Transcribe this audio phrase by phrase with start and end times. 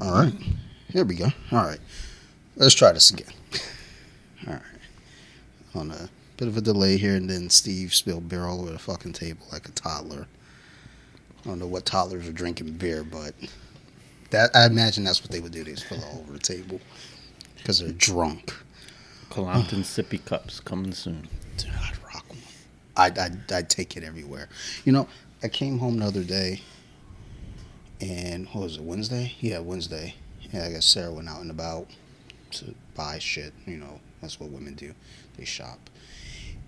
[0.00, 0.34] All right.
[0.88, 1.28] Here we go.
[1.52, 1.80] All right.
[2.56, 3.32] Let's try this again.
[4.46, 4.62] All right.
[5.74, 8.78] On a bit of a delay here, and then Steve spilled beer all over the
[8.78, 10.26] fucking table like a toddler.
[11.44, 13.34] I don't know what toddlers are drinking beer, but
[14.30, 15.64] that I imagine that's what they would do.
[15.64, 16.80] They just spill all over the table
[17.56, 18.52] because they're drunk.
[19.30, 21.28] Colompton sippy cups coming soon.
[21.56, 22.38] Dude, I'd rock one.
[22.96, 24.48] I'd, I'd, I'd take it everywhere.
[24.84, 25.08] You know,
[25.42, 26.62] I came home the other day,
[28.04, 29.32] and what was it, Wednesday?
[29.40, 30.14] Yeah, Wednesday.
[30.52, 31.86] Yeah, I guess Sarah went out and about
[32.52, 33.54] to buy shit.
[33.66, 34.92] You know, that's what women do.
[35.38, 35.78] They shop.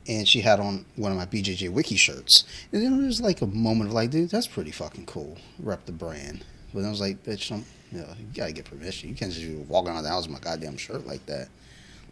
[0.08, 2.44] And she had on one of my BJJ Wiki shirts.
[2.72, 5.36] And then there was like a moment of like, dude, that's pretty fucking cool.
[5.58, 6.42] Rep the brand.
[6.72, 9.10] But I was like, bitch, I'm, you, know, you gotta get permission.
[9.10, 11.48] You can't just be walking around the house with my goddamn shirt like that.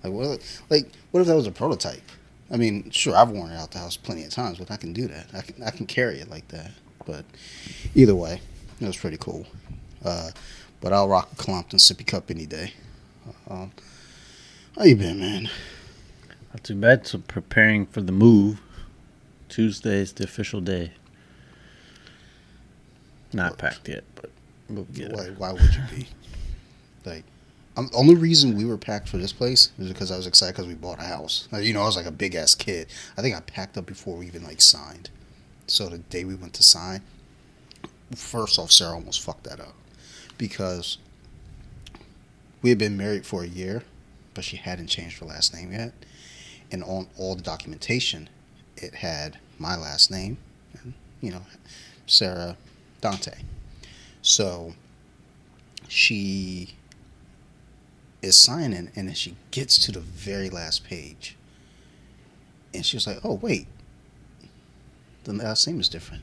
[0.03, 0.63] Like what?
[0.69, 2.03] Like what if that was a prototype?
[2.51, 4.93] I mean, sure, I've worn it out the house plenty of times, but I can
[4.93, 5.29] do that.
[5.33, 6.73] I can I can carry it like that.
[7.07, 7.25] But
[7.95, 8.41] either way,
[8.81, 9.47] it was pretty cool.
[10.05, 10.31] Uh,
[10.81, 12.73] but I'll rock a Colompton sippy cup any day.
[13.49, 13.73] Um,
[14.77, 15.49] how you been, man?
[16.53, 17.07] Not too bad.
[17.07, 18.61] So preparing for the move.
[19.49, 20.93] Tuesday is the official day.
[23.33, 23.59] Not What?
[23.59, 24.31] packed yet, but
[24.69, 26.09] we'll get Why, why would you be?
[27.05, 27.25] Like,
[27.77, 30.55] um, the only reason we were packed for this place is because I was excited
[30.55, 31.49] because we bought a house.
[31.51, 32.87] Like, you know, I was like a big ass kid.
[33.17, 35.11] I think I packed up before we even like signed.
[35.67, 37.03] So the day we went to sign,
[38.15, 39.75] first off, Sarah almost fucked that up
[40.39, 40.99] because
[42.63, 43.83] we had been married for a year,
[44.35, 45.93] but she hadn't changed her last name yet,
[46.71, 48.29] and on all the documentation,
[48.77, 50.39] it had my last name,
[50.73, 51.43] and you know,
[52.07, 52.57] Sarah
[53.01, 53.39] Dante.
[54.23, 54.75] So
[55.89, 56.75] she
[58.23, 61.37] is signing, and then she gets to the very last page,
[62.73, 63.67] and she was like, "Oh wait,
[65.25, 66.23] the last name is different."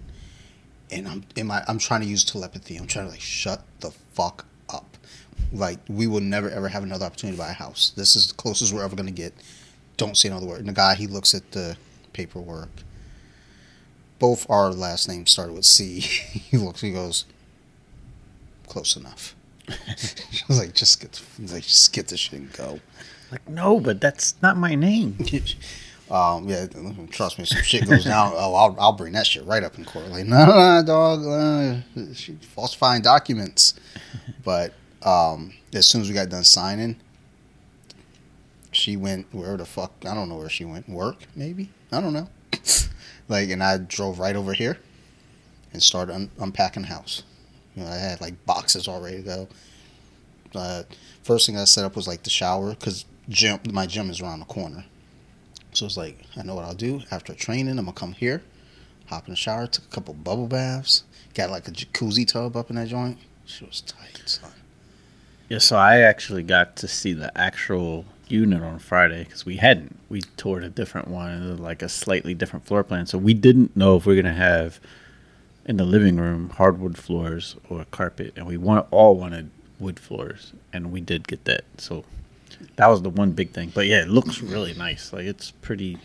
[0.92, 2.78] And I'm in my I'm trying to use telepathy.
[2.78, 4.98] I'm trying to like shut the fuck up.
[5.54, 7.94] Like we will never ever have another opportunity to buy a house.
[7.96, 9.34] This is the closest we're ever gonna get.
[9.98, 10.60] Don't say another word.
[10.60, 11.78] And the guy he looks at the
[12.14, 12.70] paperwork.
[14.20, 16.00] Both our last names started with C.
[16.00, 16.82] he looks.
[16.82, 17.26] He goes,
[18.68, 19.36] close enough.
[19.70, 19.76] I
[20.48, 21.22] was like, just get,
[21.52, 22.80] like, just get this shit and go.
[23.32, 25.18] Like, no, but that's not my name.
[26.12, 26.68] um, yeah,
[27.10, 28.34] trust me, some shit goes down.
[28.36, 30.10] Oh, I'll, I'll bring that shit right up in court.
[30.10, 33.76] Like, no, no, dog, uh, she falsifying documents.
[34.44, 34.74] But
[35.04, 37.00] um, as soon as we got done signing,
[38.72, 40.88] she went where the fuck I don't know where she went.
[40.90, 42.30] Work maybe I don't know.
[43.28, 44.78] like, and I drove right over here
[45.74, 47.24] and started un- unpacking the house.
[47.76, 49.48] You know, I had like boxes all ready to go.
[50.54, 50.84] Uh,
[51.24, 54.40] first thing I set up was like the shower because gym my gym is around
[54.40, 54.86] the corner.
[55.74, 57.78] So it's like I know what I'll do after training.
[57.78, 58.42] I'm gonna come here,
[59.08, 62.70] hop in the shower, took a couple bubble baths, got like a jacuzzi tub up
[62.70, 63.18] in that joint.
[63.46, 64.52] She was tight, son.
[65.50, 69.98] Yeah, so I actually got to see the actual unit on Friday because we hadn't.
[70.08, 73.06] We toured a different one, like a slightly different floor plan.
[73.06, 74.80] So we didn't know if we are gonna have
[75.66, 79.50] in the living room hardwood floors or carpet, and we want all wanted
[79.80, 81.64] wood floors, and we did get that.
[81.78, 82.06] So
[82.82, 83.72] that was the one big thing.
[83.74, 85.14] But yeah, it looks really nice.
[85.14, 86.00] Like it's pretty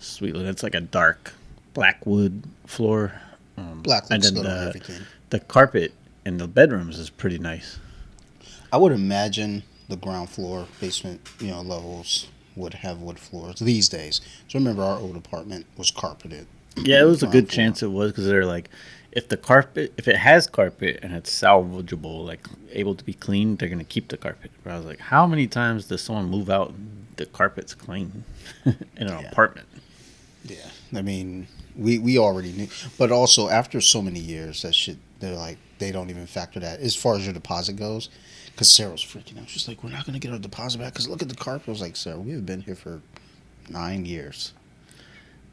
[0.00, 0.34] sweet.
[0.34, 1.32] It's like a dark
[1.74, 3.12] black wood floor.
[3.56, 5.92] Um, Black and then the, the carpet
[6.26, 7.78] in the bedrooms is pretty nice.
[8.72, 13.88] I would imagine the ground floor, basement, you know, levels would have wood floors these
[13.88, 14.20] days.
[14.48, 16.48] So remember, our old apartment was carpeted.
[16.76, 17.56] Yeah, it was a good floor.
[17.56, 18.70] chance it was because they're like,
[19.12, 23.58] if the carpet, if it has carpet and it's salvageable, like able to be cleaned,
[23.58, 24.50] they're gonna keep the carpet.
[24.62, 28.24] But I was like, how many times does someone move out and the carpet's clean
[28.64, 29.20] in an Yeah.
[29.30, 29.66] apartment?
[30.44, 32.68] Yeah, I mean, we we already knew,
[32.98, 36.80] but also after so many years, that shit, they're like they don't even factor that
[36.80, 38.08] as far as your deposit goes.
[38.52, 39.48] Because Sarah was freaking out.
[39.48, 41.70] She's like, "We're not gonna get our deposit back because look at the carpet." I
[41.70, 43.00] was like, "Sarah, we've been here for
[43.68, 44.52] nine years.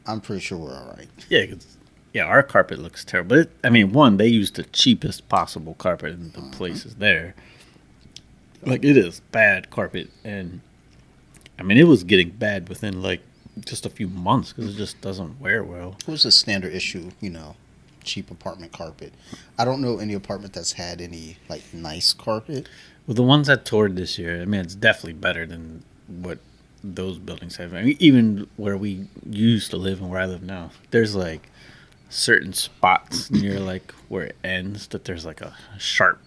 [0.06, 1.75] I'm pretty sure we're all right." Yeah, 'cause-
[2.16, 3.28] yeah, our carpet looks terrible.
[3.28, 7.34] But it, I mean, one, they used the cheapest possible carpet in the places there.
[8.62, 10.62] Like it is bad carpet, and
[11.58, 13.20] I mean, it was getting bad within like
[13.66, 15.98] just a few months because it just doesn't wear well.
[16.00, 17.54] It was a standard issue, you know,
[18.02, 19.12] cheap apartment carpet.
[19.58, 22.66] I don't know any apartment that's had any like nice carpet.
[23.06, 26.38] Well, the ones that toured this year, I mean, it's definitely better than what
[26.82, 27.74] those buildings have.
[27.74, 31.50] I mean, even where we used to live and where I live now, there's like
[32.08, 36.20] certain spots near like where it ends that there's like a sharp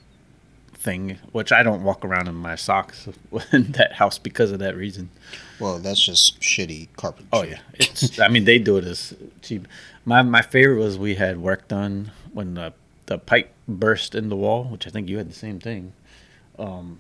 [0.74, 3.08] thing, which I don't walk around in my socks
[3.52, 5.10] in that house because of that reason.
[5.60, 7.26] Well, that's just shitty carpet.
[7.34, 8.20] Oh yeah, it's.
[8.20, 9.68] I mean, they do it as cheap.
[10.06, 12.74] My my favorite was we had work done when the
[13.08, 15.94] the pipe burst in the wall, which I think you had the same thing.
[16.58, 17.00] um,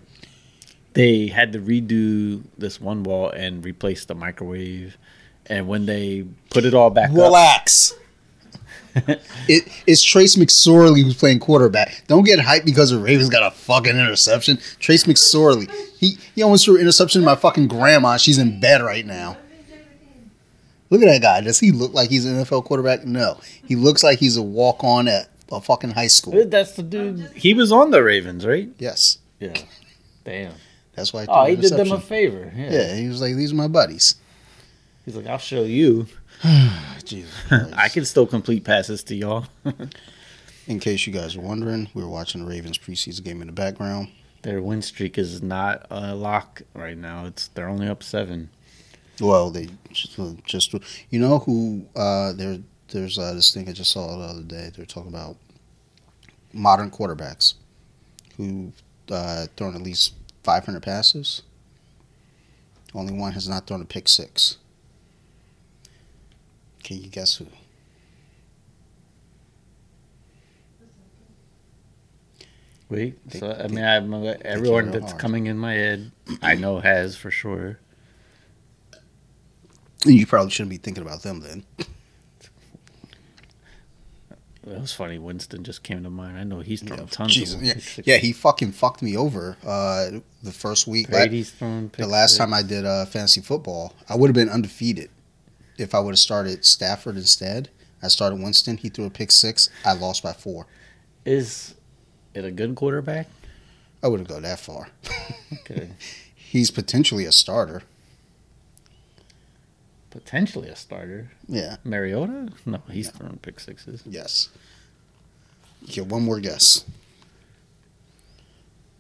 [0.94, 4.98] they had to redo this one wall and replace the microwave.
[5.46, 7.94] And when they put it all back up, Relax.
[9.48, 12.04] it, it's Trace McSorley who's playing quarterback.
[12.08, 14.58] Don't get hyped because the Ravens got a fucking interception.
[14.80, 15.70] Trace McSorley.
[15.98, 18.18] He he almost threw an interception to my fucking grandma.
[18.18, 19.38] She's in bed right now.
[20.90, 21.42] Look at that guy.
[21.42, 23.06] Does he look like he's an NFL quarterback?
[23.06, 23.40] No.
[23.68, 26.46] He looks like he's a walk on at a fucking high school.
[26.46, 27.32] that's the dude.
[27.36, 28.70] He was on the Ravens, right?
[28.80, 29.20] Yes.
[29.40, 29.54] Yeah.
[30.24, 30.54] Damn.
[30.96, 32.52] That's why I Oh, he did them a favor.
[32.56, 32.72] Yeah.
[32.72, 34.16] Yeah, he was like, these are my buddies.
[35.06, 36.08] He's like, I'll show you.
[37.04, 37.34] Jesus.
[37.74, 39.46] I can still complete passes to y'all.
[40.68, 43.54] In case you guys are wondering, we were watching the Ravens preseason game in the
[43.54, 44.10] background.
[44.44, 47.26] Their win streak is not a lock right now.
[47.26, 48.50] It's they're only up seven.
[49.20, 50.74] Well, they just, just
[51.10, 52.60] you know who uh, there
[52.90, 54.72] there's uh, this thing I just saw the other day.
[54.74, 55.36] They're talking about
[56.54, 57.56] modern quarterbacks
[58.38, 58.72] who
[59.12, 60.14] uh, thrown at least
[60.44, 61.42] 500 passes.
[62.94, 64.59] Only one has not thrown a pick six.
[66.84, 67.48] Can you guess who?
[72.90, 75.22] Wait, They- so I they- mean, I'm, everyone that's hard.
[75.22, 76.12] coming in my head,
[76.42, 77.78] I know has for sure.
[80.06, 81.66] You probably shouldn't be thinking about them then.
[84.64, 85.18] That was funny.
[85.20, 86.38] Winston just came to mind.
[86.38, 87.34] I know he's thrown Yeah, tons.
[87.34, 87.74] Jesus, of yeah,
[88.06, 91.10] yeah, he fucking fucked me over uh, the first week.
[91.10, 91.92] Brady's thrown.
[91.98, 95.10] the last time I did uh, fantasy football, I would have been undefeated
[95.80, 97.70] if I would have started Stafford instead.
[98.02, 98.78] I started Winston.
[98.78, 99.70] He threw a pick six.
[99.86, 100.68] I lost by four.
[101.26, 101.76] is
[102.34, 103.28] it a good quarterback?
[104.04, 104.90] I wouldn't go that far.
[105.62, 105.90] Okay,
[106.36, 107.82] He's potentially a starter.
[110.10, 111.32] potentially a starter.
[111.48, 111.76] Yeah.
[111.84, 112.50] Mariota?
[112.66, 114.04] No, he's throwing pick sixes.
[114.06, 114.50] Yes.
[115.86, 116.86] Get one more guess.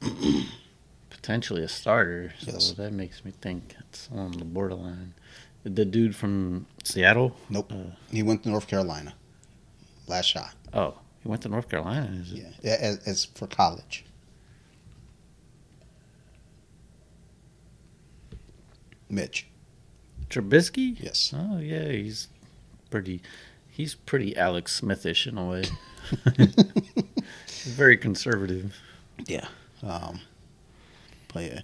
[1.10, 2.34] Potentially a starter.
[2.40, 2.72] So Yes.
[2.74, 5.14] that makes me think it's on the borderline.
[5.75, 7.36] The dude from Seattle.
[7.50, 7.71] Nope.
[7.71, 9.13] Uh, He went to North Carolina.
[10.07, 10.54] Last shot.
[10.74, 12.10] oh, he went to North Carolina.
[12.19, 12.38] Is it?
[12.39, 12.50] Yeah.
[12.63, 14.06] Yeah, As, as for college.
[19.10, 19.48] Mitch.
[20.30, 20.95] Trubisky?
[21.01, 21.33] Yes.
[21.36, 22.27] Oh yeah, he's
[22.89, 23.21] pretty.
[23.69, 25.63] He's pretty Alex Smithish in a way.
[27.63, 28.75] very conservative.
[29.25, 29.48] Yeah.
[29.81, 30.19] Um,
[31.33, 31.62] but yeah.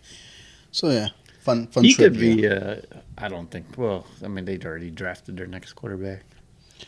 [0.71, 1.09] So yeah,
[1.45, 2.47] fun fun he could be.
[2.47, 2.77] Uh,
[3.17, 3.65] I don't think.
[3.77, 6.23] Well, I mean, they'd already drafted their next quarterback,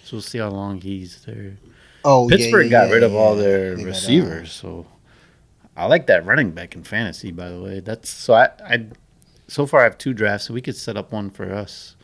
[0.04, 1.58] so we'll see how long he's there.
[2.04, 4.86] Oh, Pittsburgh yeah, got yeah, rid of all their They receivers, so
[5.76, 7.32] I like that running back in fantasy.
[7.32, 8.50] By the way, that's so I.
[8.66, 8.86] I
[9.50, 11.96] so far I have two drafts, so we could set up one for us.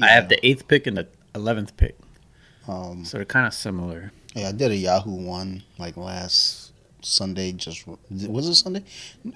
[0.00, 1.96] I have the eighth pick and the eleventh pick,
[2.68, 4.12] Um, so they're kind of similar.
[4.34, 6.63] yeah, I did a Yahoo one like last
[7.04, 7.52] Sunday.
[7.52, 8.84] Just was it Sunday?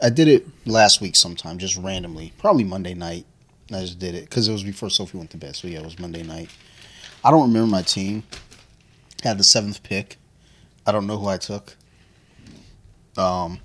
[0.03, 3.27] I did it last week sometime, just randomly, probably Monday night.
[3.71, 5.57] I just did it because it was before Sophie went to bed.
[5.57, 6.51] So yeah, it was Monday night.
[7.25, 8.23] I don't remember my team.
[9.23, 10.17] Had the seventh pick.
[10.87, 11.77] I don't know who I took.
[13.17, 13.59] Um,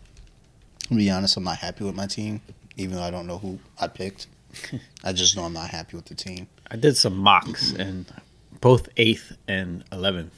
[0.89, 2.41] to be honest, I'm not happy with my team,
[2.75, 4.27] even though I don't know who I picked.
[5.03, 6.47] I just know I'm not happy with the team.
[6.69, 8.05] I did some mocks, and
[8.61, 10.33] both eighth and eleventh,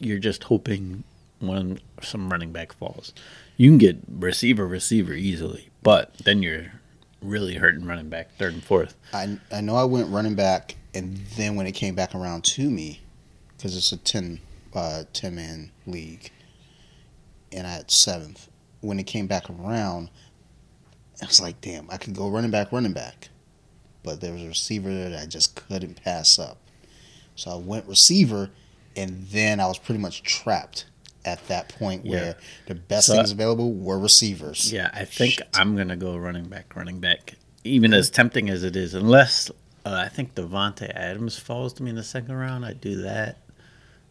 [0.00, 1.04] you're just hoping
[1.46, 3.12] one some running back falls.
[3.56, 6.72] You can get receiver receiver easily, but then you're
[7.20, 8.94] really hurting running back third and fourth.
[9.12, 12.68] I I know I went running back, and then when it came back around to
[12.70, 13.00] me,
[13.56, 14.40] because it's a 10,
[14.74, 16.30] uh, 10 man league,
[17.52, 18.48] and I had seventh.
[18.80, 20.10] When it came back around,
[21.22, 23.30] I was like, damn, I could go running back, running back.
[24.02, 26.58] But there was a receiver that I just couldn't pass up.
[27.36, 28.50] So I went receiver,
[28.94, 30.84] and then I was pretty much trapped
[31.24, 32.10] at that point Yeah.
[32.12, 34.72] where the best So- things available were receivers.
[34.72, 35.48] Yeah, I think Shit.
[35.54, 37.34] I'm gonna go running back, running back.
[37.64, 39.50] Even as tempting as it is, unless
[39.86, 43.38] uh, I think Davante Adams falls to me in the second round, I do that.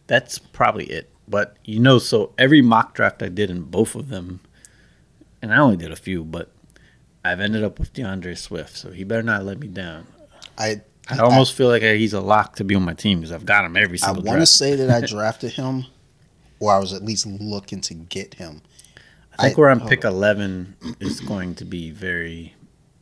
[0.06, 1.10] That's probably it.
[1.26, 4.40] But you know, so every mock draft I did in both of them,
[5.42, 6.50] and I only did a few, but
[7.24, 10.06] I've ended up with D'Andre Swift, so he better not let me down.
[10.58, 13.46] I I almost feel like he's a lock to be on my team because I've
[13.46, 14.22] got him every single.
[14.22, 14.28] Time.
[14.28, 15.86] I want to say that I drafted him,
[16.64, 18.62] or I was at least looking to get him.
[19.38, 19.86] I think I- where I'm oh.
[19.86, 22.54] pick 11 is going to be very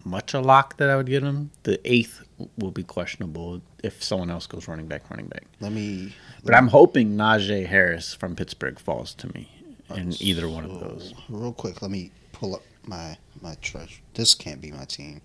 [0.05, 1.53] much a lock that I would get him.
[1.63, 2.25] The eighth
[2.59, 5.45] will be questionable if someone else goes running back, running back.
[5.61, 6.13] Let me.
[6.45, 9.49] But I'm hoping Najee Harris from Pittsburgh falls to me
[9.95, 11.15] in either one of those.
[11.29, 14.01] Real quick, let me pull up my my treasure.
[14.15, 15.21] This can't be my team.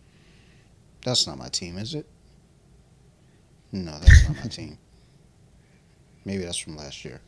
[1.04, 2.06] That's not my team, is it?
[3.72, 4.78] No, that's not my team.
[6.24, 7.22] Maybe that's from last year.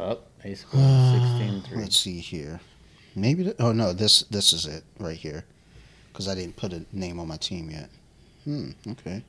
[0.00, 1.76] Oh, they scored 16 3.
[1.78, 2.60] Let's see here.
[3.16, 3.42] Maybe.
[3.44, 5.44] th- oh no, this this is it right here,
[6.12, 7.90] because I didn't put a name on my team yet.
[8.44, 8.70] Hmm.
[8.86, 9.24] Okay.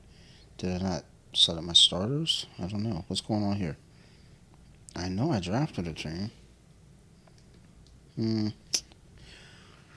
[0.58, 2.46] Did I not set up my starters?
[2.58, 3.04] I don't know.
[3.08, 3.76] What's going on here?
[4.94, 6.30] I know I drafted a team.
[8.14, 8.48] Hmm.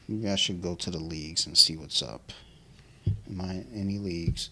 [0.08, 2.32] Maybe I should go to the leagues and see what's up.
[3.30, 4.50] Am I in any leagues?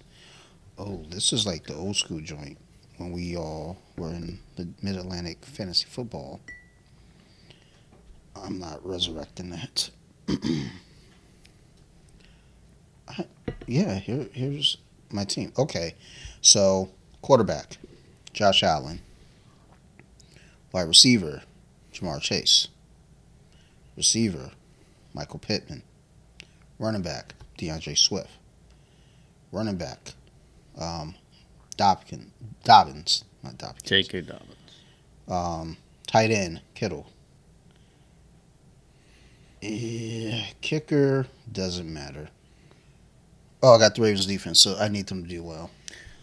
[0.77, 2.57] Oh, this is like the old school joint
[3.01, 6.39] when we all were in the Mid Atlantic Fantasy Football.
[8.35, 9.89] I'm not resurrecting that.
[13.67, 14.77] Yeah, here here's
[15.11, 15.53] my team.
[15.57, 15.95] Okay,
[16.41, 16.89] so
[17.21, 17.77] quarterback,
[18.33, 19.01] Josh Allen.
[20.73, 21.43] Wide receiver,
[21.93, 22.69] Ja'Marr Chase.
[23.95, 24.51] Receiver,
[25.13, 25.83] Michael Pittman.
[26.79, 28.31] Running back, D'Andre Swift.
[29.51, 30.13] Running back,
[30.77, 31.15] um,
[31.81, 32.27] Dobkin,
[32.63, 33.81] Dobbins, not Dobbins.
[33.83, 34.21] J.K.
[34.21, 34.55] Dobbins.
[35.27, 37.07] Um, tight end, Kittle.
[39.61, 42.29] Yeah, kicker doesn't matter.
[43.63, 45.71] Oh, I got the Ravens defense, so I need them to do well.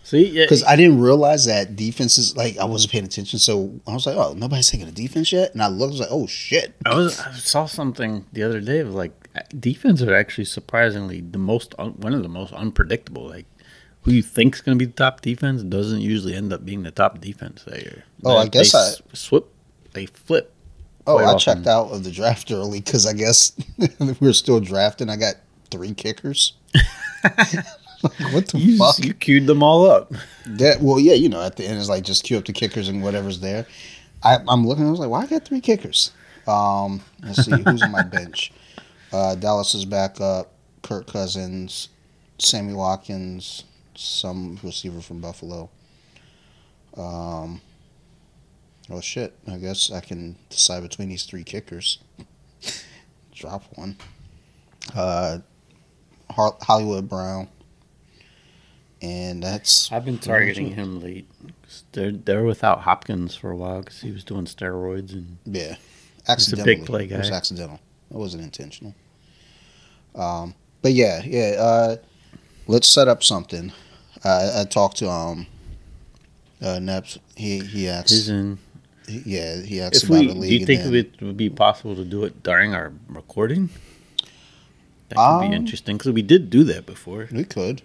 [0.04, 3.94] See, yeah, Because I didn't realize that defenses like I wasn't paying attention, so I
[3.94, 6.26] was like, "Oh, nobody's taking a defense yet," and I looked, I was like, "Oh
[6.26, 9.12] shit!" I was I saw something the other day of like
[9.58, 13.28] defense are actually surprisingly the most un, one of the most unpredictable.
[13.28, 13.46] Like
[14.02, 16.90] who you think's going to be the top defense doesn't usually end up being the
[16.90, 17.64] top defense.
[17.64, 19.46] They, Oh, I they guess I- s- swip
[19.92, 20.52] they flip.
[21.06, 21.38] Oh, I often.
[21.38, 23.52] checked out of the draft early because I guess
[23.98, 25.08] we were still drafting.
[25.08, 25.34] I got
[25.70, 26.52] three kickers.
[28.00, 28.98] Like, what the You, fuck?
[29.00, 30.12] you queued them all up.
[30.46, 32.88] That well, yeah, you know, at the end it's like just queue up the kickers
[32.88, 33.66] and whatever's there.
[34.22, 34.86] I, I'm looking.
[34.86, 36.12] I was like, why I got three kickers?
[36.46, 38.52] Um, let's see who's on my bench.
[39.12, 40.52] Uh, Dallas is back up.
[40.82, 41.88] Kirk Cousins,
[42.38, 43.64] Sammy Watkins,
[43.98, 45.68] some receiver from Buffalo.
[46.96, 47.60] Um,
[48.90, 49.34] oh shit!
[49.50, 51.98] I guess I can decide between these three kickers.
[53.34, 53.96] Drop one.
[54.94, 55.38] Uh,
[56.30, 57.48] Hollywood Brown.
[59.00, 61.28] And that's I've been targeting him late.
[61.92, 65.76] They're they're without Hopkins for a while because he was doing steroids and Yeah,
[66.28, 67.36] a big play It was guy.
[67.36, 67.78] accidental.
[68.10, 68.94] It wasn't intentional.
[70.16, 71.54] Um, but yeah, yeah.
[71.60, 71.96] Uh,
[72.66, 73.72] let's set up something.
[74.24, 75.46] Uh, I talked to um,
[76.60, 77.18] uh, Neps.
[77.36, 78.10] He he asked.
[78.10, 78.58] he's in.
[79.06, 81.48] he- yeah, he asked If about we, the do you think then- it would be
[81.50, 83.70] possible to do it during our recording?
[85.08, 87.28] That could Um, be interesting because we did do that before.
[87.32, 87.82] we could.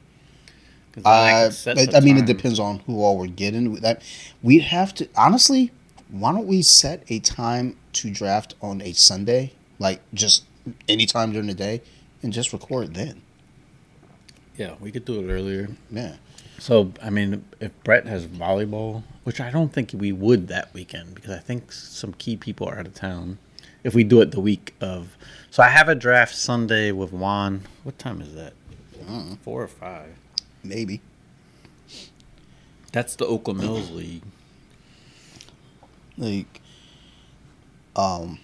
[0.91, 3.17] 'Cause then I Uh, could set but, the I mean, it depends on who all
[3.17, 3.75] we're getting.
[3.75, 4.01] That
[4.43, 5.71] we'd have to honestly.
[6.11, 10.43] Why don't we set a time to draft on a Sunday, like just
[10.87, 11.81] any time during the day,
[12.21, 13.23] and just record then?
[14.57, 15.69] Yeah, we could do it earlier.
[15.89, 16.15] Yeah.
[16.60, 21.15] So, I mean, if Brett has volleyball, which I don't think we would that weekend
[21.15, 23.39] because I think some key people are out of town.
[23.83, 25.17] If we do it the week of,
[25.51, 27.63] so I have a draft Sunday with Juan.
[27.83, 28.53] What time is that?
[29.10, 30.15] Uh, Four or five.
[30.63, 31.01] maybe.
[32.93, 34.22] That's the Oakland Mills League.
[36.15, 36.62] like
[37.95, 38.38] um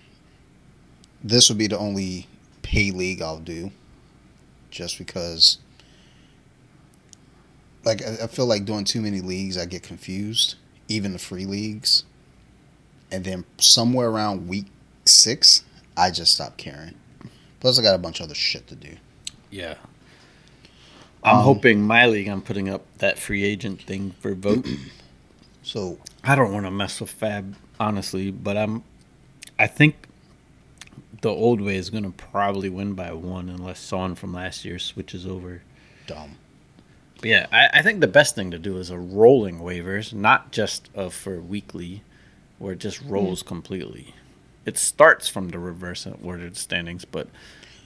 [1.23, 2.25] this would be the only
[2.63, 3.71] pay league I'll do
[4.71, 5.59] just because
[7.85, 10.55] like I, I feel like doing too many leagues I get confused
[10.87, 12.03] even the free leagues
[13.11, 14.65] and then somewhere around week
[15.05, 15.63] six
[15.97, 16.95] I just stop caring
[17.59, 18.95] plus I got a bunch of other shit to do
[19.51, 19.75] Yeah.
[21.21, 22.29] I'm Um, hoping my league.
[22.29, 24.65] I'm putting up that free agent thing for vote.
[25.63, 28.83] so I don't want to mess with FAAB honestly, but I'm.
[29.57, 30.07] I think
[31.21, 34.79] the old way is going to probably win by one unless Son from last year
[34.79, 35.61] switches over.
[36.07, 36.38] dumb But
[37.23, 40.89] yeah, I, I think the best thing to do is a rolling waivers, not just
[40.95, 42.03] uh, for weekly,
[42.57, 44.13] where it just rolls completely.
[44.65, 47.27] It starts from the reverse ordered standings, but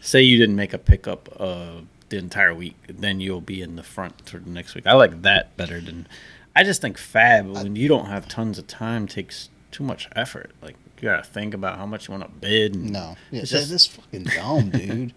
[0.01, 3.83] say you didn't make a pickup uh, the entire week, then you'll be in the
[3.83, 4.85] front for the next week.
[4.85, 6.07] I like that better than.
[6.55, 10.51] I just think FAAB when you don't have tons of time takes too much effort.
[10.61, 12.75] Like you gotta think about how much you want to bid.
[12.75, 15.13] And no yeah, It's just- that's fucking dumb dude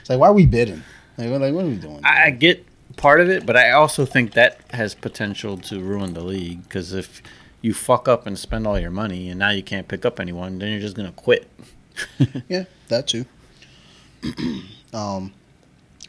[0.00, 0.82] it's like why are we bidding
[1.16, 2.64] like what, like, what are we doing I I get
[2.98, 6.92] part of it, but I also think that has potential to ruin the league because
[6.92, 7.22] if
[7.62, 10.58] you fuck up and spend all your money and now you can't pick up anyone,
[10.58, 11.48] then you're just gonna quit.
[12.48, 13.24] Yeah, that too.
[14.92, 15.32] um,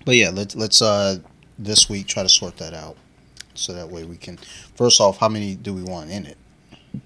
[0.05, 1.17] but yeah, let's let's uh
[1.57, 2.97] this week try to sort that out,
[3.53, 4.37] so that way we can.
[4.75, 6.37] First off, how many do we want in it?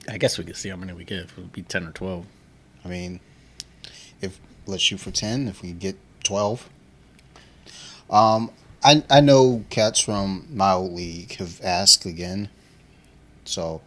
[0.09, 1.19] I guess we could see how many we get.
[1.19, 2.25] It would be ten or twelve.
[2.83, 3.19] I mean,
[4.21, 5.47] if let's shoot for ten.
[5.47, 6.69] If we get twelve,
[8.09, 8.51] um,
[8.83, 12.49] I I know cats from my old league have asked again,
[13.45, 13.81] so.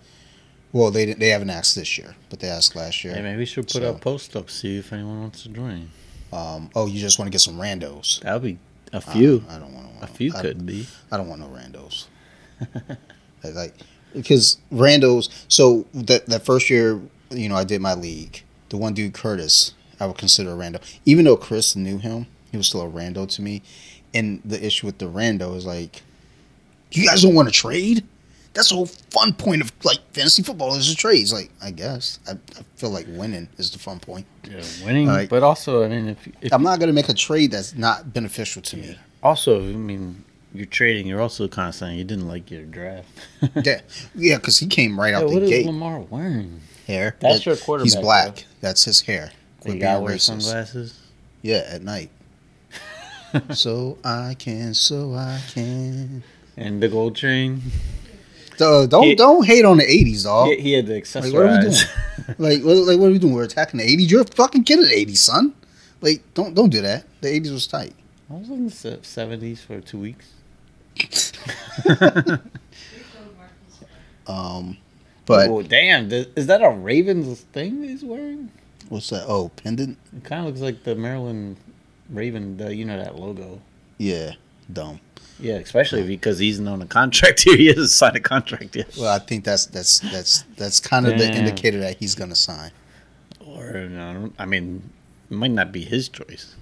[0.72, 3.14] Well, they they haven't asked this year, but they asked last year.
[3.14, 5.90] Hey, maybe we should put So- a post up see if anyone wants to join.
[6.32, 8.20] Um, oh, you just want to get some randos?
[8.20, 8.58] That would be
[8.92, 9.44] a few.
[9.48, 10.86] I, I don't want a few I, could be.
[11.10, 12.06] I don't want no randos.
[13.44, 13.74] like
[14.12, 15.28] because randos.
[15.48, 17.00] So that that first year,
[17.30, 18.42] you know, I did my league.
[18.68, 20.80] The one dude Curtis, I would consider a rando.
[21.04, 23.62] Even though Chris knew him, he was still a rando to me.
[24.18, 26.02] And the issue with the rando is like,
[26.92, 28.04] you guys don't want to trade.
[28.54, 31.30] That's the whole fun point of like fantasy football is the trades.
[31.32, 34.24] Like I guess I, I feel like winning is the fun point.
[34.50, 37.50] Yeah, winning, Like- but also, I mean, if, if I'm not gonna make a trade
[37.50, 38.98] that's not beneficial to me.
[39.22, 41.06] also, I mean, you're trading.
[41.06, 43.08] You're also kind of saying you didn't like your draft.
[43.62, 43.80] Yeah,
[44.14, 45.66] yeah, because he came right Yeah, out what the is gate.
[45.66, 46.62] Lamar wearing?
[46.86, 47.16] Hair.
[47.20, 48.36] That's That- your quarterback, He's black.
[48.36, 48.42] though.
[48.62, 49.32] That's his hair.
[49.66, 50.98] You gotta wear sunglasses.
[51.42, 52.10] Yeah, at night.
[53.54, 56.22] so I can, so I can.
[56.56, 57.62] And the gold chain.
[58.56, 60.48] Duh, don't He- don't hate on the '80s, dog.
[60.48, 61.90] He, he had to Like, what are we accessorize.
[62.38, 63.34] Like, what, like, what are we doing?
[63.34, 64.10] We're attacking the '80s.
[64.10, 65.54] You're a fucking kid of the '80s, son.
[66.00, 67.04] Like, don't don't do that.
[67.20, 67.94] The '80s was tight.
[68.30, 70.32] I was in the 70s for two weeks.
[74.26, 74.76] Um,
[75.24, 76.08] but oh, damn.
[76.10, 78.50] th- Is that a Ravens thing he's wearing?
[78.88, 79.24] what's that?
[79.28, 79.98] Oh, pendant.
[80.16, 81.56] It kind of looks like the Maryland
[82.10, 83.60] Raven, the, you know, that logo.
[83.98, 84.32] Yeah,
[84.72, 85.00] dumb.
[85.38, 87.56] Yeah, especially because he's on a contract here.
[87.58, 88.96] He hasn't signed a contract yet.
[88.98, 92.70] Well, I think that's that's that's that's kind of the indicator that he's gonna sign.
[93.46, 94.90] Or, I, don't, I mean,
[95.30, 96.54] it might not be his choice.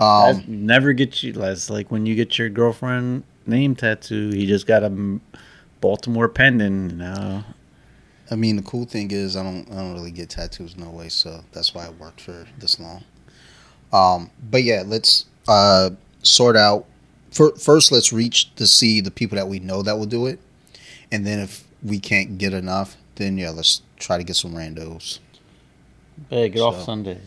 [0.00, 1.32] Um, never get you.
[1.32, 4.30] That's like when you get your girlfriend name tattoo.
[4.30, 5.20] He just got a
[5.80, 6.94] Baltimore pendant.
[6.94, 7.44] Now,
[8.30, 11.08] I mean, the cool thing is I don't I don't really get tattoos no way,
[11.08, 13.04] so that's why I worked for this long.
[13.94, 15.90] Um, but yeah, let's uh,
[16.22, 16.84] sort out.
[17.30, 20.38] fir- First, let's reach to see the people that we know that will do it,
[21.12, 25.20] and then if we can't get enough, then yeah, let's try to get some randos.
[26.28, 27.20] hey, get off Sunday.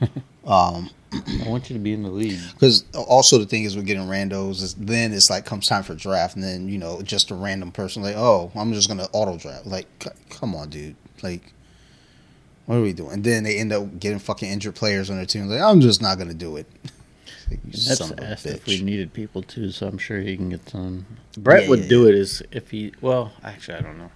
[0.46, 2.38] Um, I want you to be in the league.
[2.54, 5.94] because also the thing is we're getting randos is then it's like comes time for
[5.94, 9.36] draft and then you know just a random person like oh I'm just gonna auto
[9.36, 11.52] draft like c- come on dude like
[12.70, 15.26] what are we doing and then they end up getting fucking injured players on their
[15.26, 16.66] team like I'm just not gonna do it
[17.50, 20.36] Like, That's son of a asked if we needed people too, so I'm sure he
[20.36, 21.04] can get some.
[21.36, 22.92] Brett Yeah, would yeah, do it is if he.
[23.00, 24.12] Well, actually, I don't know.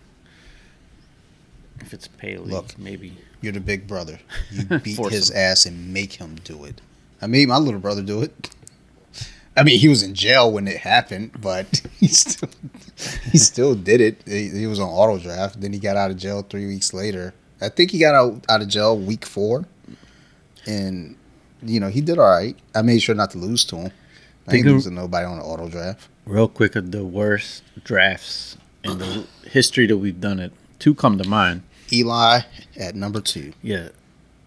[1.80, 2.78] If it's Paley, Look.
[2.78, 3.16] maybe.
[3.40, 4.20] you're the big brother
[4.52, 5.36] you beat his him.
[5.36, 6.80] ass and make him do it
[7.20, 8.50] I made my little brother do it
[9.56, 12.48] I mean he was in jail when it happened but he still
[13.32, 16.16] he still did it he, he was on auto draft then he got out of
[16.16, 19.66] jail three weeks later I think he got out, out of jail week four
[20.66, 21.16] and
[21.62, 23.92] you know he did all right I made sure not to lose to him
[24.46, 28.56] I Think ain't losing nobody on the auto draft Real quick, of the worst drafts
[28.82, 30.52] in the history that we've done it.
[30.78, 31.62] Two come to mind.
[31.92, 32.40] Eli
[32.78, 33.90] at number two Yeah,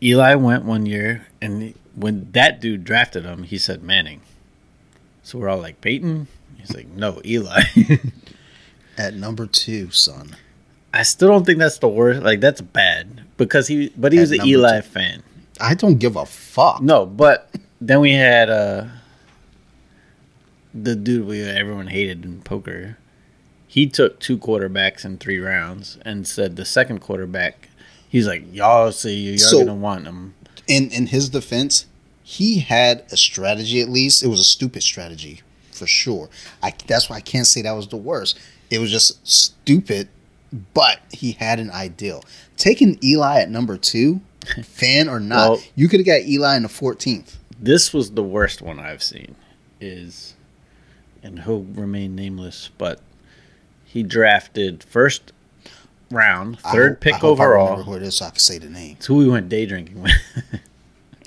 [0.02, 4.22] Eli went one year, and when that dude drafted him, he said Manning.
[5.22, 6.28] So we're all like Peyton.
[6.58, 7.62] He's like, no, Eli.
[8.98, 10.36] at number two son
[10.94, 12.22] I still don't think that's the worst.
[12.24, 14.88] Like that's bad because he, but he At was an Eli two.
[14.88, 15.24] fan.
[15.60, 17.50] I don't give a fuck No, but
[17.82, 18.86] then we had uh
[20.74, 22.98] the dude we everyone hated in poker.
[23.68, 27.70] He took two quarterbacks in three rounds and said the second quarterback.
[28.10, 30.34] He's like, y'all see you, you're So- gonna want him.
[30.68, 31.86] in in his defense,
[32.24, 34.24] he had a strategy at least.
[34.24, 36.30] It was a stupid strategy for sure.
[36.64, 38.38] I that's why I can't say that was the worst.
[38.70, 40.10] It was just stupid,
[40.74, 42.24] but he had an ideal.
[42.56, 44.22] Taking Eli at number two,
[44.64, 47.38] fan or not, Well- you could have got Eli in the fourteenth.
[47.60, 49.36] This was the worst one I've seen.
[49.82, 50.34] Is
[51.24, 53.00] and he'll remain nameless, but
[53.86, 55.34] he drafted first
[56.10, 57.84] round, third hope- I pick I remember overall.
[57.84, 58.96] who it is, so I can say the name.
[58.98, 60.12] It's who we went day drinking with.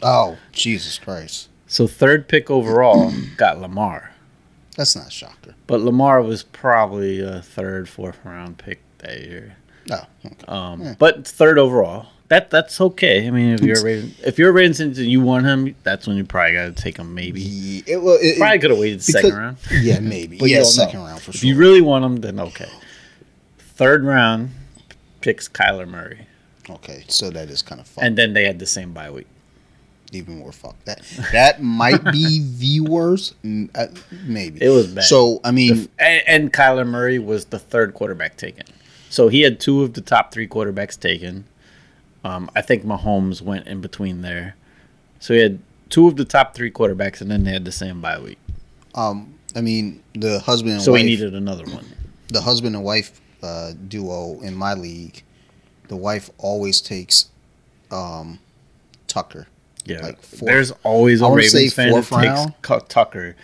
[0.03, 4.10] Oh Jesus Christ, so third pick overall got Lamar.
[4.81, 5.55] That's not a shocker.
[5.67, 9.57] But Lamar was probably a third, fourth round pick that year.
[9.87, 10.37] No, okay.
[10.49, 10.95] Um, Yeah.
[10.99, 13.27] But third overall, that that's okay.
[13.27, 16.07] I mean, if you're a Ravens, if you're a Ravens and you want him, that's
[16.07, 17.15] when you probably got to take him.
[17.15, 19.57] Maybe He- it, well, it, probably could have waited because- second round.
[19.83, 20.65] yeah, maybe, But yeah, know.
[20.65, 21.39] second round for sure.
[21.39, 22.69] If you really want him, then okay.
[23.59, 24.51] Third round
[25.21, 26.27] picks Kyler Murray,
[26.69, 28.05] okay, so that is kind of fun.
[28.05, 29.27] and then they had the same bye week.
[30.13, 33.35] Even more fuck that that might be the worst
[33.75, 33.87] uh,
[34.25, 35.05] maybe It was bad.
[35.05, 38.67] so i mean And, and Kyler Murray was the third quarterback taken.
[39.09, 41.45] So he had two of the top three quarterbacks taken.
[42.25, 44.55] Um, I think Mahomes went in between there.
[45.19, 48.01] So he had two of the top three quarterbacks, and then they had the same
[48.01, 48.39] bye week.
[48.95, 51.85] um i mean the husband and So wife he needed another one.
[52.29, 55.23] the husband and wife uh, duo in my league
[55.89, 57.31] the wife always takes
[57.91, 58.39] um
[59.09, 59.49] tucker
[59.87, 62.33] Yeah, Like four- there's always a Ravens say fan that fourth takes
[62.73, 62.89] round.
[62.89, 63.37] Tucker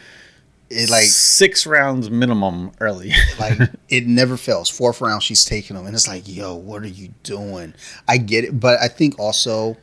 [0.71, 3.13] It like six rounds minimum early.
[3.39, 4.69] like it never fails.
[4.69, 7.75] Fourth round, she's taking them, and it's like, yo, what are you doing?
[8.09, 9.77] I get it, but I think also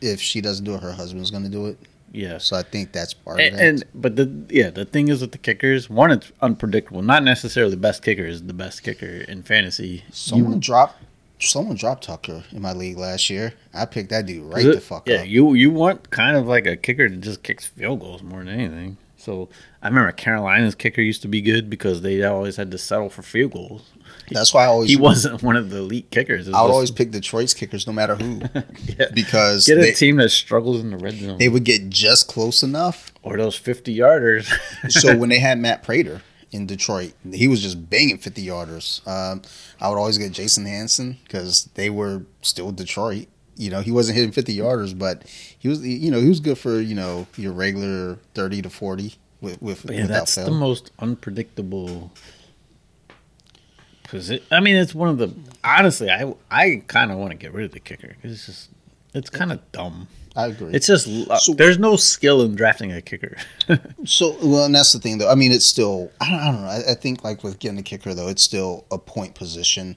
[0.00, 1.78] if she doesn't do it, her husband's gonna do it.
[2.12, 2.44] yes.
[2.46, 3.66] So I think that's part And, of it.
[3.68, 7.70] and but the yeah the thing is with the kickers one it's unpredictable not necessarily
[7.70, 10.96] the best kicker is the best kicker in fantasy someone dropped
[11.40, 13.54] someone dropped Tucker in my league last year.
[13.74, 15.26] I picked that dude right You- the fuck yeah up.
[15.28, 18.48] you you want kind of like a kicker that just kicks field goals more than
[18.48, 19.48] anything so
[19.82, 23.22] I remember Carolina's kicker used to be good because they always had to settle for
[23.22, 23.90] field goals
[24.30, 26.88] That's why I always he wasn't one of the elite kickers I would was always
[26.90, 28.40] just- pick Detroit's kickers no matter who
[28.98, 29.06] yeah.
[29.14, 32.28] because get a they, team that struggles in the red zone they would get just
[32.28, 33.12] close enough.
[33.22, 34.50] or those 50 yarders
[34.90, 39.06] So when they had Matt Prater in Detroit, he was just banging 50 yarders.
[39.06, 39.42] Um,
[39.80, 43.28] I would always get Jason Hansen because they were still Detroit.
[43.56, 45.22] You know, he wasn't hitting 50 yarders, but
[45.58, 49.14] he was, you know, he was good for, you know, your regular 30 to 40
[49.40, 50.46] with, with yeah, that's fail.
[50.46, 52.10] the most unpredictable
[54.04, 54.44] position.
[54.50, 55.32] I mean, it's one of the
[55.62, 56.10] honestly.
[56.10, 58.70] I I kind of want to get rid of the kicker 'cause it's just
[59.14, 60.08] it's kind of dumb.
[60.36, 60.72] I agree.
[60.72, 63.36] It's just lu- So- there's no skill in drafting a kicker.
[64.04, 65.30] So well, and that's the thing, though.
[65.30, 66.68] I mean, it's still I don't, I don't know.
[66.68, 69.96] I, I think like with getting a kicker, though, it's still a point position.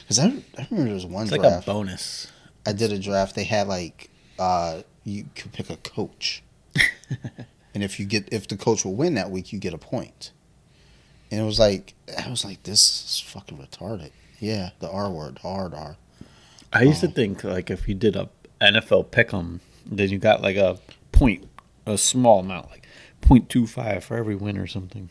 [0.00, 0.26] Because I,
[0.58, 2.30] I remember there was one it's like a bonus.
[2.66, 3.34] I did a draft.
[3.34, 6.42] They had like uh, you could pick a coach,
[7.74, 10.32] and if you get if the coach will win that week, you get a point.
[11.30, 14.10] And it was like I was like, this is fucking retarded.
[14.38, 15.96] Yeah, the R word, hard R.
[16.72, 17.08] I used Oh.
[17.08, 18.28] to think like if you did a
[18.60, 20.78] NFL pick'em, then you got like a
[21.12, 21.48] point,
[21.86, 22.86] a small amount, like
[23.22, 25.08] 0.25 for every win or something.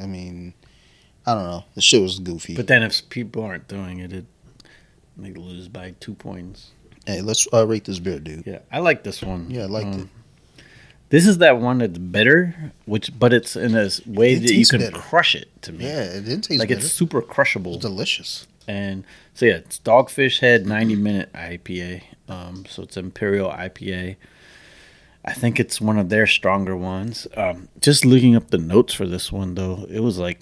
[0.00, 0.54] I mean,
[1.26, 1.64] I don't know.
[1.74, 2.54] The shit was goofy.
[2.56, 4.24] But then if people aren't doing it, it
[5.16, 6.70] they lose by two points.
[7.06, 8.46] hey, let's uh, rate this beer, dude.
[8.46, 9.50] Yeah, I like this one.
[9.50, 10.08] Yeah, I liked Um, it.
[11.10, 14.64] This is that one that's bitter, which but it's in a way It that you
[14.64, 15.84] can crush it to me.
[15.84, 17.74] Yeah, it didn't taste like it's super crushable.
[17.74, 18.46] It's delicious.
[18.68, 22.02] And so yeah, it's Dogfish Head 90 minute IPA.
[22.30, 24.16] Um, so it's Imperial IPA.
[25.24, 27.26] I think it's one of their stronger ones.
[27.36, 30.40] Um, just looking up the notes for this one though, it was like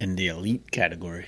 [0.00, 1.26] in the elite category.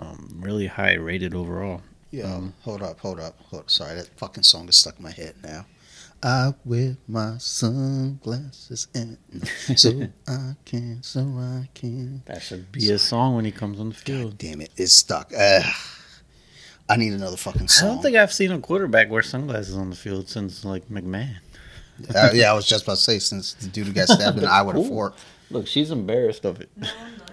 [0.00, 1.82] Um, really high rated overall.
[2.10, 2.24] Yeah.
[2.34, 3.70] Um, hold up, hold up, hold up.
[3.70, 5.66] Sorry, that fucking song is stuck in my head now.
[6.22, 9.16] I wear my sunglasses and
[9.76, 12.22] so I can, so I can.
[12.26, 14.32] That should be a song when he comes on the field.
[14.32, 15.32] God damn it, it's stuck.
[15.38, 15.64] Ugh.
[16.90, 17.88] I need another fucking song.
[17.88, 21.36] I don't think I've seen a quarterback wear sunglasses on the field since like McMahon.
[22.14, 24.44] uh, yeah, I was just about to say since the dude who got stabbed in
[24.44, 24.88] the eye with a Cool.
[24.88, 25.14] fork,
[25.50, 26.68] Look, she's embarrassed of it.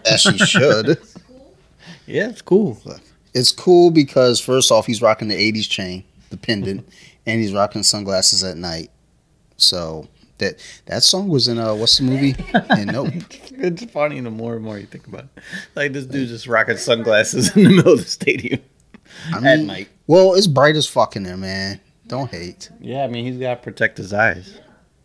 [0.05, 0.97] as she should.
[1.27, 1.55] Cool.
[2.05, 2.79] Yeah, it's cool.
[3.33, 6.87] It's cool because first off, he's rocking the '80s chain, the pendant,
[7.25, 8.89] and he's rocking sunglasses at night.
[9.57, 10.07] So
[10.39, 12.35] that that song was in uh, what's the movie?
[12.69, 13.09] And nope.
[13.51, 15.43] It's funny the more and more you think about it.
[15.75, 18.61] Like this dude just rocking sunglasses in the middle of the stadium
[19.33, 19.89] I at mean, night.
[20.07, 21.79] well, it's bright as fuck in there, man.
[22.07, 22.69] Don't hate.
[22.79, 24.59] Yeah, I mean he's got to protect his eyes.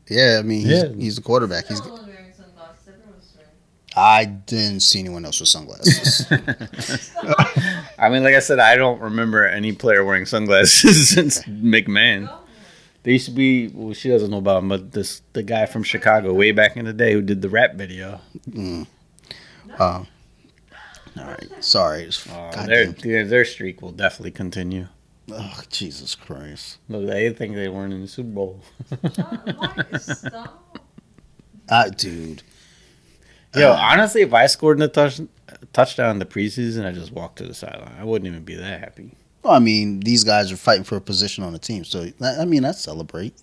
[0.08, 0.88] Yeah, I mean, he's, Yeah.
[0.94, 1.66] he's the quarterback.
[1.66, 1.80] He's.
[1.80, 2.94] Not wearing sunglasses.
[3.96, 6.26] I didn't see anyone else with sunglasses.
[7.98, 12.30] I mean, like I said, I don't remember any player wearing sunglasses since McMahon.
[13.04, 15.82] They used to be, well, she doesn't know about him, but this the guy from
[15.82, 18.20] Chicago way back in the day who did the rap video.
[18.48, 18.86] mm.
[19.78, 20.04] uh,
[21.18, 22.08] all right, sorry.
[22.30, 22.86] Uh, their,
[23.24, 24.88] their streak will definitely continue.
[25.30, 26.78] Oh, Jesus Christ.
[26.88, 28.60] Look, they think they weren't in the Super Bowl.
[29.98, 30.58] Stop.
[31.68, 32.42] Uh, dude.
[33.54, 35.20] Yo, Uh, honestly, if I scored in the touch,
[35.72, 37.94] touchdown in the preseason, I just walked to the sideline.
[37.98, 39.12] I wouldn't even be that happy.
[39.42, 42.44] Well, I mean, these guys are fighting for a position on the team, so I
[42.44, 43.34] mean, I celebrate.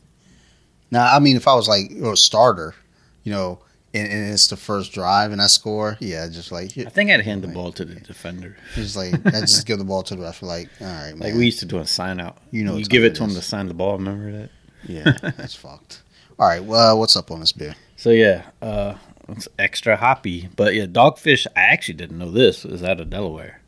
[0.91, 2.75] Now, I mean, if I was like a starter,
[3.23, 3.60] you know,
[3.93, 7.21] and, and it's the first drive and I score, yeah, just like I think I'd
[7.21, 10.21] hand the ball to the defender, just like I just give the ball to the
[10.23, 10.41] ref.
[10.41, 11.19] Like, all right, man.
[11.19, 12.38] like we used to do a sign out.
[12.52, 13.93] You know you give it it to him to sign the ball.
[13.97, 14.49] Remember that?
[14.88, 16.02] yeah, that's fucked.
[16.38, 17.75] All right, well, what's up on this beer?
[17.97, 18.95] So yeah, uh,
[19.28, 20.49] it's extra hoppy.
[20.56, 21.47] But yeah, Dogfish.
[21.56, 23.62] I actually didn't know this is out of Delaware,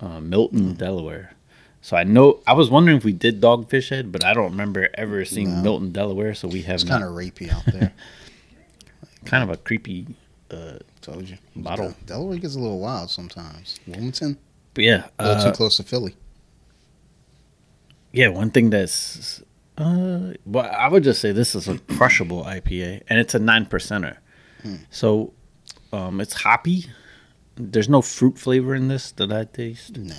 [0.00, 1.32] uh, Milton, Delaware.
[1.82, 4.88] So I know I was wondering if we did Dogfish Head, but I don't remember
[4.94, 5.62] ever seeing No.
[5.62, 6.32] Milton, Delaware.
[6.34, 7.92] So we have It's kind of rapey out there.
[9.24, 10.06] kind of a creepy.
[10.50, 11.36] Uh, Told you.
[11.56, 11.88] Bottle.
[11.88, 13.78] Del- Delaware gets a little wild sometimes.
[13.86, 14.38] Wilmington,
[14.74, 16.14] but yeah, a little uh, too close to Philly.
[18.12, 19.42] Yeah, one thing that's
[19.76, 23.66] uh well, I would just say this is a crushable IPA and it's a nine
[23.66, 24.18] percenter.
[24.62, 24.76] Hmm.
[24.90, 25.32] So
[25.92, 26.86] um it's hoppy.
[27.56, 29.98] There's no fruit flavor in this that I taste.
[29.98, 30.14] Nah.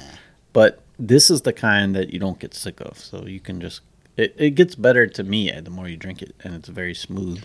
[0.51, 2.97] But this is the kind that you don't get sick of.
[2.99, 3.81] So you can just
[4.17, 6.93] It it gets better to me uh, the more you drink it, and it's very
[6.93, 7.43] smooth.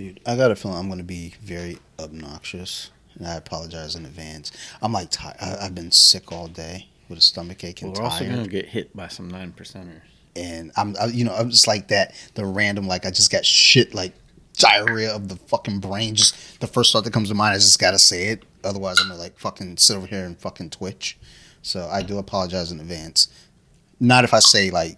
[0.00, 4.06] Dude, I got a feeling I'm going to be very obnoxious, and I apologize in
[4.06, 4.50] advance.
[4.80, 8.04] I'm like, ti I, I've been sick all day with a stomach ache and We're
[8.04, 10.00] also gonna get hit by some nine percenters.
[10.34, 12.14] and I'm, I, you know, I'm just like that.
[12.34, 14.14] The random, like, I just got shit like
[14.54, 16.14] diarrhea of the fucking brain.
[16.14, 18.44] Just the first thought that comes to mind, I just gotta say it.
[18.64, 21.18] Otherwise, I'm gonna like fucking sit over here and fucking twitch.
[21.60, 23.28] So I do apologize in advance.
[23.98, 24.96] Not if I say like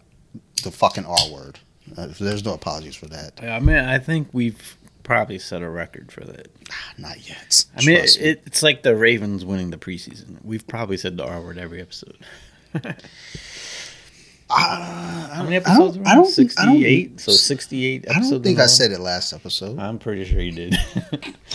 [0.63, 1.59] the fucking R word.
[1.97, 3.43] Uh, there's no apologies for that.
[3.43, 6.49] I mean, I think we've probably set a record for that.
[6.71, 7.65] Ah, Not yet.
[7.77, 10.37] I mean, it, it's like the Ravens winning the preseason.
[10.45, 12.17] We've probably said the R word every episode.
[14.55, 15.99] I How many I don't- episodes?
[15.99, 16.31] were I don't on?
[16.33, 17.21] think- I don't- 68.
[17.21, 19.79] So 68 I don't think I said it last episode.
[19.79, 20.77] I'm pretty sure you did.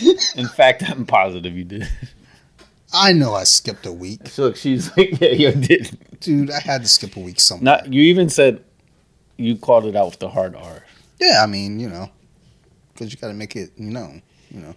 [0.36, 1.88] in fact, I'm positive you did.
[2.93, 5.97] I know I skipped a week, So look, she's like, yeah, you did.
[6.21, 6.49] dude.
[6.49, 7.65] I had to skip a week somewhere.
[7.65, 8.63] Not you even said
[9.38, 10.83] you called it out with the hard R.
[11.19, 12.10] Yeah, I mean, you know,
[12.97, 14.75] because you got to make it, you know, you know.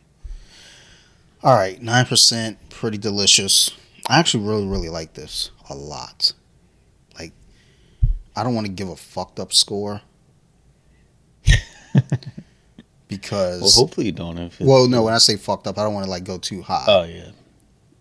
[1.43, 3.71] All right, nine percent, pretty delicious.
[4.09, 6.33] I actually really, really like this a lot.
[7.19, 7.33] Like,
[8.37, 10.03] I don't want to give a fucked up score
[13.09, 14.39] because, Well, hopefully you don't.
[14.39, 16.63] If well, no, when I say fucked up, I don't want to like go too
[16.63, 17.31] high Oh yeah.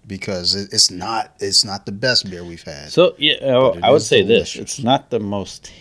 [0.08, 2.90] because it, it's not, it's not the best beer we've had.
[2.92, 4.54] So yeah, But I would say delicious.
[4.54, 5.72] this: it's not the most,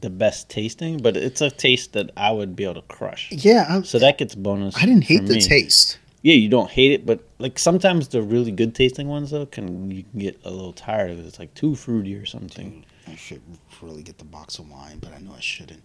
[0.00, 3.30] the best tasting, but it's a taste that I would be able to crush.
[3.32, 4.76] yeah, I, So that gets bonus.
[4.76, 5.40] I didn't hate for the me.
[5.40, 5.98] taste.
[6.22, 9.90] Yeah, you don't hate it, but like sometimes the really good tasting ones though can
[9.90, 11.26] you can get a little tired of it.
[11.26, 12.84] It's like too fruity or something.
[13.06, 13.42] I should
[13.80, 15.82] really get the box of wine, but I know I shouldn't.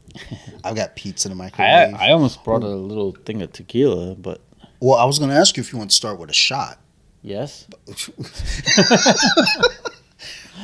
[0.64, 1.94] I've got pizza in the I microwave.
[1.94, 4.42] I almost brought a little thing of tequila, but
[4.80, 6.78] well, I was going to ask you if you want to start with a shot.
[7.22, 7.66] yes,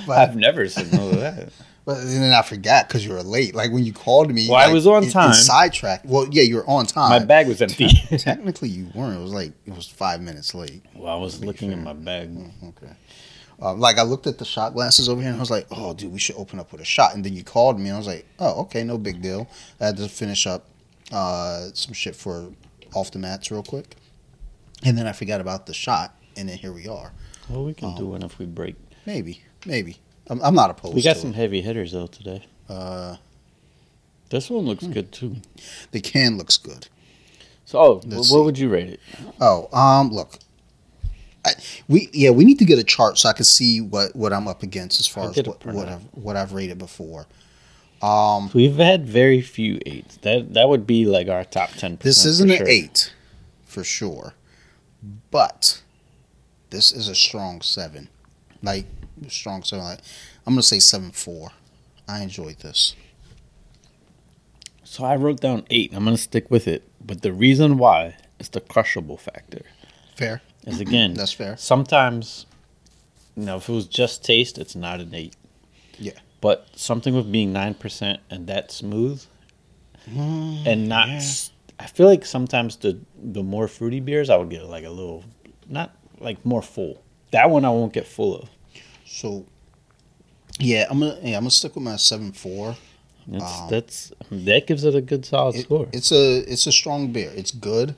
[0.07, 1.49] but, I've never said no to that.
[1.85, 3.55] but then I forgot because you were late.
[3.55, 5.33] Like when you called me, Well, I was on it- it time.
[5.35, 6.07] sidetracked.
[6.07, 7.11] Well, yeah, you were on time.
[7.11, 7.89] My bag was empty.
[8.19, 9.19] Technically, you weren't.
[9.19, 10.83] It was like it was five minutes late.
[10.95, 12.31] well, I was looking in my bag.
[12.63, 12.93] Okay.
[13.63, 15.95] Um, like I looked at the shot glasses over here and I was like, "Oh,
[15.95, 17.99] dude, we should open up with a shot." And then you called me and I
[17.99, 19.47] was like, "Oh, okay, no big deal."
[19.81, 20.67] I had to finish up
[21.13, 22.51] uh, some shit for
[22.95, 23.95] off the mats real quick,
[24.85, 27.13] and then I forgot about the shot, and then here we are.
[27.49, 28.75] Well, we can Um, do one if we break.
[29.07, 29.99] Maybe, maybe.
[30.29, 30.95] I'm, I'm not opposed.
[30.95, 31.37] We got to some it.
[31.37, 32.45] heavy hitters though today.
[32.69, 33.17] Uh,
[34.31, 34.69] This one Hmm.
[34.69, 35.37] looks good too.
[35.93, 36.89] the can looks good.
[37.67, 38.45] So, oh, Let's what see.
[38.45, 39.01] would you rate it?
[39.41, 40.39] Oh, um, look,
[41.47, 41.53] I,
[41.89, 44.49] we yeah, we need to get a chart so I can see what, what I'm
[44.49, 45.89] up against as far I'll as what, what.
[45.89, 47.27] I've what I've rated before.
[48.03, 50.17] Um, We've had very few eights.
[50.19, 51.97] That that would be like our top ten.
[52.03, 53.13] this isn't an eight,
[53.65, 54.35] for sure,
[55.31, 55.81] but
[56.71, 58.09] this is a strong seven,
[58.63, 58.87] like
[59.31, 59.85] strong seven.
[59.85, 59.99] Like
[60.47, 61.51] I'm gonna say seven four.
[62.09, 62.95] I enjoyed this.
[64.85, 65.93] So I wrote down eight.
[65.95, 66.83] I'm gonna stick with it.
[67.05, 69.63] But the reason why is the crushable factor.
[70.17, 71.57] Fair, Is again that's fair.
[71.57, 72.47] sometimes,
[73.37, 75.35] you know, if it was just taste, it's not an eight.
[75.99, 76.13] Yeah.
[76.41, 79.25] But something with being nine percent and that smooth,
[80.11, 81.09] mm, and not.
[81.09, 81.23] yeah.
[81.81, 85.25] I feel like sometimes the the more fruity beers, I would get like a little,
[85.69, 87.03] not like more full.
[87.33, 88.49] That one I won't get full of.
[89.07, 89.47] So,
[90.59, 92.77] yeah, I'm gonna yeah I'm gonna stick with my seven four.
[93.27, 95.89] That's Um, that's that gives it a good solid It- score.
[95.93, 97.33] it's a it's a strong beer.
[97.35, 97.95] It's good.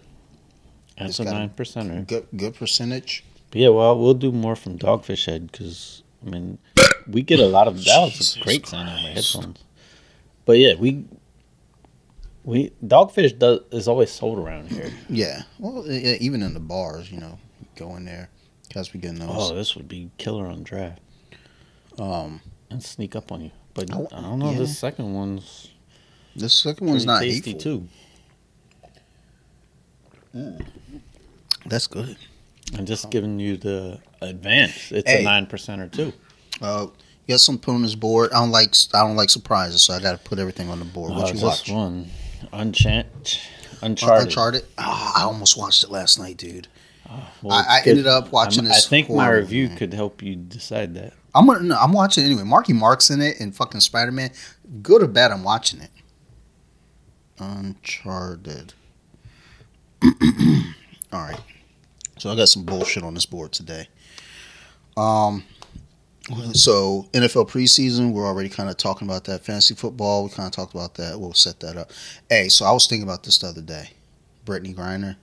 [0.99, 2.07] That's it's a nine percenter.
[2.07, 3.25] Good good percentage.
[3.53, 6.59] Yeah, well, we'll do more from Dogfish Head because I mean,
[7.07, 9.59] we get a lot of that was Jesus a great sound on my headphones.
[10.45, 11.05] But yeah, we
[12.45, 14.91] we Dogfish does is always sold around here.
[15.09, 15.43] Yeah.
[15.59, 17.39] Well, yeah, even in the bars, you know,
[17.77, 18.29] go in there,
[18.77, 19.31] cause we getting those.
[19.51, 21.01] Oh, this would be killer on draft
[21.99, 23.51] Um, and sneak up on you.
[23.73, 24.51] But I I don't know.
[24.53, 24.59] yeah.
[24.59, 25.69] This second one's
[26.35, 27.89] this second one's not tasty hateful.
[30.35, 30.53] too.
[31.67, 32.17] That's good.
[32.77, 35.21] I'm just giving you the advance, it's Hey.
[35.21, 36.13] a nine percenter too.
[36.61, 36.89] Uh,
[37.27, 38.31] you got some put on this board.
[38.33, 40.85] I don't like I don't like surprises, so I got to put everything on the
[40.85, 41.13] board.
[41.13, 41.71] What Oh, you this watch?
[41.71, 42.11] one,
[42.53, 43.41] Unchant,
[43.83, 44.27] Uh, Uncharted.
[44.27, 44.63] Uncharted.
[44.79, 46.69] Oh, I almost watched it last night, dude.
[47.43, 49.77] Well, I- I ended up watching I'm- this I think my review man.
[49.77, 51.13] could help you decide that.
[51.35, 52.45] I'm gonna no, I'm watching it anyway.
[52.45, 54.31] Marky Mark's in it and fucking Spider Man.
[54.83, 55.91] Good or bad, I'm watching it.
[57.39, 58.73] Uncharted.
[60.03, 61.41] All right.
[62.19, 63.89] So I got some bullshit on this board today.
[64.97, 65.45] Um.
[66.55, 69.45] So NFL preseason, we're already kind of talking about that.
[69.45, 71.21] Fantasy football, we kind of talked about that.
[71.21, 71.93] We'll set that up.
[72.29, 73.91] Hey, so I was thinking about this the other day.
[74.45, 75.15] Brittney Griner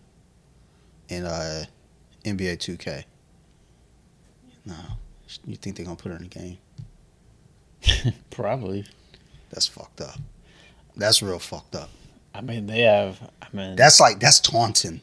[1.13, 1.63] and uh,
[2.23, 3.04] NBA 2K.
[4.65, 4.76] No,
[5.45, 8.13] you think they're gonna put her in the game?
[8.30, 8.86] Probably.
[9.49, 10.17] That's fucked up.
[10.95, 11.89] That's real fucked up.
[12.34, 13.19] I mean, they have.
[13.41, 15.02] I mean, That's like that's taunting.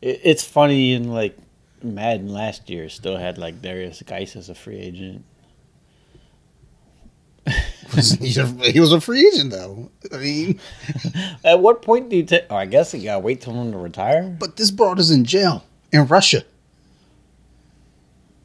[0.00, 1.36] it, it's funny in like
[1.82, 5.24] Madden last year still had like Darius Geis as a free agent.
[7.46, 9.90] He was a free agent though.
[10.12, 10.60] I mean,
[11.44, 12.44] At what point do you take?
[12.50, 14.34] Oh, I guess you gotta wait till him to retire.
[14.38, 16.42] but this broad is in jail in Russia.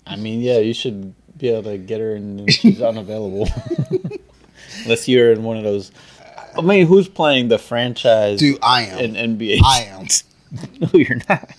[0.06, 3.48] I mean, yeah, you should be able to get her, and she's unavailable.
[4.84, 5.92] Unless you're in one of those.
[6.58, 9.16] I mean, who's playing the franchise Dude, I am.
[9.16, 9.60] in NBA?
[9.64, 10.08] I am.
[10.82, 11.52] No, you're not.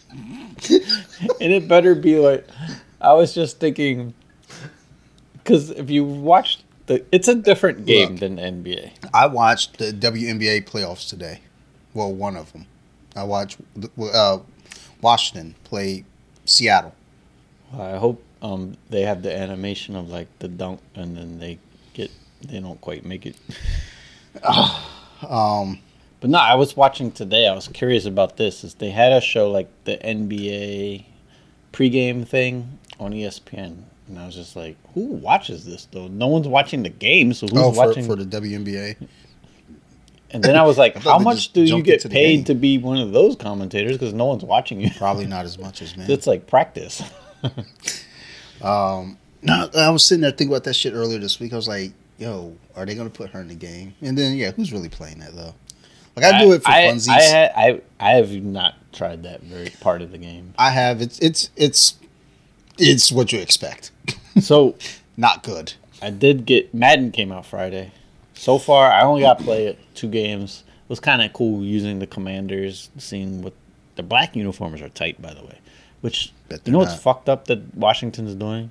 [1.41, 2.45] and it better be like.
[3.01, 4.15] I was just thinking,
[5.35, 6.59] because if you watch
[6.91, 8.21] the, it's a different game Look.
[8.21, 8.91] than NBA.
[9.15, 11.41] I watched the WNBA playoffs today.
[11.95, 12.67] Well, one of them.
[13.15, 13.59] I watched
[14.13, 14.39] uh,
[15.01, 16.05] Washington play
[16.45, 16.95] Seattle.
[17.73, 21.59] I hope um, they have the animation of like the dunk, and then they
[21.95, 22.11] get
[22.43, 23.37] they don't quite make it.
[25.29, 25.81] Um,
[26.21, 27.47] But no, I was watching today.
[27.47, 28.65] I was curious about this.
[28.65, 31.05] Is they had a show like the NBA
[31.75, 36.09] pregame thing on ESPN, and I was just like, who watches this though?
[36.09, 38.05] No one's watching the game, so who's oh, for, watching?
[38.05, 38.97] for the WNBA.
[40.31, 42.99] and then I was like, I how much do you get paid to be one
[42.99, 43.93] of those commentators?
[43.93, 44.91] Because no one's watching you.
[44.99, 46.11] Probably not as much as man.
[46.11, 47.03] It's like practice.
[48.63, 51.53] Um, no, I was sitting there thinking about that shit earlier this week.
[51.53, 54.51] I was like, "Yo, are they gonna put her in the game?" And then, yeah,
[54.51, 55.55] who's really playing that though?
[56.17, 57.09] Like, I do it for I, funsies.
[57.09, 60.53] I, had, I I have not tried that very part of the game.
[60.59, 61.01] I have.
[61.01, 61.97] It's it's it's
[62.81, 63.91] it's what you expect.
[64.41, 64.77] So
[65.17, 65.75] Not good.
[66.01, 67.93] I did get Madden came out Friday.
[68.35, 70.65] So far, I only got to play it two games.
[70.85, 73.53] It was kind of cool using the commanders, seeing what
[73.97, 75.59] the black uniforms are tight, by the way.
[76.01, 78.71] Which you know they're what's fucked up that Washington's doing?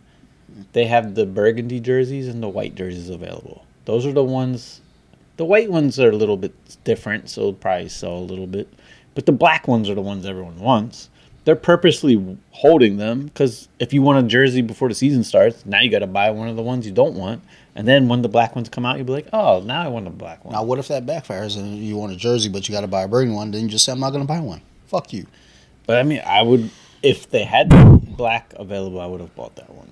[0.73, 3.65] They have the burgundy jerseys and the white jerseys available.
[3.85, 4.81] Those are the ones.
[5.37, 8.73] The white ones are a little bit different, so it'll probably sell a little bit.
[9.13, 11.09] But the black ones are the ones everyone wants.
[11.45, 15.80] They're purposely holding them because if you want a jersey before the season starts, now
[15.80, 17.41] you got to buy one of the ones you don't want.
[17.75, 20.06] And then when the black ones come out, you'll be like, oh, now I want
[20.08, 20.54] a black one.
[20.54, 23.04] Now, what if that backfires and you want a jersey, but you got to buy
[23.04, 23.52] a burgundy one?
[23.52, 25.28] Then you just say, "I'm not gonna buy one." Fuck you.
[25.88, 26.69] But I mean, I would
[27.02, 27.69] if they had
[28.17, 29.91] black available, I would have bought that one.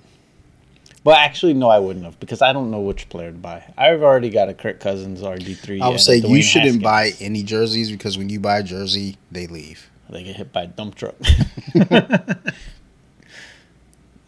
[1.04, 3.64] Well, actually, no, I wouldn't have because I don't know which player to buy.
[3.78, 5.80] I've already got a Kirk Cousins RG three.
[5.80, 9.46] I would say you shouldn't buy any jerseys because when you buy a jersey, they
[9.46, 9.88] leave.
[10.10, 11.14] They get hit by a dump truck.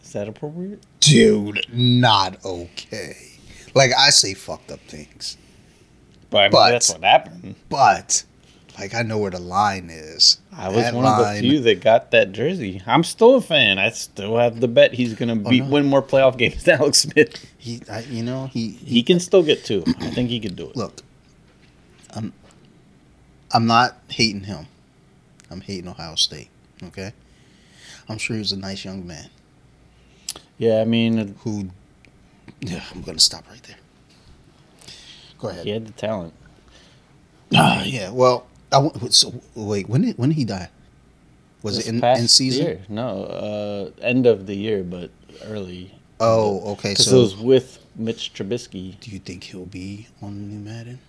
[0.03, 0.83] Is that appropriate?
[0.99, 3.15] Dude, not okay.
[3.73, 5.37] Like I say, fucked up things,
[6.29, 7.55] But I mean, But- that's what happened.
[7.69, 8.23] but
[8.79, 10.39] like I know where the line is.
[10.51, 12.81] I was That one of the few that got that jersey.
[12.85, 13.77] I'm still a fan.
[13.79, 15.71] I still have the bet he's going to oh, beat Oh, no.
[15.71, 17.45] win more playoff games than Alex Smith.
[17.57, 19.83] He, I, you know, he, He can still get two.
[19.99, 20.75] I think he could do it.
[20.75, 21.01] look.
[22.13, 22.33] I'm,
[23.53, 24.67] I'm not hating him.
[25.51, 26.49] I'm hating Ohio State.
[26.83, 27.11] Okay,
[28.09, 29.29] I'm sure he was a nice young man
[30.57, 31.69] Yeah, I mean, who.
[32.61, 33.77] Yeah, I'm gonna stop right there.
[35.39, 35.65] Go ahead.
[35.65, 36.33] he had the talent.
[37.53, 38.09] Ah, yeah.
[38.11, 39.89] Well, I so wait.
[39.89, 40.69] When did when did he die?
[41.63, 42.65] Was This it in, in season?
[42.65, 42.81] Year.
[42.89, 45.11] No, uh, end of the year, but
[45.45, 45.93] early.
[46.19, 46.95] Oh, okay.
[46.95, 48.99] So, it was with Mitch Trubisky.
[48.99, 50.99] do you think he'll be on the new Madden?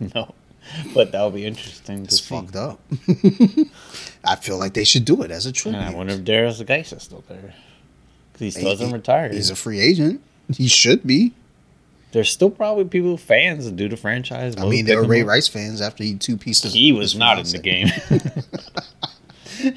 [0.14, 0.34] no,
[0.94, 2.34] but that would be interesting to It's see.
[2.34, 2.80] fucked up.
[4.24, 5.78] I feel like they should do it as a tribute.
[5.80, 7.54] And I wonder if Derrius Guice is still there.
[8.32, 9.34] Because he still hasn't retired.
[9.34, 10.22] He's a free agent.
[10.52, 11.34] He should be.
[12.12, 14.56] There's still probably people, fans that do the franchise.
[14.56, 15.28] I mean, pick were Ray up.
[15.28, 16.72] Rice fans after he two pieces.
[16.72, 17.88] He was not in the game.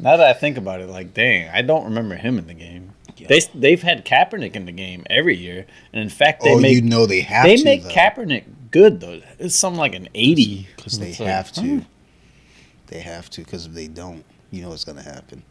[0.00, 2.94] now that I think about it, like, dang, I don't remember him in the game.
[3.28, 6.74] They they've had Kaepernick in the game every year, and in fact, they oh, make
[6.74, 7.64] you know they have they to.
[7.64, 9.20] make though, Kaepernick good though.
[9.38, 11.84] It's something like an eighty because they like, have to.
[12.88, 15.44] They have to because if they don't, you know what's gonna happen.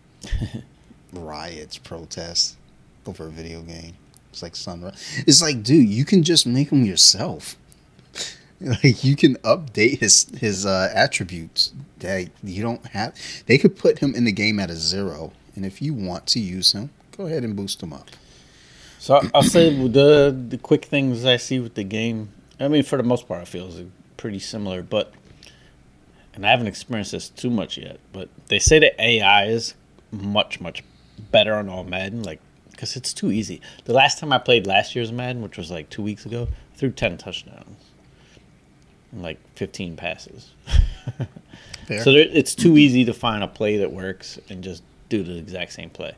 [1.13, 2.57] Riots, protests
[3.05, 3.93] over a video game.
[4.31, 5.23] It's like sunrise.
[5.27, 7.55] It's like, dude, you can just make them yourself.
[8.63, 11.73] Like you can update his his uh, attributes.
[11.97, 13.15] That you don't have.
[13.47, 16.39] They could put him in the game at a zero, and if you want to
[16.39, 18.11] use him, go ahead and boost him up.
[18.99, 22.29] So I'll say the the quick things I see with the game.
[22.61, 23.83] I mean, for the most part, I feel is
[24.17, 25.13] pretty similar, but
[26.33, 27.99] and I haven't experienced this too much yet.
[28.13, 29.73] But they say that AI is
[30.11, 30.83] much much
[31.31, 32.39] better on all Madden, like
[32.71, 33.61] because it's too easy.
[33.85, 36.77] The last time I played last year's Madden, which was like two weeks ago, I
[36.77, 37.91] threw ten touchdowns
[39.11, 40.51] and like fifteen passes.
[42.03, 45.35] So there, it's too easy to find a play that works and just do the
[45.37, 46.13] exact same play.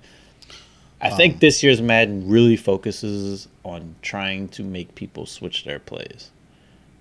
[1.02, 5.80] I think Um, this year's Madden really focuses on trying to make people switch their
[5.80, 6.30] plays.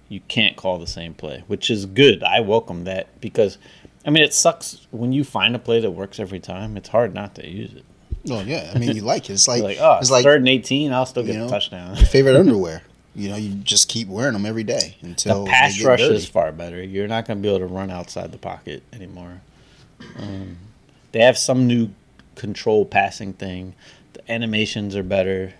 [0.08, 2.22] you can't call the same play, which is good.
[2.22, 3.56] I welcome that because,
[4.04, 6.76] I mean, it sucks when you find a play that works every time.
[6.76, 7.84] It's hard not to use it.
[8.30, 9.32] Oh yeah, I mean you like it.
[9.34, 11.48] It's like, like, oh, it's like third and eighteen, I'll still get you know, a
[11.48, 11.96] touchdown.
[11.96, 12.82] your favorite underwear.
[13.14, 16.14] You know, you just keep wearing them every day until The pass rush dirty.
[16.14, 16.82] is far better.
[16.82, 19.40] You're not going to be able to run outside the pocket anymore.
[20.18, 20.56] Um,
[21.12, 21.88] they have some new
[22.36, 23.74] control passing thing.
[24.14, 25.54] The animations are better.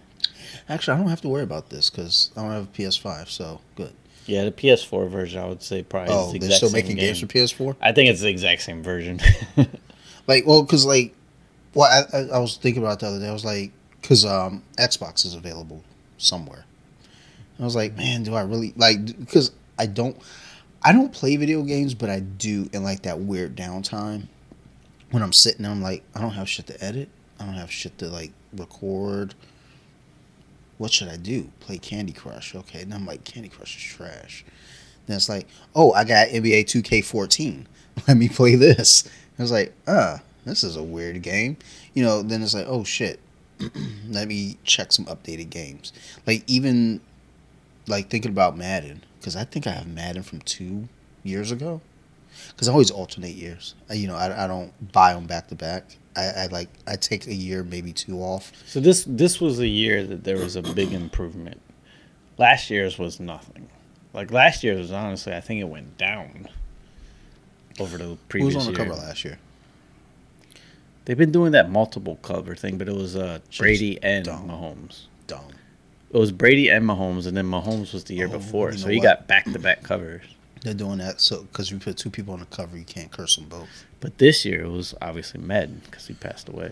[0.69, 3.61] Actually, I don't have to worry about this because I don't have a PS5, so
[3.77, 3.93] good.
[4.27, 6.15] Yeah, the PS4 version, I would say probably.
[6.15, 7.07] is Oh, the they're still same making game.
[7.07, 7.77] games for PS4.
[7.81, 9.21] I think it's the exact same version.
[10.29, 11.15] Like, well, because like,
[11.75, 13.29] well, I, I, I was thinking about the other day.
[13.29, 15.83] I was like, because um, Xbox is available
[16.17, 16.65] somewhere.
[17.59, 19.05] I was like, man, do I really like?
[19.19, 19.51] Because
[19.81, 20.17] I don't,
[20.81, 24.29] I don't play video games, but I do in like that weird downtime
[25.13, 25.63] when I'm sitting.
[25.63, 27.09] there, I'm like, I don't have shit to edit.
[27.39, 29.35] I don't have shit to like record.
[30.79, 31.51] What should I do?
[31.61, 32.55] Play Candy Crush?
[32.55, 34.45] Okay, and I'm like, Candy Crush is trash.
[35.07, 37.67] Then it's like, oh, I got NBA 2K14.
[38.09, 39.09] Let me play this.
[39.39, 41.57] I was like, ah, this is a weird game.
[41.95, 43.21] You know, then it's like, oh shit.
[44.09, 45.93] Let me check some updated games.
[46.27, 47.01] Like even
[47.87, 50.89] like thinking about Madden because I think I have Madden from two
[51.23, 51.81] years ago.
[52.53, 53.75] Because I always alternate years.
[53.91, 55.97] I, you know, I, I don't buy them back to back.
[56.15, 58.53] I, I like I take a year, maybe two off.
[58.67, 61.61] so this this was a year that there was a big improvement.
[62.39, 63.69] Last year's was nothing.
[64.13, 66.49] Like last year's was honestly, I think it went down
[67.81, 68.53] over the previous.
[68.53, 68.89] Who was on the year.
[68.91, 69.39] cover last year?
[71.05, 74.49] They've been doing that multiple cover thing, but it was uh, Brady and dumb.
[74.49, 75.07] Mahomes.
[75.27, 75.41] Dumb.
[76.13, 78.89] It was Brady and Mahomes, and then Mahomes was the year Oh, before, you so
[78.89, 79.03] he what?
[79.03, 80.23] got back to back covers.
[80.63, 83.37] They're doing that so because you put two people on the cover, you can't curse
[83.37, 83.85] them both.
[84.01, 86.71] But this year it was obviously Madden because he passed away.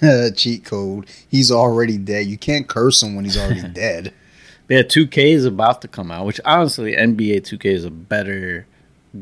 [0.36, 1.06] Cheat code.
[1.28, 2.26] He's already dead.
[2.26, 4.12] You can't curse him when he's already dead.
[4.68, 8.66] Yeah, 2K is about to come out, which honestly, NBA 2K is a better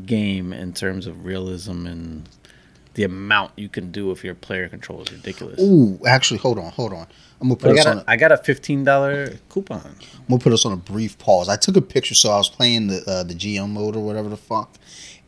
[0.05, 2.29] game in terms of realism and
[2.93, 5.59] the amount you can do if your player control is ridiculous.
[5.59, 7.07] Ooh, actually, hold on, hold on.
[7.41, 7.97] I'm gonna But put I us got on.
[7.99, 9.81] a, I got a fifteen dollar coupon.
[9.85, 11.49] I'm gonna put us on a brief pause.
[11.49, 14.29] I took a picture, so I was playing the uh, the GM mode or whatever
[14.29, 14.75] the fuck,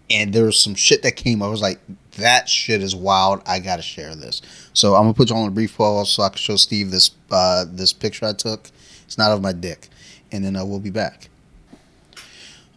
[0.09, 1.41] and there was some shit that came.
[1.41, 1.79] I was like,
[2.17, 3.41] that shit is wild.
[3.47, 4.41] I gotta share this.
[4.73, 7.11] So I'm gonna put you on a brief pause so I can show Steve this
[7.31, 8.69] uh, this picture I took.
[9.05, 9.89] It's not of my dick,
[10.31, 11.29] and then I will be back.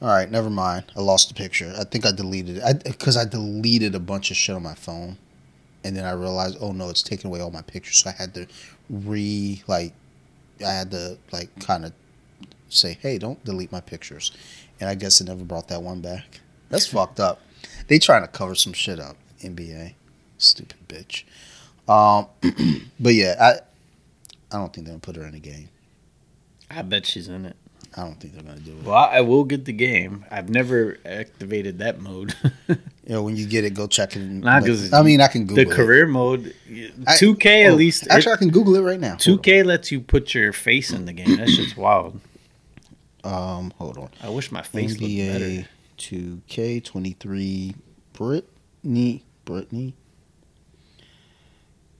[0.03, 0.84] All right, never mind.
[0.95, 1.72] I lost the picture.
[1.78, 5.16] I think I deleted it because I, deleted a bunch of shit on my phone,
[5.84, 8.01] and then I realized, oh no, it's taking away all my pictures.
[8.03, 8.47] So I had to
[8.91, 9.93] re like,
[10.64, 11.93] I had to like kind of
[12.68, 14.32] say, hey, don't delete my pictures,
[14.80, 16.41] and I guess it never brought that one back.
[16.68, 17.41] That's fucked up.
[17.89, 19.16] They trying to cover some shit up.
[19.43, 19.95] NBA,
[20.39, 21.24] stupid bitch.
[21.89, 22.26] Um,
[23.01, 23.53] but yeah, I
[24.55, 25.68] I don't think they're gonna put her in the game.
[26.70, 27.57] I bet she's in it.
[27.97, 28.84] I don't think they're gonna do it.
[28.84, 30.24] Well, I will get the game.
[30.30, 32.34] I've never activated that mode.
[33.09, 34.40] You know, when you get it, go check it.
[34.42, 35.64] but- 'cause I mean, I can Google it.
[35.66, 35.76] the it.
[35.76, 38.09] career mode, 2K at oh, least.
[38.11, 39.14] Actually, I can Google it right now.
[39.14, 41.36] 2K lets you put your face in the game.
[41.36, 42.20] That's just wild.
[43.22, 44.11] Um, hold on.
[44.24, 45.44] I wish my face looked better.
[45.44, 45.66] NBA
[45.99, 47.74] 2K23
[48.12, 49.92] Brittney Brittney.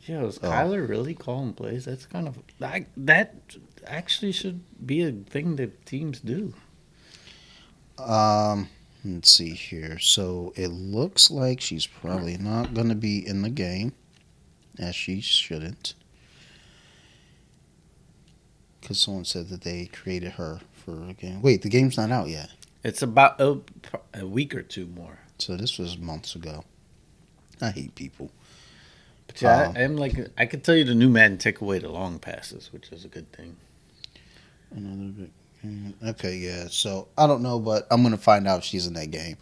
[0.07, 0.49] Yo, is Oh.
[0.51, 1.85] Kyler really calling plays?
[1.85, 3.35] That's kind of I, that
[3.87, 6.55] actually should be a thing that teams do.
[7.99, 8.69] Um,
[9.05, 9.99] let's see here.
[9.99, 13.95] So it looks like she's probably not going to be in the game,
[14.79, 15.95] as she shouldn't.
[18.81, 21.43] Because someone said that they created her for a game.
[21.43, 22.51] Wait, the game's not out yet.
[22.85, 23.59] It's about a,
[24.15, 25.19] a week or two more.
[25.39, 26.65] So this was months ago.
[27.61, 28.31] I hate people.
[29.27, 31.79] But yeah, Um, I, I'm like I could tell you the new Madden take away
[31.79, 33.57] the long passes, which is a good thing.
[34.71, 35.31] Another bit.
[36.11, 36.67] Okay, yeah.
[36.69, 39.37] So I don't know, but I'm gonna find out if she's in that game.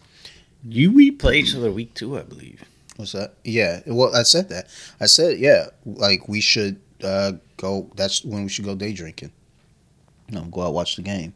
[0.67, 2.63] You we play each other week two, I believe.
[2.95, 3.35] What's that?
[3.43, 3.81] Yeah.
[3.85, 4.67] Well, I said that.
[4.99, 5.67] I said yeah.
[5.85, 7.91] Like we should uh, go.
[7.95, 9.31] That's when we should go day drinking.
[10.31, 11.33] No, go out watch the game.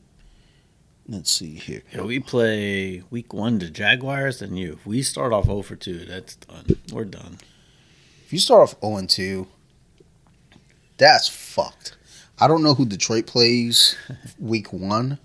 [1.07, 1.81] Let's see here.
[1.93, 4.73] Yeah, we play week one the Jaguars and you.
[4.73, 6.65] If we start off 0 for 2, that's done.
[6.93, 7.39] We're done.
[8.29, 9.47] If you start off 0 and 2,
[10.97, 11.97] that's fucked.
[12.39, 13.97] I don't know who Detroit plays
[14.37, 15.17] week one.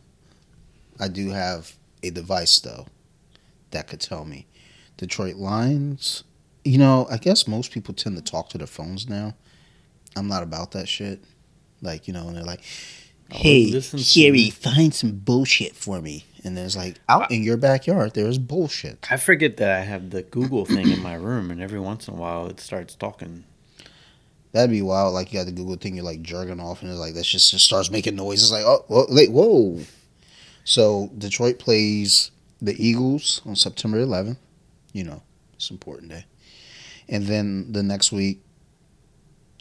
[0.98, 2.86] I do have a device though
[3.72, 4.46] that could tell me.
[4.96, 6.24] Detroit Lions.
[6.64, 9.34] You know, I guess most people tend to talk to their phones now.
[10.16, 11.22] I'm not about that shit.
[11.82, 12.62] Like, you know, and they're like,
[13.28, 16.24] hey, Siri, find some bullshit for me.
[16.44, 19.06] And there's like, out in your backyard, there is bullshit.
[19.10, 22.14] I forget that I have the Google thing in my room, and every once in
[22.14, 23.44] a while it starts talking.
[24.52, 25.14] That'd be wild.
[25.14, 27.50] Like, you got the Google thing, you're like jerking off, and it's like, that just,
[27.50, 28.52] just starts making noises.
[28.52, 29.80] Like, oh, whoa, wait, whoa.
[30.64, 32.30] So Detroit plays
[32.60, 34.36] the Eagles on September 11th.
[34.92, 35.22] You know,
[35.54, 36.26] it's an important day.
[37.08, 38.42] And then the next week,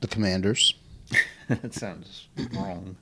[0.01, 0.73] the Commanders.
[1.47, 2.97] that sounds wrong.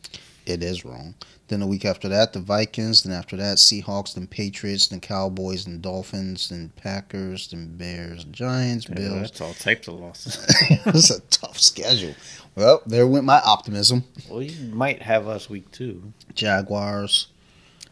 [0.46, 1.16] It is wrong.
[1.48, 3.04] Then the week after that, the Vikings.
[3.04, 4.14] Then after that, Seahawks.
[4.16, 4.88] Then Patriots.
[4.88, 5.66] Then Cowboys.
[5.66, 6.50] Then Dolphins.
[6.50, 7.48] Then Packers.
[7.50, 8.24] Then Bears.
[8.26, 8.88] Giants.
[8.90, 9.22] Yeah, Bills.
[9.22, 10.38] that's all types of losses.
[10.88, 12.16] it's a tough schedule.
[12.56, 14.04] Well, there went my optimism.
[14.30, 16.12] well, you might have us week two.
[16.34, 17.28] Jaguars.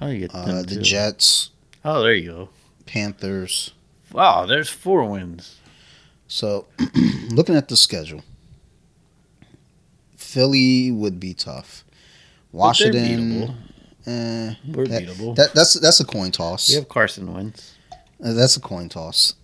[0.01, 0.81] Oh, you get Uh, the too.
[0.81, 1.49] Jets.
[1.85, 2.49] Oh, there you go.
[2.85, 3.71] Panthers.
[4.11, 5.57] Wow, there's four wins.
[6.27, 6.65] So,
[7.29, 8.23] looking at the schedule,
[10.15, 11.83] Philly would be tough.
[12.51, 13.55] Washington,
[14.05, 15.35] eh, We're that- beatable.
[15.35, 16.69] that, that's that's a coin toss.
[16.69, 17.75] we have Carson Wentz.
[18.23, 19.35] Uh, That's a coin toss.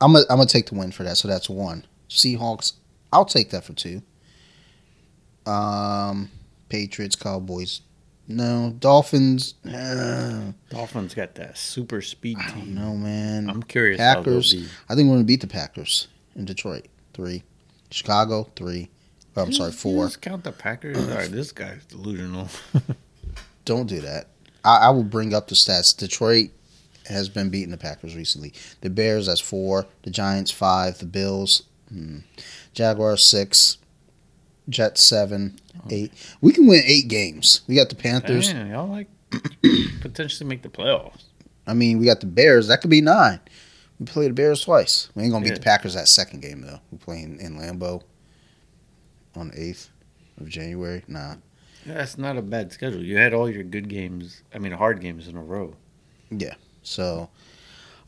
[0.00, 1.16] I'm gonna I'm gonna take the win for that.
[1.16, 1.86] So that's one.
[2.10, 2.72] Seahawks,
[3.12, 4.02] I'll take that for two.
[5.46, 6.30] Um,
[6.68, 7.82] Patriots, Cowboys,
[8.26, 8.74] no.
[8.78, 12.74] Dolphins, uh, Dolphins got that super speed team.
[12.74, 13.48] know, man.
[13.48, 13.98] I'm curious.
[13.98, 14.54] Packers.
[14.88, 16.86] I think we're gonna beat the Packers in Detroit.
[17.12, 17.42] Three,
[17.90, 18.88] Chicago, three.
[19.36, 20.04] Oh, I'm sorry, four.
[20.06, 20.96] Just count the Packers.
[20.96, 22.48] All right, this guy's delusional.
[23.64, 24.28] Don't do that.
[24.64, 25.96] I, I will bring up the stats.
[25.96, 26.50] Detroit
[27.06, 28.52] has been beating the Packers recently.
[28.80, 29.86] The Bears that's four.
[30.02, 30.98] The Giants five.
[30.98, 32.18] The Bills, hmm.
[32.72, 33.78] Jaguars six.
[34.68, 35.58] Jets seven.
[35.90, 36.12] Eight.
[36.40, 37.60] We can win eight games.
[37.66, 38.50] We got the Panthers.
[38.52, 39.08] Damn, y'all like
[40.00, 41.24] potentially make the playoffs.
[41.66, 42.68] I mean, we got the Bears.
[42.68, 43.40] That could be nine.
[43.98, 45.08] We play the Bears twice.
[45.14, 45.58] We ain't gonna beat Yeah.
[45.58, 46.80] the Packers that second game though.
[46.90, 48.02] We playing in Lambeau
[49.36, 49.90] on eighth
[50.40, 51.02] of January.
[51.08, 51.36] Nah.
[51.86, 53.02] That's not a bad schedule.
[53.02, 54.42] You had all your good games.
[54.54, 55.74] I mean, hard games in a row.
[56.30, 56.54] Yeah.
[56.82, 57.28] So,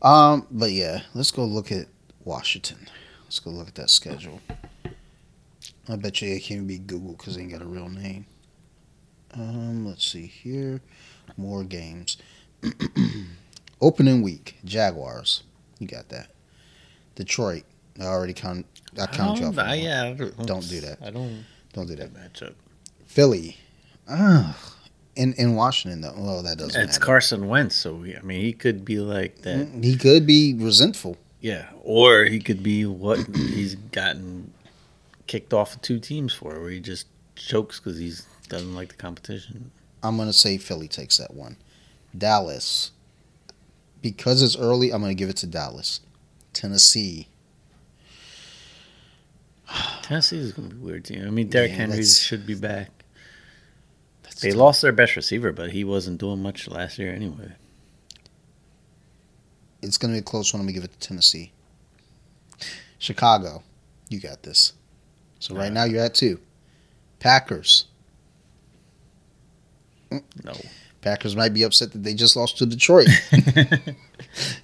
[0.01, 1.87] um, but yeah, let's go look at
[2.23, 2.87] Washington.
[3.25, 4.41] Let's go look at that schedule.
[5.89, 8.25] I bet you it can't be Google because they ain't got a real name.
[9.33, 10.81] Um, let's see here.
[11.37, 12.17] More games.
[13.81, 15.43] Opening week, Jaguars.
[15.79, 16.31] You got that.
[17.15, 17.63] Detroit.
[17.99, 18.65] I already count.
[18.99, 19.55] I count you off.
[19.55, 20.99] don't- on I- yeah, I don't, Don't do that.
[21.01, 22.13] I don't Don't do that.
[22.13, 22.53] matchup.
[23.05, 23.57] Philly.
[24.09, 24.57] Ah,
[25.15, 26.13] in in Washington though.
[26.17, 27.05] Well, that doesn't It's matter.
[27.05, 29.67] Carson Wentz, so we, I mean, he could be like that.
[29.67, 31.17] Mm, He could be resentful.
[31.41, 34.53] Yeah, or he could be what he's gotten
[35.27, 38.13] kicked off of two teams for, where he just chokes because he
[38.49, 39.71] doesn't like the competition.
[40.01, 41.57] I'm gonna say Philly takes that one.
[42.17, 42.91] Dallas,
[44.01, 45.99] because it's early, I'm gonna give it to Dallas.
[46.53, 47.27] Tennessee,
[50.01, 51.25] Tennessee is going to be a weird team.
[51.25, 52.89] I mean, Derrick Yeah, Henry should be back.
[54.23, 54.59] That's They tough.
[54.59, 57.51] lost their best receiver, but he wasn't doing much last year anyway.
[59.81, 60.61] It's gonna be a close one.
[60.61, 61.51] I'm gonna give it to Tennessee.
[62.97, 63.61] Chicago,
[64.09, 64.73] you got this.
[65.39, 65.73] So right Alright.
[65.73, 65.85] now uh.
[65.85, 66.39] you're at two.
[67.19, 67.85] Packers.
[70.11, 70.53] No.
[71.01, 73.07] Packers might be upset that they just lost to Detroit.
[73.31, 73.77] They're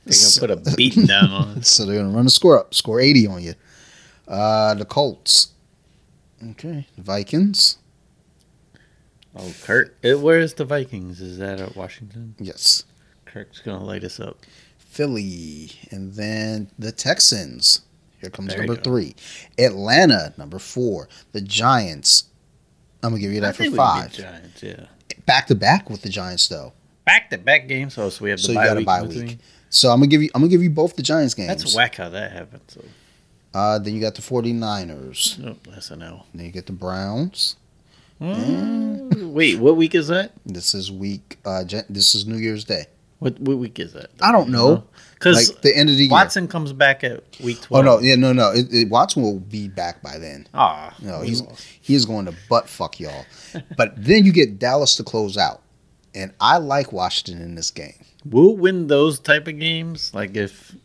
[0.06, 1.70] gonna put a beating down on us.
[1.70, 3.54] so they're gonna run the score up, score 80 on you.
[4.28, 5.50] Uh, the Colts.
[6.52, 7.78] Okay, The Vikings.
[9.36, 11.20] Oh, Kurt, it, where's the Vikings?
[11.22, 12.36] Is that at Washington?
[12.40, 12.84] Yes.
[13.26, 14.38] Kirk's gonna light us up.
[14.78, 17.82] Philly, and then the Texans.
[18.22, 19.16] Here comes There number three.
[19.58, 21.10] Atlanta, number four.
[21.32, 22.26] The Giants.
[23.02, 24.12] I'm gonna give you I that for think we five.
[24.14, 24.86] Giants, yeah.
[25.26, 26.74] Back to back with the Giants, though.
[27.06, 27.98] Back to back games.
[27.98, 28.86] Oh, so we have the So you bye got a week.
[28.86, 29.38] bye in week.
[29.70, 30.30] So I'm gonna give you.
[30.36, 31.48] I'm gonna give you both the Giants games.
[31.48, 32.62] That's whack how that happened.
[32.68, 32.82] So,
[33.54, 35.46] Uh, then you got the 49ers.
[35.46, 36.26] oh, that's an L.
[36.34, 37.56] Then you get the Browns.
[38.22, 40.32] Mm, Wait, what week is that?
[40.46, 41.38] This is week.
[41.46, 42.86] Uh, this is New Year's Day.
[43.20, 44.10] What what week is that?
[44.22, 44.84] I don't know.
[45.14, 46.12] Because Like the end of the year.
[46.12, 47.86] Watson comes back at week 12.
[47.86, 48.52] Oh, no, yeah, no, no.
[48.52, 50.48] It, it, Watson will be back by then.
[50.54, 51.66] Ah, No, he's lost.
[51.82, 53.26] he is going to butt fuck y'all.
[53.78, 55.62] but then you get Dallas to close out,
[56.14, 58.04] and I like Washington in this game.
[58.26, 60.14] We'll win those type of games.
[60.14, 60.76] Like if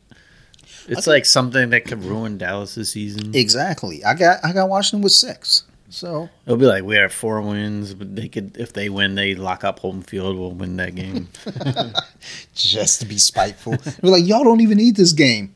[0.89, 3.35] it's think- like something that could ruin Dallas' season.
[3.35, 4.05] Exactly.
[4.05, 5.65] I got I got Washington with six.
[5.91, 9.35] So It'll be like we have four wins, but they could if they win, they
[9.35, 10.37] lock up home field.
[10.37, 11.29] We'll win that game.
[12.55, 15.55] just to be spiteful, we're like y'all don't even need this game.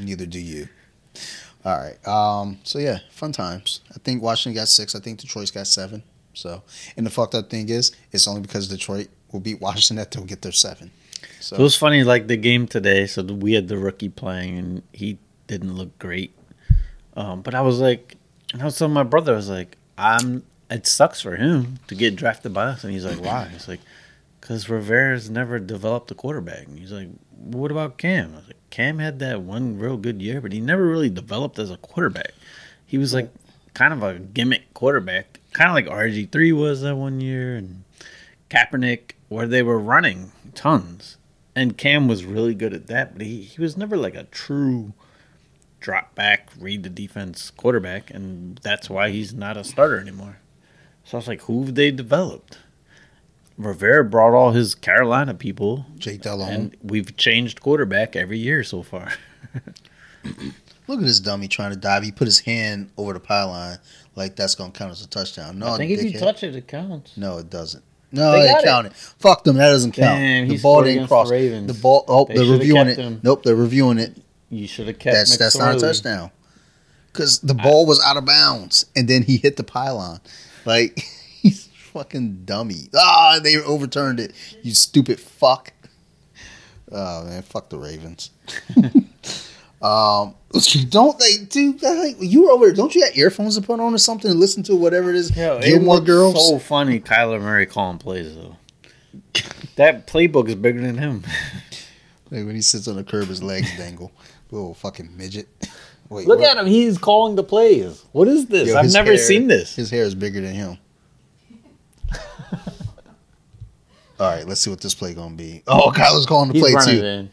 [0.00, 0.68] Neither do you.
[1.64, 2.08] All right.
[2.08, 2.58] Um.
[2.64, 3.80] So yeah, fun times.
[3.94, 4.94] I think Washington got six.
[4.94, 6.02] I think Detroit's got seven.
[6.32, 6.62] So,
[6.96, 10.24] and the fucked up thing is, it's only because Detroit will beat Washington that they'll
[10.24, 10.90] get their seven.
[11.40, 13.06] So, So it was funny, like the game today.
[13.06, 16.34] So we had the rookie playing, and he didn't look great.
[17.16, 18.16] Um, but I was like,
[18.52, 20.44] and I was telling my brother, I was like, I'm.
[20.70, 23.48] It sucks for him to get drafted by us, and he's like, why?
[23.52, 23.80] He's like,
[24.40, 26.68] because Rivera's never developed a quarterback.
[26.68, 28.34] And he's like, what about Cam?
[28.34, 31.58] I was like, Cam had that one real good year, but he never really developed
[31.58, 32.32] as a quarterback.
[32.86, 33.30] He was like
[33.74, 37.82] kind of a gimmick quarterback, kind of like RG three was that one year, and
[38.50, 41.16] Kaepernick, where they were running tons.
[41.56, 44.92] And Cam was really good at that, but he, he was never like a true
[45.80, 50.38] drop back, read the defense quarterback, and that's why he's not a starter anymore.
[51.04, 52.58] So I was like, who've they developed?
[53.56, 56.48] Rivera brought all his Carolina people, Jake Delhomme.
[56.48, 59.12] and we've changed quarterback every year so far.
[60.86, 62.02] Look at this dummy trying to dive.
[62.02, 63.78] He put his hand over the pylon
[64.16, 65.58] like that's gonna count as a touchdown.
[65.58, 67.16] No, I think if you touch it, it counts.
[67.16, 67.84] No, it doesn't.
[68.12, 68.64] No, They it got it.
[68.66, 68.94] counted.
[68.94, 69.56] Fuck them.
[69.56, 70.18] That doesn't count.
[70.18, 71.28] Damn, the ball didn't cross.
[71.28, 71.66] the Ravens.
[71.72, 72.04] The ball.
[72.08, 73.02] Oh, They they're reviewing kept it.
[73.02, 73.20] him.
[73.22, 74.16] Nope, they're reviewing it.
[74.50, 76.30] You should have kept That's that's not a touchdown.
[77.12, 80.20] Because the ball was out of bounds, and then he hit the pylon.
[80.64, 80.98] Like
[81.40, 82.88] he's fucking dummy.
[82.96, 84.32] Ah, they overturned it.
[84.62, 85.72] You stupid fuck.
[86.90, 88.30] Oh man, fuck the Ravens.
[89.82, 90.34] um,
[90.88, 91.82] don't they, dude?
[91.82, 92.74] Like, you were over there.
[92.74, 95.36] Don't you have earphones to put on or something and listen to whatever it is?
[95.36, 96.48] Yo, it Gilmore looked Girls.
[96.48, 98.56] So funny, Kyler Murray calling plays though.
[99.76, 101.24] that playbook is bigger than him.
[102.32, 104.12] Like when he sits on the curb, his legs dangle.
[104.52, 105.48] Little fucking midget.
[106.08, 106.56] Wait, Look what?
[106.56, 108.04] at him; he's calling the plays.
[108.12, 108.68] What is this?
[108.68, 109.74] Yo, I've never hair- seen this.
[109.74, 110.78] His hair is bigger than him.
[114.20, 115.62] All right, let's see what this play gonna be.
[115.66, 117.28] Oh, Kyler's calling the He's play running too.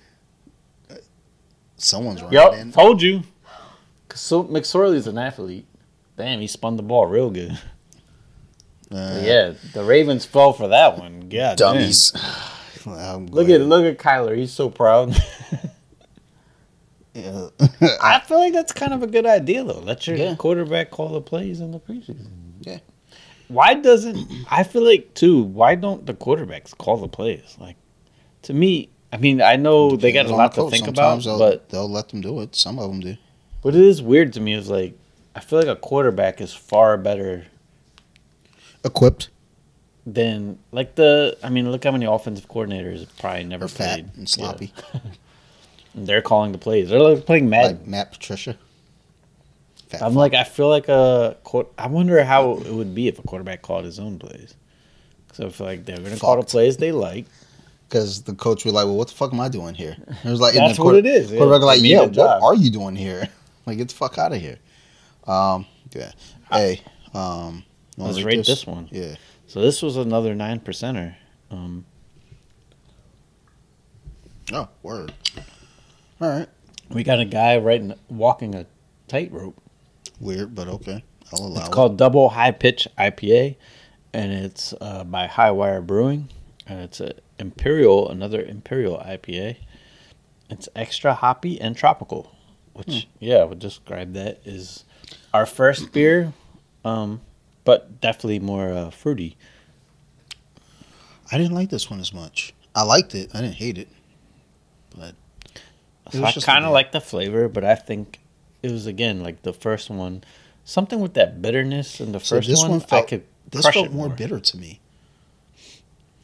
[1.78, 1.82] In.
[1.82, 2.72] Someone's running Yup, in.
[2.72, 3.24] told you.
[4.14, 5.66] So McSorley's an athlete.
[6.18, 7.52] Damn, he spun the ball real good.
[8.90, 11.28] Uh, yeah, the Ravens fell for that one.
[11.30, 12.14] Yeah, dummies.
[12.88, 13.62] I'm Look glad.
[13.62, 14.36] at look at Kyler.
[14.36, 15.14] He's so proud.
[17.14, 17.50] Yeah.
[18.02, 19.80] I feel like that's kind of a good idea, though.
[19.80, 20.36] Let your Yeah.
[20.36, 22.28] quarterback call the plays in the preseason.
[22.62, 22.80] Yeah.
[23.50, 24.20] Why doesn't
[24.52, 25.42] I feel like too?
[25.44, 27.58] Why don't the quarterbacks call the plays?
[27.60, 27.76] Like,
[28.44, 31.50] to me, I mean, I know they got a lot to think Sometimes about, they'll,
[31.50, 32.56] but they'll let them do it.
[32.56, 33.18] Some of them do.
[33.64, 34.94] what it is weird to me is like
[35.36, 37.48] I feel like a quarterback is far better
[38.86, 39.30] Equipped
[40.06, 41.36] than like the.
[41.44, 44.12] I mean, look how many offensive coordinators have probably never fat played.
[44.16, 45.00] and sloppy, Yeah.
[45.96, 46.90] And they're calling the plays.
[46.90, 47.78] They're like playing Madden.
[47.78, 48.56] like Matt Patricia.
[49.90, 51.38] Fat I'm like, I feel like a.
[51.76, 54.54] I wonder how it would be if a quarterback called his own plays.
[55.34, 57.26] So I feel like they're going to call the plays they like.
[57.88, 60.42] Because the coach was like, "Well, what the fuck am I doing here?" It was
[60.42, 61.38] like, That's the what quarter- it is, yeah.
[61.38, 63.28] Quarterback like, "Yeah, what job." are you doing here?
[63.66, 64.60] Like, get the fuck out of here."
[65.26, 66.12] Um, yeah.
[66.52, 66.82] Hey,
[67.14, 67.64] um,
[67.98, 68.88] Let's rate this one.
[68.92, 69.16] Yeah.
[69.48, 71.16] So this was another nine percenter.
[71.52, 71.86] Um,
[74.54, 75.14] Oh, word.
[76.22, 76.48] All right.
[76.90, 78.66] we got a guy riding, walking a
[79.08, 79.62] tightrope.
[80.22, 81.04] Weird, but okay.
[81.34, 81.72] I'll allow It's it.
[81.74, 83.58] called Double Hi-Pitch IPA,
[84.14, 86.30] and it's uh, by Hi-Wire Brewing,
[86.68, 89.58] and it's a Imperial, another Imperial IPA.
[90.50, 92.32] It's extra hoppy and tropical,
[92.74, 94.84] which yeah, I would describe that as
[95.34, 96.34] our first beer,
[96.86, 97.22] um,
[97.64, 99.38] but definitely more uh, fruity.
[101.32, 102.54] I didn't like this one as much.
[102.74, 103.32] I liked it.
[103.34, 103.90] I didn't hate it.
[104.96, 105.16] But
[106.12, 108.20] So was I kind of like the flavor, but I think
[108.64, 110.24] it was again like the first one,
[110.64, 112.72] something with that bitterness in the So first one.
[112.72, 114.80] one I could this felt more bitter to me.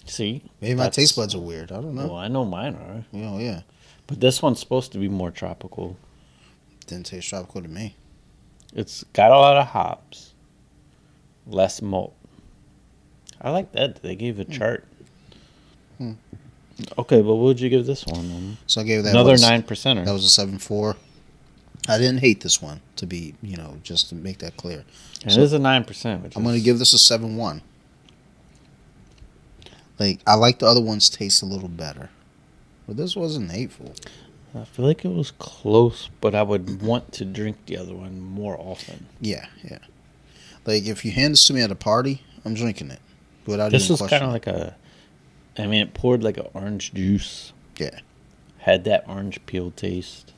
[0.05, 1.71] See, Maybe my taste buds are weird.
[1.71, 2.07] I don't know.
[2.07, 3.61] well, I know mine are, Oh yeah.
[4.07, 5.95] but this one's supposed to be more tropical.
[6.87, 7.95] Didn't taste tropical to me.
[8.73, 10.33] It's got a lot of hops,
[11.47, 12.13] less malt.
[13.41, 14.01] I like that.
[14.01, 14.85] They gave a chart.
[15.97, 16.13] Hmm.
[16.97, 18.19] Okay, but what would you give this one?
[18.31, 20.03] Um, So I gave that Another nine percenter.
[20.05, 20.95] That was a seven four.
[21.87, 24.83] I didn't hate this one to be, you know, just to make that clear.
[25.25, 26.33] It so- is a nine percent.
[26.35, 27.61] I'm gonna give this a seven one.
[29.99, 32.09] Like I like the other ones taste a little better,
[32.87, 33.93] but this wasn't hateful.
[34.55, 38.19] I feel like it was close, but I would want to drink the other one
[38.19, 39.07] more often.
[39.19, 39.79] Yeah, yeah.
[40.65, 42.99] Like if you hand this to me at a party, I'm drinking it
[43.45, 44.75] without This even was kind of like a.
[45.57, 47.53] I mean, it poured like an orange juice.
[47.77, 47.99] Yeah.
[48.59, 50.33] Had that orange peel taste.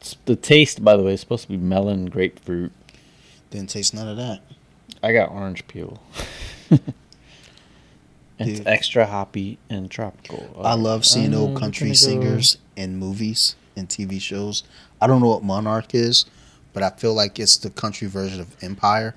[0.00, 2.72] It's, the taste, by the way, is supposed to be melon, grapefruit.
[3.50, 4.40] Didn't taste none of that.
[5.02, 6.00] I got orange peel.
[8.38, 8.66] it's Dude.
[8.66, 10.60] extra hoppy and tropical.
[10.62, 14.62] I love seeing Uh, old country gonna go- singers in movies and TV shows.
[15.00, 16.24] I don't know what Monarch is,
[16.72, 19.14] but I feel like it's the country version of Empire,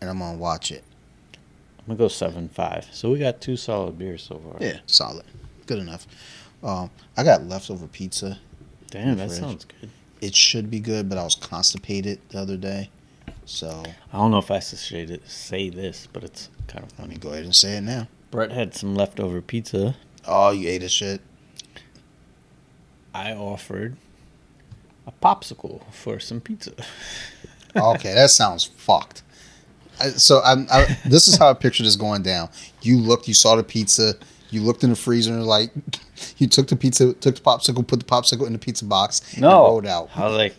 [0.00, 0.84] and I'm gonna watch it.
[1.80, 2.86] I'm gonna go seven five.
[2.92, 4.56] So we got two solid beers so far.
[4.60, 5.24] Yeah, solid,
[5.66, 6.06] good enough.
[6.62, 8.38] Um, I got leftover pizza.
[8.90, 9.40] Damn, that Fresh.
[9.40, 9.90] sounds good.
[10.20, 12.90] It should be good, but I was constipated the other day,
[13.48, 13.82] so
[14.12, 17.16] I don't know if I should say this, but it's kind of funny.
[17.16, 18.08] go ahead and say it now.
[18.30, 19.96] Brett had some leftover pizza.
[20.26, 21.22] Oh, you ate a shit.
[23.14, 23.96] I offered
[25.06, 26.72] a popsicle for some pizza.
[27.76, 29.22] Okay, that sounds fucked.
[30.00, 30.66] I, so I'm.
[30.72, 32.48] I, this is how I picture this going down.
[32.82, 34.14] You looked, you saw the pizza.
[34.50, 35.70] You looked in the freezer and like,
[36.38, 39.42] you took the pizza, took the popsicle, put the popsicle in the pizza box, and
[39.42, 40.08] No, rolled out.
[40.16, 40.56] I was like,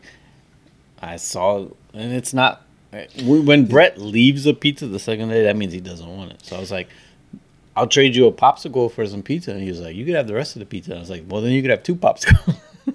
[1.02, 2.62] I saw, and it's not.
[3.22, 6.44] When Brett leaves a pizza the second day, that means he doesn't want it.
[6.44, 6.90] So I was like,
[7.76, 9.52] I'll trade you a popsicle for some pizza.
[9.52, 10.96] And he was like, you could have the rest of the pizza.
[10.96, 12.58] I was like, well, then you could have two popsicles.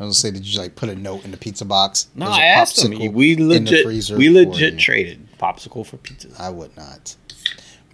[0.00, 2.08] I was gonna say, did you like put a note in the pizza box?
[2.16, 2.90] no, I asked him.
[3.12, 6.28] We legit, we legit traded popsicle for pizza.
[6.38, 7.14] I would not.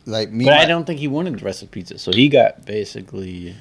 [0.07, 1.99] Like me, But I don't think he wanted the rest of the pizza.
[1.99, 3.55] So he got basically.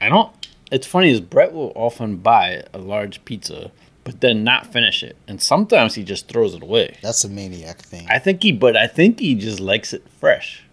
[0.00, 0.32] I don't.
[0.72, 3.70] It's funny is Brett will often buy a large pizza,
[4.04, 6.98] but then not finish it, and sometimes he just throws it away.
[7.02, 8.06] That's a maniac thing.
[8.10, 10.64] I think he, but I think he just likes it fresh.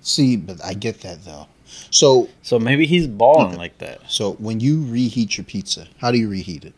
[0.00, 1.46] See, but I get that though.
[1.90, 4.10] So, So maybe he's balling like that.
[4.10, 6.74] so when you reheat your pizza, how do you reheat it?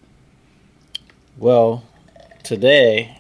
[1.37, 1.85] Well,
[2.43, 3.19] today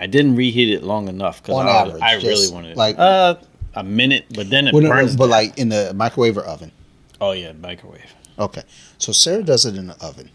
[0.00, 2.76] I didn't reheat it long enough because I, average, I really wanted it.
[2.76, 3.34] like- uh,
[3.74, 5.14] a minute, but then it Well, burns.
[5.16, 5.30] but down.
[5.30, 6.72] like in the microwave or oven.
[7.20, 8.62] oh yeah, microwave Okay,
[8.98, 10.30] so Sarah does it in the oven.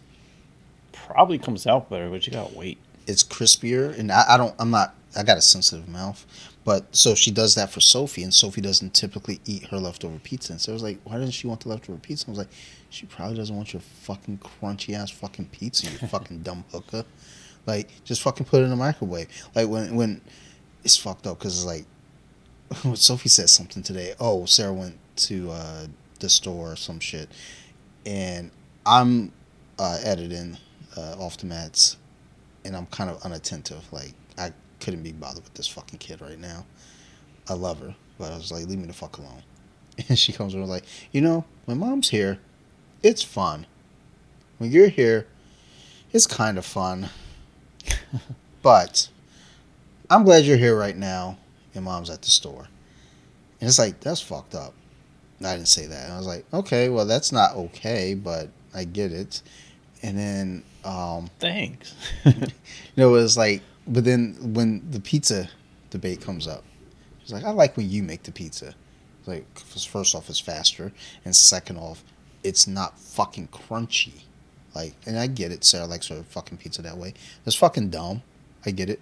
[1.08, 2.78] Probably comes out better, but you gotta wait.
[3.08, 4.56] It's crispier, and I, I don't.
[4.60, 4.96] I'm not.
[5.16, 6.26] I got a sensitive mouth,
[6.64, 10.54] but so she does that for Sophie, and Sophie doesn't typically eat her leftover pizza.
[10.54, 12.28] And so I was like, why doesn't she want the leftover pizza?
[12.28, 12.50] I was like,
[12.90, 17.06] she probably doesn't want your fucking crunchy ass fucking pizza, you fucking dumb hooker.
[17.66, 19.28] Like, just fucking put it in the microwave.
[19.54, 20.22] Like when when
[20.84, 21.86] it's fucked up because it's like
[22.84, 24.14] when Sophie said something today.
[24.20, 25.88] Oh, Sarah went to uh,
[26.20, 27.30] the store or some shit,
[28.06, 28.52] and
[28.86, 29.32] I'm
[29.78, 30.58] uh, editing
[30.98, 31.98] uh, off the mats,
[32.66, 33.84] and I'm kind of unattentive.
[33.92, 36.66] Like I couldn't be bothered with this fucking kid right now.
[37.50, 39.44] I love her, but I was like, leave me the fuck alone.
[40.10, 42.40] And she comes over like, you know, when mom's here,
[43.04, 43.68] it's fun.
[44.58, 45.28] When you're here,
[46.12, 47.10] it's kind of fun.
[48.64, 49.10] but
[50.10, 51.38] I'm glad you're here right now,
[51.76, 52.68] and mom's at the store.
[53.60, 54.74] And it's like that's fucked up.
[55.46, 56.10] I didn't say that.
[56.10, 59.42] I was like, okay, well that's not okay, but I get it.
[60.02, 61.94] And then um, Thanks.
[62.26, 62.34] you
[62.98, 65.50] know, it was like, but then when the pizza
[65.90, 66.64] debate comes up,
[67.22, 68.74] she's like, I like when you make the pizza.
[69.20, 70.92] It's like, first off, it's faster,
[71.24, 72.04] and second off,
[72.44, 74.24] it's not fucking crunchy.
[74.76, 75.64] Like, and I get it.
[75.64, 77.14] Sarah likes her fucking pizza that way.
[77.46, 78.22] It's fucking dumb.
[78.66, 79.00] I get it,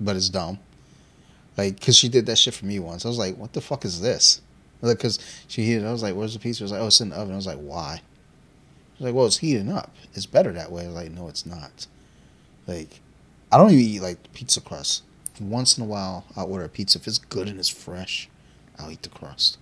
[0.00, 0.58] but it's dumb.
[1.56, 3.04] Like, cause she did that shit for me once.
[3.04, 4.40] I was like, what the fuck is this?
[4.80, 5.18] Like, cause
[5.48, 5.82] she heated.
[5.82, 5.86] it.
[5.86, 6.58] I was like, where's the pizza?
[6.58, 7.32] She was like, oh, it's in the oven.
[7.32, 8.00] I was like, why?
[9.00, 9.94] Like, well, it's heating up.
[10.14, 10.84] It's better that way.
[10.84, 11.86] I was like, no, it's not.
[12.66, 13.00] Like,
[13.50, 15.02] I don't even eat like pizza crust.
[15.40, 16.98] Once in a while, I'll order a pizza.
[16.98, 18.28] If it's good and it's fresh,
[18.78, 19.58] I'll eat the crust.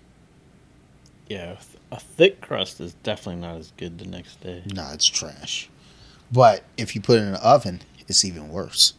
[1.28, 1.56] Yeah,
[1.90, 4.62] a thick crust is definitely not as good the next day.
[4.66, 5.68] Nah, it's trash.
[6.32, 8.94] But if you put it in the oven, it's even worse.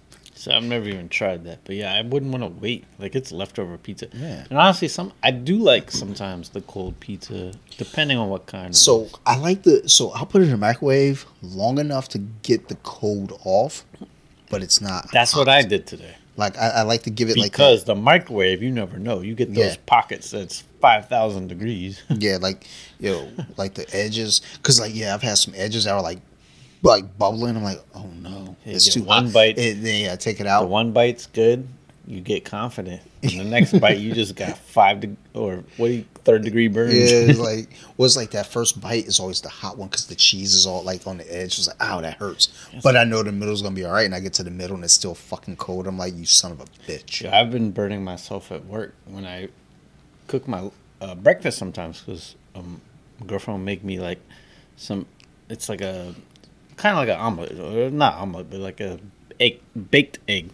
[0.47, 2.85] So I've never even tried that, but yeah, I wouldn't want to wait.
[2.99, 4.07] Like it's leftover pizza.
[4.13, 4.45] Yeah.
[4.49, 8.73] And honestly, some I do like sometimes the cold pizza, depending on what kind.
[8.73, 9.09] So.
[9.25, 9.87] I like the.
[9.89, 13.83] So I'll put it in the microwave long enough to get the cold off,
[14.49, 15.09] but it's not.
[15.11, 15.49] that's what.
[15.49, 16.15] I did today.
[16.37, 16.57] like.
[16.57, 19.19] I, I like to give it Because the microwave, you never know.
[19.19, 19.81] You get those Yeah.
[19.85, 22.01] pockets that's five thousand degrees.
[22.09, 22.65] yeah, like
[22.99, 24.41] you know, like the edges.
[24.63, 26.19] Cause like yeah, I've had some edges that are like
[26.83, 27.55] like bubbling.
[27.55, 29.33] I'm like, oh no, it's too one hot.
[29.33, 29.57] bite.
[29.57, 30.69] It, then yeah, take it the out.
[30.69, 31.67] one bite's good,
[32.05, 33.01] you get confident.
[33.23, 36.67] And the next bite, you just got five de- or what do you, third degree
[36.67, 36.93] burns.
[36.93, 40.15] Yeah, it's like was like that first bite is always the hot one because the
[40.15, 41.57] cheese is all like on the edge.
[41.57, 42.49] It's like, ow, that hurts.
[42.83, 44.75] But I know the middle's gonna be all right, and I get to the middle
[44.75, 45.87] and it's still fucking cold.
[45.87, 47.21] I'm like, you son of a bitch.
[47.21, 49.49] Yeah, I've been burning myself at work when I
[50.27, 50.69] cook my
[51.01, 52.81] uh, breakfast sometimes because um,
[53.19, 54.19] my girlfriend will make me like
[54.77, 55.05] some.
[55.49, 56.13] It's like a
[56.77, 58.99] kind of like an omelet, or not omelet, but like a
[59.39, 59.59] egg
[59.91, 60.49] baked egg.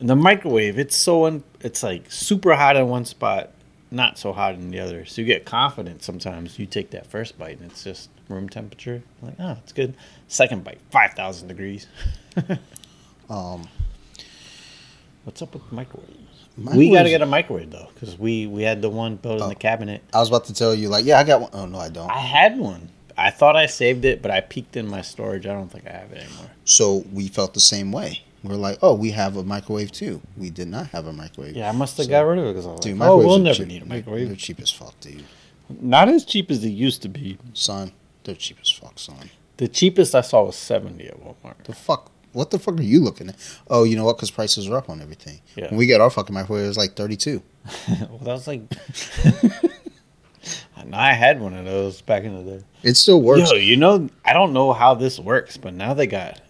[0.00, 3.50] In the microwave, it's so un, it's like super hot in one spot,
[3.90, 5.04] not so hot in the other.
[5.06, 6.58] So you get confident sometimes.
[6.58, 9.02] You take that first bite and it's just room temperature.
[9.22, 9.94] Like, oh, it's good.
[10.28, 11.86] Second bite, five thousand degrees.
[13.30, 13.66] Um,
[15.24, 16.10] What's up with microwaves?
[16.58, 19.42] we got to get a microwave though, because we we had the one built in
[19.44, 19.48] Oh.
[19.48, 20.02] the cabinet.
[20.12, 21.50] I was about to tell you, like, yeah, I got one.
[21.54, 22.10] Oh no, I don't.
[22.10, 22.88] I had one.
[23.16, 25.46] I thought I saved it, but I peeked in my storage.
[25.46, 26.50] I don't think I have it anymore.
[26.64, 28.22] So we felt the same way.
[28.44, 30.20] We're like, oh, we have a microwave too.
[30.36, 31.54] We did not have a microwave.
[31.54, 33.18] Yeah, I must have So- got rid of it because I was Dude, like, oh,
[33.18, 33.68] we'll never cheap.
[33.68, 34.04] need a microwave.
[34.04, 34.38] They're microwave.
[34.38, 35.22] cheap as fuck, dude.
[35.80, 37.38] Not as cheap as they used to be.
[37.54, 37.92] Son,
[38.24, 39.30] they're cheap as fuck, son.
[39.58, 41.62] The cheapest I saw was seventy at Walmart.
[41.64, 42.10] The fuck?
[42.32, 43.36] What the fuck are you looking at?
[43.68, 44.16] Oh, you know what?
[44.16, 45.40] Because prices are up on everything.
[45.54, 45.68] Yeah.
[45.68, 47.42] When we got our fucking microwave, it was like thirty-two.
[47.88, 48.62] well, that was like.
[50.76, 52.64] And I had one of those back in the day.
[52.82, 53.50] It still works.
[53.50, 56.40] Yo, you know, I don't know how this works, but now they got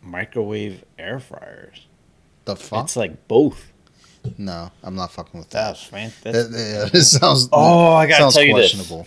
[0.00, 1.86] microwave air fryers.
[2.44, 2.84] The fuck?
[2.84, 3.72] It's like both.
[4.38, 5.74] no, I'm not fucking with that.
[5.74, 6.12] That's man.
[6.22, 7.48] That, it sounds.
[7.52, 8.72] Oh, I gotta tell you this.
[8.74, 9.06] questionable.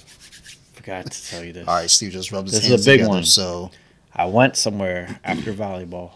[0.74, 1.68] forgot to tell you this.
[1.68, 3.10] All right, Steve just rubbed his This is hands a big together.
[3.16, 3.24] one.
[3.24, 3.72] So
[4.14, 6.12] I went somewhere after volleyball,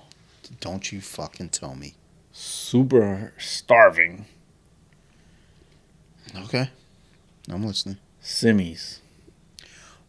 [0.60, 1.96] don't you fucking tell me.
[2.32, 4.26] super starving.
[6.44, 6.70] Okay,
[7.50, 7.98] I'm listening.
[8.30, 9.00] Simmies.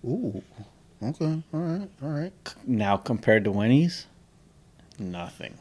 [0.04, 0.42] Ooh.
[1.02, 1.42] Okay.
[1.54, 1.88] All right.
[2.02, 2.32] All right.
[2.66, 4.06] Now compared to Winnie's,
[4.98, 5.54] nothing.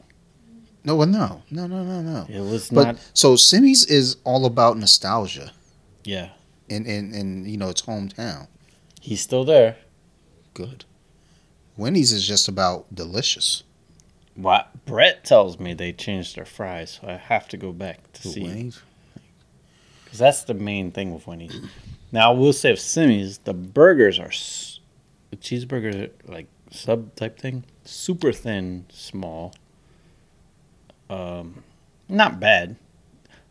[0.84, 2.26] No, well, no, no, no, no, no.
[2.30, 3.10] It was But not.
[3.14, 5.52] so Simmy's is all about nostalgia
[6.04, 6.30] Yeah,
[6.70, 8.48] in in in you know its hometown.
[9.00, 9.78] he's still there.
[10.54, 10.84] Good.
[11.78, 13.64] Winnie's is just about delicious.
[14.36, 18.22] What Brett tells me they changed their fries, so I have to go back to
[18.24, 18.44] Who, see.
[18.44, 18.82] Winnie's?
[20.04, 21.56] Because that's the main thing with Winnie's.
[22.12, 24.80] Now, I will say with Simmy's, the burgers are, s-
[25.30, 27.64] the cheeseburgers are like sub type thing.
[27.86, 29.54] Super thin, small.
[31.10, 31.64] Um,
[32.08, 32.76] not bad.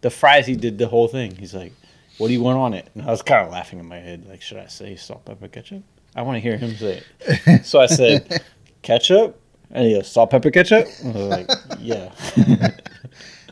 [0.01, 1.37] The fries, he did the whole thing.
[1.37, 1.73] He's like,
[2.19, 2.89] what do you want on it?
[2.95, 4.27] And I was kind of laughing in my head.
[4.29, 5.83] Like, should I say salt, pepper, ketchup?
[6.15, 7.65] I want to hear him say it.
[7.65, 8.43] So I said,
[8.83, 9.41] ketchup?
[9.71, 10.87] And he goes, salt, pepper, ketchup?
[11.05, 11.51] I was like,
[11.81, 12.13] yeah.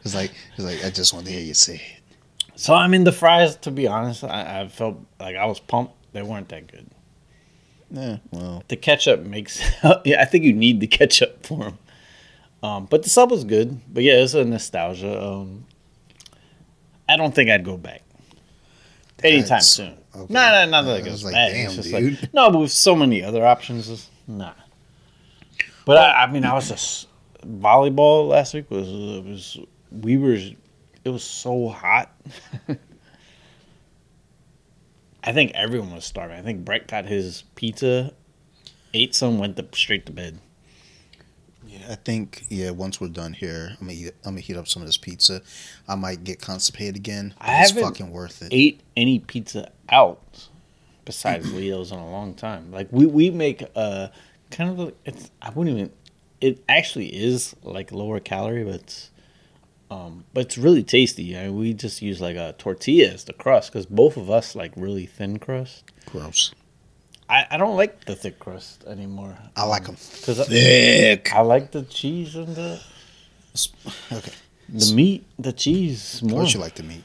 [0.04, 1.82] It's like it's like I just want to hear you say.
[2.56, 3.56] So I mean, the fries.
[3.58, 5.94] To be honest, I, I felt like I was pumped.
[6.12, 6.86] They weren't that good.
[7.90, 8.16] Yeah.
[8.30, 8.62] Well.
[8.68, 9.60] The ketchup makes.
[10.04, 11.78] yeah, I think you need the ketchup for them.
[12.62, 13.80] Um, but the sub was good.
[13.92, 15.22] But yeah, it's a nostalgia.
[15.22, 15.66] Um,
[17.08, 18.02] I don't think I'd go back
[19.22, 19.94] anytime That's- soon.
[20.14, 20.32] okay.
[20.32, 21.52] No, no, not that I it goes like, bad.
[21.52, 22.20] damn, it's just dude.
[22.22, 24.52] like no, but with so many other options, nah.
[25.84, 27.06] But I, I mean, I was just
[27.46, 29.58] volleyball last week was it was
[29.92, 30.36] we were
[31.06, 32.10] it was so hot.
[35.22, 36.36] I think everyone was starving.
[36.36, 38.12] I think Brett got his pizza,
[38.92, 40.40] ate some, went to, straight to bed.
[41.64, 42.70] Yeah, I think yeah.
[42.70, 45.42] Once we're done here, I'm gonna eat, I'm gonna heat up some of this pizza.
[45.88, 47.34] I might get constipated again.
[47.40, 48.48] I it's haven't fucking worth it.
[48.50, 50.48] Ate any pizza out
[51.04, 52.70] besides Leo's in a long time.
[52.72, 54.08] Like we we make uh
[54.50, 55.92] kind of a, it's I wouldn't even
[56.40, 59.10] it actually is like lower calorie, but it's
[59.90, 61.36] um but it's really tasty.
[61.38, 64.54] I mean, we just use like a tortilla as the crust because both of us
[64.54, 65.84] like really thin crust.
[66.06, 66.52] Gross.
[67.28, 69.36] I, I don't like the thick crust anymore.
[69.56, 71.34] I like them Cause I, thick.
[71.34, 72.80] I like the cheese and the
[74.12, 74.32] Okay.
[74.68, 76.40] the meat, the cheese Of more.
[76.40, 77.04] course you like the meat.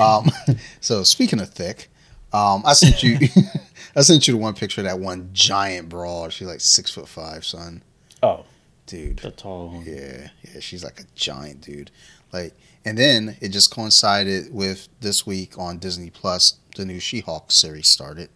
[0.00, 0.30] Um,
[0.80, 1.88] so speaking of thick,
[2.32, 3.18] um, I sent you
[3.96, 6.32] I sent you the one picture of that one giant broad.
[6.32, 7.82] She's like six foot five, son.
[8.22, 8.44] Oh,
[8.86, 9.18] Dude.
[9.18, 9.84] the tall one.
[9.86, 11.90] Yeah, yeah, she's like a giant dude.
[12.32, 12.54] Like
[12.84, 17.52] and then it just coincided with this week on Disney Plus, the new She Hulk
[17.52, 18.28] series started.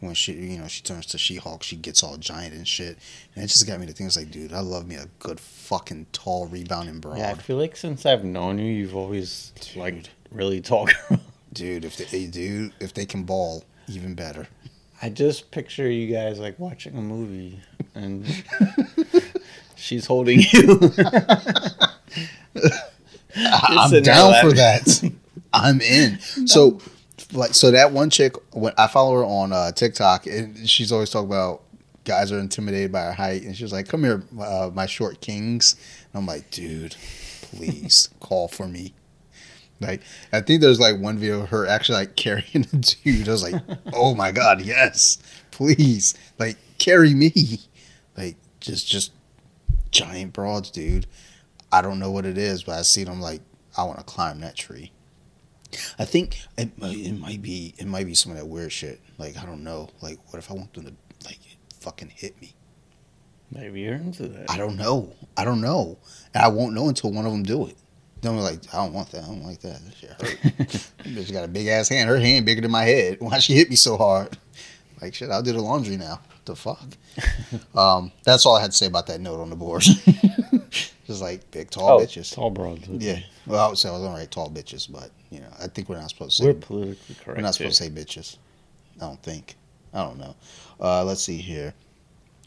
[0.00, 2.98] When she you know, she turns to She Hulk, she gets all giant and shit.
[3.34, 5.40] And it just got me to think it's like, dude, I love me a good
[5.40, 7.18] fucking tall rebounding broad.
[7.18, 10.88] Yeah, I feel like since I've known you, you've always like really tall.
[11.52, 14.46] Dude, if they do if they can ball, even better.
[15.00, 17.60] I just picture you guys like watching a movie
[17.94, 18.26] and
[19.76, 20.92] she's holding you.
[23.52, 25.12] I'm down for that.
[25.52, 26.18] I'm in.
[26.46, 26.80] So,
[27.32, 31.10] like, so that one chick, when I follow her on uh, TikTok, and she's always
[31.10, 31.62] talking about
[32.04, 35.76] guys are intimidated by her height, and she's like, "Come here, uh, my short kings."
[36.12, 36.96] And I'm like, dude,
[37.42, 38.94] please call for me.
[39.80, 40.00] Like,
[40.32, 43.28] I think there's like one video of her actually like carrying a dude.
[43.28, 43.62] I was like,
[43.92, 45.18] oh my god, yes,
[45.50, 47.60] please, like carry me.
[48.16, 49.12] Like, just just
[49.92, 51.06] giant broads, dude.
[51.72, 53.40] I don't know what it is, but I see them like
[53.76, 54.92] I want to climb that tree.
[55.98, 59.00] I think it, might- it might be it might be some of that weird shit.
[59.18, 59.90] Like I don't know.
[60.00, 60.92] Like what if I want them to
[61.24, 61.38] like
[61.80, 62.54] fucking hit me?
[63.50, 64.50] Maybe you're into that.
[64.50, 65.12] I don't know.
[65.36, 65.98] I don't know,
[66.34, 67.76] and I won't know until one of them do it.
[68.20, 69.24] Then I'm like, I don't want that.
[69.24, 69.80] I don't like that.
[69.84, 70.92] That shit hurt.
[70.98, 72.08] That bitch got a big ass hand.
[72.10, 73.18] Her hand bigger than my head.
[73.20, 74.36] Why she hit me so hard?
[75.00, 76.20] Like shit, I'll do the laundry now.
[76.44, 76.82] The fuck.
[77.74, 79.84] um, that's all I had to say about that note on the board.
[81.08, 82.34] Just like big tall oh, bitches.
[82.34, 82.86] tall broads.
[82.86, 83.20] Yeah.
[83.46, 85.98] Well, I would say I was write tall bitches, but you know, I think we're
[85.98, 87.38] not supposed to say We're politically correct.
[87.38, 88.36] we're, not supposed to say bitches.
[88.98, 89.56] I don't think.
[89.94, 90.36] I don't know.
[90.78, 91.72] Uh, let's see here.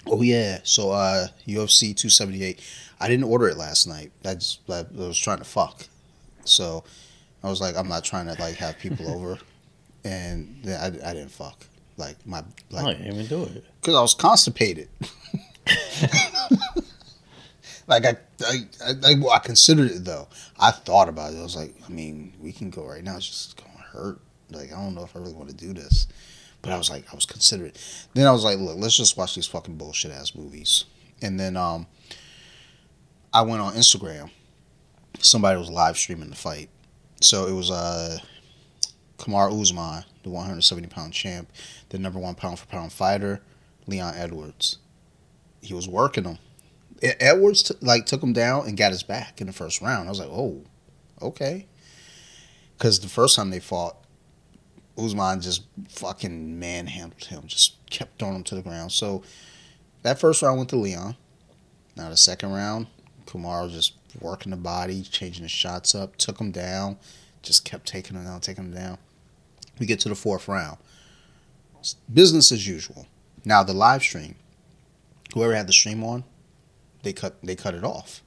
[0.05, 0.59] Oh yeah.
[0.62, 2.62] So uh, UFC 278.
[2.99, 4.12] I didn't order it last night.
[4.24, 5.88] I just I was trying to fuck.
[6.45, 6.84] So
[7.43, 9.39] I was like, I'm not trying to like have people over,
[10.03, 11.66] and then I, I didn't fuck.
[11.97, 13.66] Like my like you didn't even do it.
[13.82, 14.88] because I was constipated.
[17.88, 18.57] like I, I,
[19.03, 20.27] I, I, considered it though.
[20.59, 21.39] I thought about it.
[21.39, 23.17] I was like, I mean, we can go right now.
[23.17, 24.19] It's just gonna hurt.
[24.49, 26.07] Like I don't know if I really want to do this.
[26.61, 27.77] But I was like, I was considerate.
[28.13, 30.86] Then I was like, look, let's just watch these fucking bullshit ass movies.
[31.19, 31.88] And then um,
[33.34, 34.29] I went on Instagram
[35.19, 36.69] somebody was live streaming the fight.
[37.21, 38.17] So it was uh,
[39.17, 41.49] Kamaru Usman, the 170 pound champ,
[41.89, 43.41] the number one pound for pound fighter,
[43.88, 44.79] Leon Edwards.
[45.61, 46.39] He was working him.
[47.02, 50.08] Edwards t- like took him down and got his back in the first round.
[50.08, 50.64] I was like, oh,
[51.22, 51.68] okay.
[52.78, 53.97] Because the first time they fought,
[54.97, 58.91] Usman just fucking manhandled him, just kept throwing him to the ground.
[58.91, 59.24] So
[60.04, 61.16] that first round went to Leon.
[61.95, 62.88] Now the second round,
[63.26, 66.97] Kamaru just working the body, changing the shots up, took him down,
[67.41, 68.97] just kept taking him down, taking him down.
[69.80, 70.78] We get to the fourth round.
[72.14, 73.08] Business as usual.
[73.43, 74.36] Now the live stream,
[75.34, 76.24] whoever had the stream on,
[77.04, 78.22] they cut they cut it off.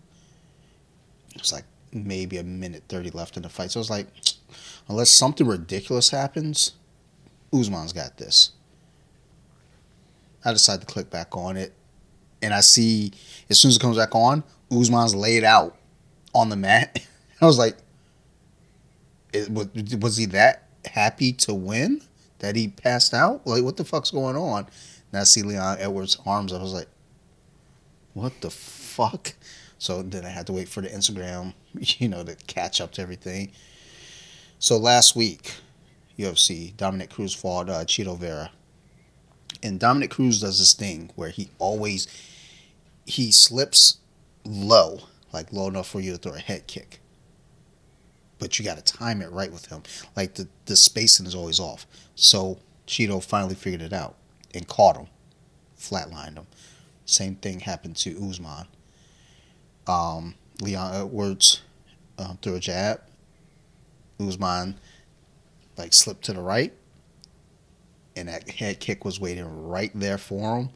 [1.35, 3.71] It's like maybe a minute thirty left in the fight.
[3.71, 4.07] So I was like,
[4.89, 6.73] unless something ridiculous happens,
[7.53, 8.53] Usman's got this.
[10.45, 11.73] I decide to click back on it,
[12.43, 13.13] and I see
[13.49, 15.77] as soon as it comes back on, Usman's laid out
[16.35, 17.01] on the mat.
[17.41, 17.77] I was like,
[19.33, 19.69] it, was,
[20.01, 22.03] was he that happy to win
[22.39, 23.47] that he passed out?
[23.47, 24.67] Like, what the fuck's going on?
[25.13, 26.53] And I see Leon Edwards' arms.
[26.53, 26.89] I was like,
[28.15, 29.35] what the fuck?
[29.79, 33.03] So then I had to wait for the Instagram, you know, to catch up to
[33.03, 33.53] everything.
[34.59, 35.53] So last week,
[36.19, 38.51] UFC, Dominick Cruz fought uh, Chito Vera.
[39.63, 42.07] And Dominick Cruz does this thing where he always
[43.07, 43.99] he slips
[44.45, 45.01] low,
[45.33, 47.01] like low enough for you to throw a head kick.
[48.39, 49.83] But you got to time it right with him.
[50.17, 51.87] Like the, the spacing is always off.
[52.15, 54.17] So Chito finally figured it out
[54.55, 55.07] and caught him,
[55.79, 56.47] flatlined him.
[57.07, 58.67] Same thing happened to Usman.
[59.87, 61.63] Um, Leon Edwards
[62.19, 63.01] um, threw a jab.
[64.21, 64.79] Usman
[65.77, 66.73] like slipped to the right,
[68.17, 70.71] and that head kick was waiting right there for him.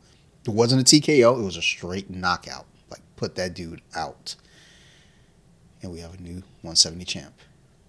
[0.47, 2.67] It wasn't a TKO; it was a straight knockout.
[2.91, 4.35] Like put that dude out,
[5.83, 7.35] and we have a new 170 champ.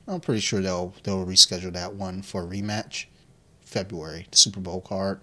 [0.07, 3.05] I'm pretty sure they'll they'll reschedule that one for a rematch,
[3.61, 5.19] February, the Super Bowl card.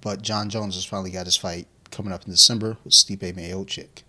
[0.00, 4.02] But Jon Jones has finally got his fight coming up in December with Stipe Miocic.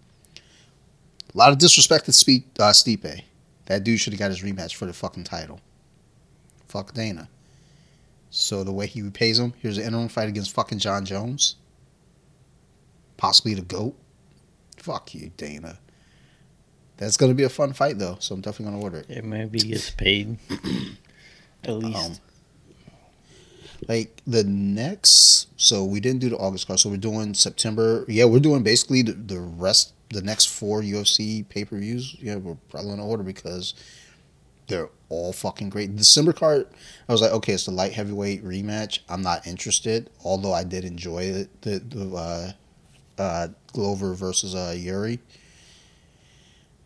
[1.34, 3.22] A lot of disrespect to Spe- uh, Stipe.
[3.66, 5.60] That dude should have got his rematch for the fucking title.
[6.68, 7.30] Fuck Dana.
[8.30, 11.56] So the way he repays him, here's an interim fight against fucking Jon Jones.
[13.18, 13.96] Possibly the GOAT.
[14.78, 15.78] Fuck you, Dana.
[16.98, 19.10] That's gonna be a fun fight though, so I'm definitely gonna order it.
[19.10, 20.38] It maybe gets paid.
[21.64, 22.12] At least.
[22.12, 22.18] Um,
[23.88, 28.26] like the next so we didn't do the august card so we're doing september yeah
[28.26, 33.06] we're doing basically the, the rest the next four ufc pay-per-views yeah we're probably gonna
[33.06, 33.74] order because
[34.70, 35.96] they're all fucking great.
[35.96, 36.68] December card
[37.08, 39.00] i was like okay it's the light heavyweight rematch.
[39.10, 42.52] I'm not interested although i did enjoy it the, the uh
[43.22, 45.20] uh glover versus uh yuri.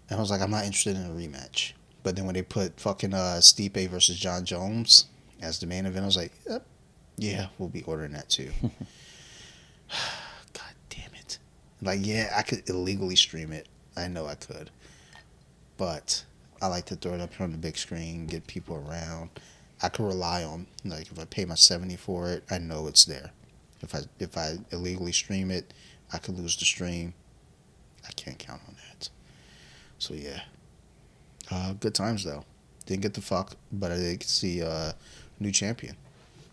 [0.09, 1.73] And i was like i'm not interested in a rematch.
[2.03, 5.07] But then when they put fucking uh Stipe versus Jon Jones
[5.41, 6.65] as the main event, I was like, yep,
[7.17, 8.51] yeah, we'll be ordering that too.
[9.91, 11.39] God damn it.
[11.81, 13.67] Like, yeah, I could illegally stream it.
[13.95, 14.69] I know I could.
[15.77, 16.23] But
[16.61, 19.31] I like to throw it up here on the big screen, get people around.
[19.81, 23.05] I can rely on like if I pay my seventy for it, I know it's
[23.05, 23.31] there.
[23.81, 25.71] If I if I illegally stream it,
[26.11, 27.13] I could lose the stream.
[28.07, 29.09] I can't count on that.
[29.99, 30.41] So yeah.
[31.51, 32.43] Uh, good times though.
[32.85, 34.93] Didn't get the fuck, but I did see uh,
[35.39, 35.95] new champion.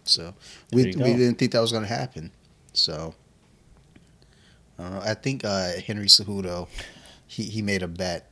[0.05, 0.35] So
[0.73, 2.31] we we didn't think that was gonna happen.
[2.73, 3.15] So
[4.79, 5.01] I don't know.
[5.01, 6.69] I think uh, Henry Cejudo,
[7.27, 8.31] he he made a bet,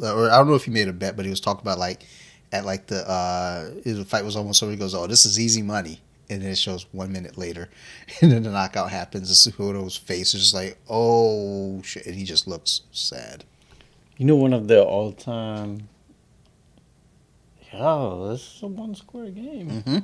[0.00, 2.04] or I don't know if he made a bet, but he was talking about like
[2.52, 4.72] at like the uh, the fight was almost over.
[4.72, 6.00] He goes, "Oh, this is easy money."
[6.30, 7.68] And then it shows one minute later,
[8.22, 9.28] and then the knockout happens.
[9.46, 13.44] And Cejudo's face is just like, "Oh shit!" And he just looks sad.
[14.16, 15.88] You know, one of the all-time.
[17.72, 19.70] Yo, this is a one-square game.
[19.70, 19.98] Mm-hmm.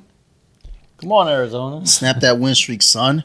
[1.01, 1.87] Come on, Arizona.
[1.87, 3.25] Snap that win streak, son.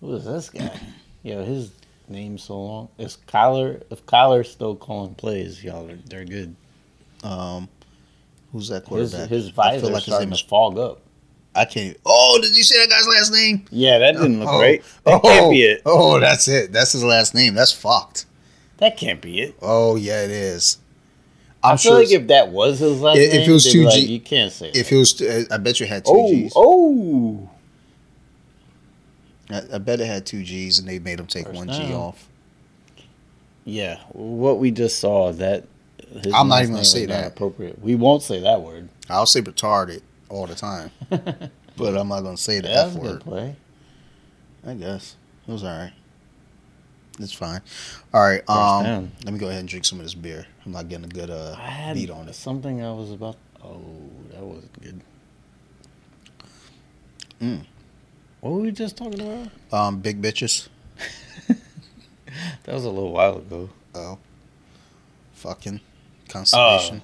[0.00, 0.70] Who is this guy?
[1.22, 1.72] Yo, his
[2.08, 2.88] name's so long.
[2.98, 3.82] It's Kyler.
[3.90, 6.54] If Kyler's still calling plays, y'all, are, they're good.
[7.22, 7.68] Um,
[8.52, 9.28] who's that His, quarterback?
[9.30, 10.48] his I visor feel like his starting name to is.
[10.48, 11.00] fog up.
[11.56, 11.96] I can't.
[12.04, 13.64] Oh, did you say that guy's last name?
[13.70, 14.82] Yeah, that didn't look oh, right.
[15.04, 15.82] That oh, can't be it.
[15.86, 16.72] Oh, that's it.
[16.72, 17.54] That's his last name.
[17.54, 18.26] That's fucked.
[18.78, 19.56] That can't be it.
[19.62, 20.78] Oh yeah, it is.
[21.64, 21.98] I I'm feel sure.
[22.00, 24.20] like if that was his last If- if name, it was two like, G- you
[24.20, 24.94] can't say if that.
[24.94, 26.52] it was, I bet you had two oh, G's.
[26.54, 27.50] oh,
[29.50, 31.92] I, I bet it had two G's, and they made him take First one G
[31.94, 32.28] off.
[33.64, 33.98] yeah.
[34.12, 35.64] What we just saw that.
[36.22, 37.28] His I'm not even gonna say that.
[37.32, 37.80] Appropriate.
[37.82, 38.88] We won't say that word.
[39.10, 42.96] I'll say retarded all the time, but I'm not gonna say the Yeah, F that's
[42.96, 43.20] a good word.
[43.22, 43.56] play.
[44.66, 45.16] I guess
[45.48, 45.92] it was all right.
[47.18, 47.60] It's fine.
[48.12, 48.48] All right.
[48.48, 50.46] Um, let me go ahead and drink some of this beer.
[50.64, 52.34] I'm not getting a good uh, I had beat on it.
[52.34, 53.36] something I was about.
[53.62, 53.80] Oh,
[54.30, 55.00] that wasn't good.
[57.40, 57.66] Mm.
[58.40, 59.48] What were we just talking about?
[59.72, 60.68] Um, big bitches.
[62.64, 63.70] That was a little while ago.
[63.94, 64.18] Oh,
[65.34, 65.80] fucking
[66.28, 67.02] constipation.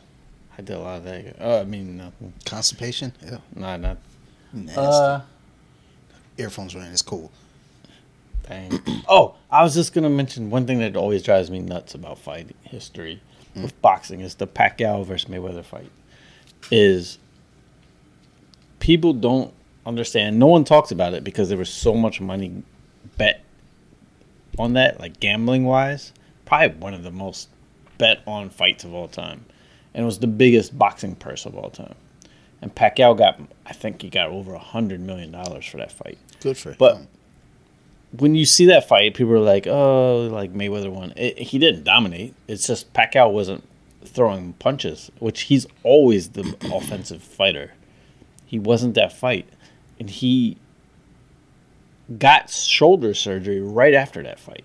[0.58, 1.36] I did a lot of that.
[1.38, 2.32] Oh, I mean, nothing.
[2.44, 3.12] Constipation.
[3.24, 3.38] Yeah.
[3.54, 3.98] Nah, not.
[4.52, 4.80] Nasty.
[4.80, 5.20] Uh,
[6.36, 6.84] Earphones ring.
[6.86, 7.30] It's cool.
[8.48, 8.80] dang.
[9.08, 12.54] oh, I was just gonna mention one thing that always drives me nuts about fighting
[12.62, 13.20] history
[13.56, 13.62] Mm.
[13.62, 15.90] with boxing is the Pacquiao versus Mayweather fight.
[16.70, 17.18] Is
[18.78, 19.52] people don't
[19.86, 20.38] understand.
[20.38, 22.62] No one talks about it because there was so much money
[23.16, 23.42] bet
[24.58, 26.12] on that, like gambling wise.
[26.44, 27.48] Probably one of the most
[27.98, 29.44] bet on fights of all time,
[29.94, 31.94] and it was the biggest boxing purse of all time.
[32.62, 36.18] And Pacquiao got, I think he got over a hundred million dollars for that fight
[36.40, 37.08] Good for But- him.
[38.12, 41.84] When you see that fight, people are like, "Oh, like Mayweather won." It, he didn't
[41.84, 42.34] dominate.
[42.48, 43.64] It's just Pacquiao wasn't
[44.04, 47.72] throwing punches, which he's always the offensive fighter.
[48.44, 49.48] He wasn't that fight,
[49.98, 50.56] and he
[52.18, 54.64] got shoulder surgery right after that fight.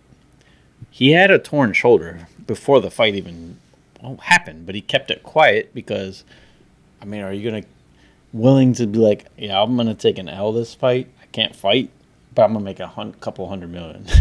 [0.89, 3.59] He had a torn shoulder before the fight even
[4.21, 6.23] happened, but he kept it quiet because,
[7.01, 7.63] I mean, are you gonna
[8.33, 11.09] willing to be like, yeah, I'm gonna take an L this fight.
[11.21, 11.91] I can't fight,
[12.36, 14.05] but I'm gonna make a couple hundred million.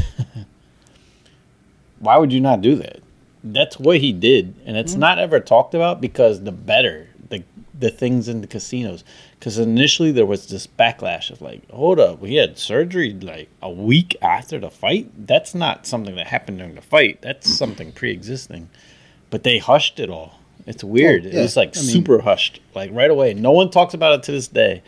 [1.98, 3.00] Why would you not do that?
[3.42, 5.00] That's what he did, and it's mm-hmm.
[5.00, 7.42] not ever talked about because the better the
[7.78, 9.04] the things in the casinos.
[9.38, 13.70] Because initially there was this backlash of like, hold up, he had surgery like a
[13.70, 15.26] week after the fight.
[15.26, 17.20] That's not something that happened during the fight.
[17.20, 18.70] That's something pre-existing.
[19.30, 20.38] But they hushed it all.
[20.66, 21.24] It's weird.
[21.24, 21.40] Yeah.
[21.40, 23.34] It was like I mean- super hushed, like right away.
[23.34, 24.82] No one talks about it to this day.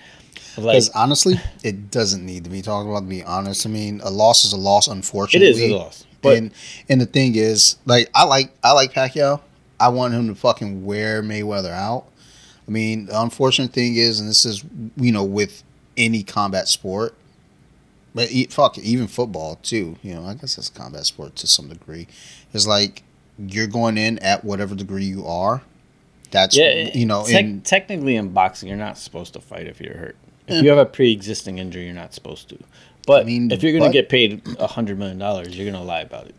[0.57, 3.01] Of, Like, Because honestly, it doesn't need to be talked about.
[3.01, 4.89] To be honest, I mean, a loss is a loss.
[4.89, 6.53] Unfortunately, it is a loss, but and
[6.89, 9.41] and the thing is, like, I like I like Pacquiao.
[9.79, 12.07] I want him to fucking wear Mayweather out.
[12.67, 14.65] I mean, the unfortunate thing is, and this is
[14.97, 15.63] you know with
[15.97, 17.15] any combat sport,
[18.15, 19.97] but e- fuck even football too.
[20.03, 22.07] You know, I guess that's a combat sport to some degree.
[22.53, 23.03] It's like
[23.39, 25.63] you're going in at whatever degree you are.
[26.31, 29.81] That's yeah, you know, tec- in technically in boxing, you're not supposed to fight if
[29.81, 30.17] you're hurt.
[30.49, 32.59] If you have a pre-existing injury, you're not supposed to.
[33.07, 35.81] But I mean, if you're going to get paid a hundred million dollars, you're going
[35.81, 36.35] to lie about it.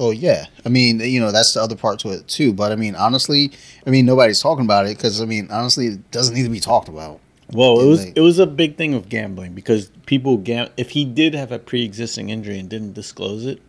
[0.00, 2.52] Oh yeah, I mean, you know, that's the other part to it too.
[2.52, 3.50] But I mean, honestly,
[3.86, 6.60] I mean, nobody's talking about it because I mean, honestly, it doesn't need to be
[6.60, 7.18] talked about.
[7.52, 10.90] Well, it was like- it was a big thing of gambling because people gam- if
[10.90, 13.60] he did have a pre-existing injury and didn't disclose it,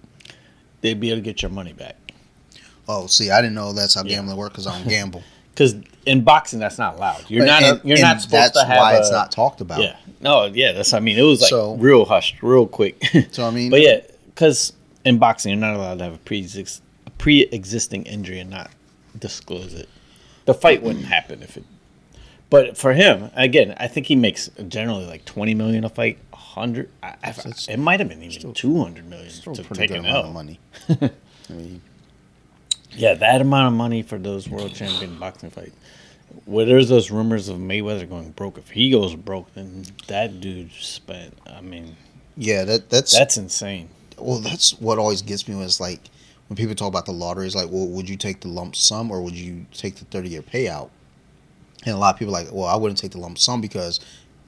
[0.82, 1.96] they'd be able to get your money back.
[2.88, 4.16] Oh, see, I didn't know that's how Yeah.
[4.18, 5.24] gambling worked because I don't gamble.
[5.60, 7.30] Because in boxing, that's not allowed.
[7.30, 7.62] You're not.
[7.64, 8.78] And- you're and not supposed that's to have.
[8.78, 9.82] why a, it's not talked about.
[9.82, 9.98] Yeah.
[10.22, 10.46] No.
[10.46, 10.72] Yeah.
[10.72, 10.94] That's.
[10.94, 13.04] I mean, it was like So- real hushed, real quick.
[13.32, 14.72] So I mean, But yeah, because
[15.04, 16.48] in boxing, you're not allowed to have a pre
[17.06, 18.72] a pre-existing injury and not
[19.18, 19.90] disclose it.
[20.46, 21.66] The fight wouldn't happen if it.
[22.50, 26.20] But for him, again, I think he makes generally like twenty million a fight.
[26.34, 27.16] Hundred, I,
[27.70, 30.34] it might have been even two hundred million to take good an amount of L.
[30.34, 30.60] money.
[30.90, 31.82] I mean,
[32.92, 35.76] Yeah, that amount of money for those world champion boxing fights.
[36.46, 38.58] Where there's those rumors of Mayweather going broke.
[38.58, 41.38] If he goes broke, then that dude spent.
[41.48, 41.96] I mean,
[42.38, 43.90] yeah, that that's that's insane.
[44.18, 46.02] well, that's what always gets me was like
[46.48, 47.46] when people talk about the lottery.
[47.46, 50.30] It's like, well, would you take the lump sum or would you take the thirty
[50.30, 50.90] year payout?
[51.86, 54.00] And a lot of people are like, well, I wouldn't take the lump sum because,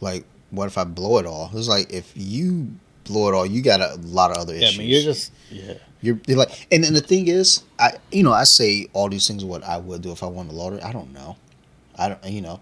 [0.01, 1.49] like, what if I blow it all?
[1.53, 4.63] It's like if you blow it all, you got a lot of other Yeah, I
[4.69, 4.77] issues.
[4.79, 5.73] mean, you're just yeah.
[6.01, 9.27] You're, you're like, and then the thing is, I you know I say all these
[9.27, 10.81] things what I would do if I won the lottery.
[10.81, 11.37] I don't know,
[11.97, 12.59] I don't you know.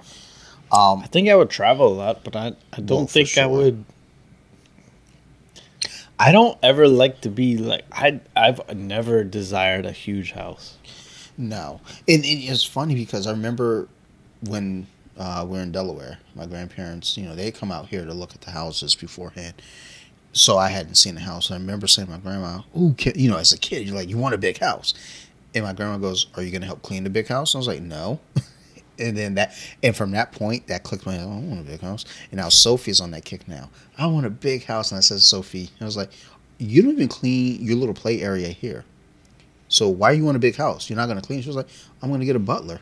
[0.71, 3.45] Um, I think I would travel a lot, but I, I don't Well, think I
[3.45, 3.85] would.
[6.19, 8.19] I don't ever like to be like I.
[8.35, 10.77] I've never desired a huge house.
[11.37, 13.87] no, and, and it's funny because I remember
[14.41, 14.87] when
[15.17, 18.33] uh, we are in Delaware, my grandparents, you know, they come out here to look
[18.35, 19.61] at the houses beforehand.
[20.31, 21.49] So I hadn't seen the house.
[21.49, 23.95] And I remember saying to my grandma, "Ooh, ki-" you know, as a kid, you're
[23.95, 24.93] like, you want a big house,"
[25.55, 27.61] and my grandma goes, "Are you going to help clean the big house?" And I
[27.61, 28.19] was like, "No."
[28.99, 31.21] And then that, and from that point, that clicked my head.
[31.21, 32.03] I don't want a big house.
[32.31, 33.69] And now Sophie's on that kick now.
[33.97, 34.91] I want a big house.
[34.91, 36.11] And I said, Sophie, I was like,
[36.57, 38.83] you don't even clean your little play area here.
[39.69, 40.89] So why you want a big house?
[40.89, 41.41] You're not going to clean.
[41.41, 41.69] She was like,
[42.01, 42.81] I'm going to get a butler.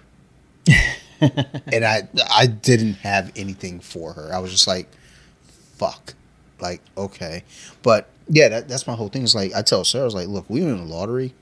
[1.21, 4.33] and I, I didn't have anything for her.
[4.33, 4.89] I was just like,
[5.75, 6.15] fuck.
[6.59, 7.43] Like, okay.
[7.83, 9.23] But yeah, that, that's my whole thing.
[9.23, 11.33] Is like, I tell Sarah, I was like, look, we were in the lottery.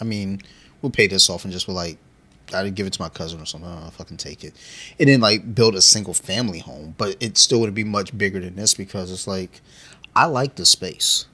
[0.00, 0.40] I mean,
[0.82, 1.98] we'll pay this off and just be like,
[2.54, 3.68] I'd give it to my cousin or something.
[3.68, 4.54] I don't if take it.
[5.00, 6.94] And then like build a single family home.
[6.96, 9.60] But it still would be much bigger than this because it's like
[10.14, 11.26] I like the space.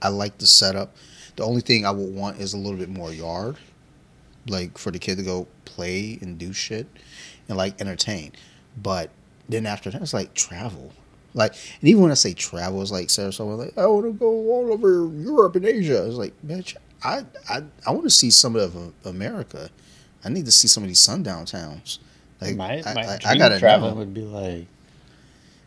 [0.00, 0.94] I like the setup.
[1.36, 3.56] The only thing I would want is a little bit more yard,
[4.46, 6.86] like for the kid to go play and do shit,
[7.48, 8.32] and like entertain.
[8.76, 9.10] But
[9.48, 10.92] then after that, it's like travel.
[11.34, 14.26] Like, and even when I say travel, it's like Sarasota, like I want to go
[14.26, 16.06] all over Europe and Asia.
[16.06, 19.70] It's like, bitch, I I I want to see some of America.
[20.24, 21.98] I need to see some of these sundown towns.
[22.40, 23.96] Like, my I, my I, dream I gotta travel know.
[23.96, 24.66] would be like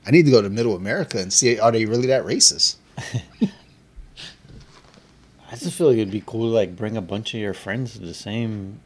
[0.05, 2.75] I need to go to Middle America and see are they really that racist?
[5.51, 7.93] I just feel like it'd be cool to like bring a bunch of your friends
[7.93, 8.79] to the same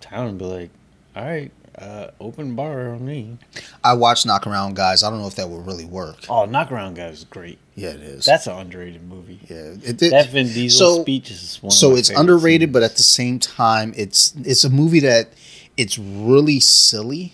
[0.00, 0.70] town and be like,
[1.16, 3.38] all right, uh, open bar on me.
[3.82, 5.02] I watched Knock Around Guys.
[5.02, 6.24] I don't know if that would really work.
[6.28, 7.58] Oh, Knock Around Guy is great.
[7.74, 8.24] Yeah, it is.
[8.24, 9.40] That's an underrated movie.
[9.48, 11.70] yeah, it, it, that Vin Diesel so- speech is one.
[11.72, 12.72] so of my it's underrated, scenes.
[12.72, 15.30] but at the same time, it's it's a movie that
[15.76, 17.32] it's really silly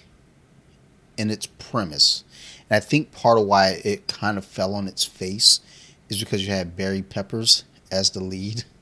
[1.19, 2.25] in its premise,
[2.71, 5.61] and I think part of why it kind of fell on its face
[6.09, 8.65] is because you had Barry Peppers as the lead.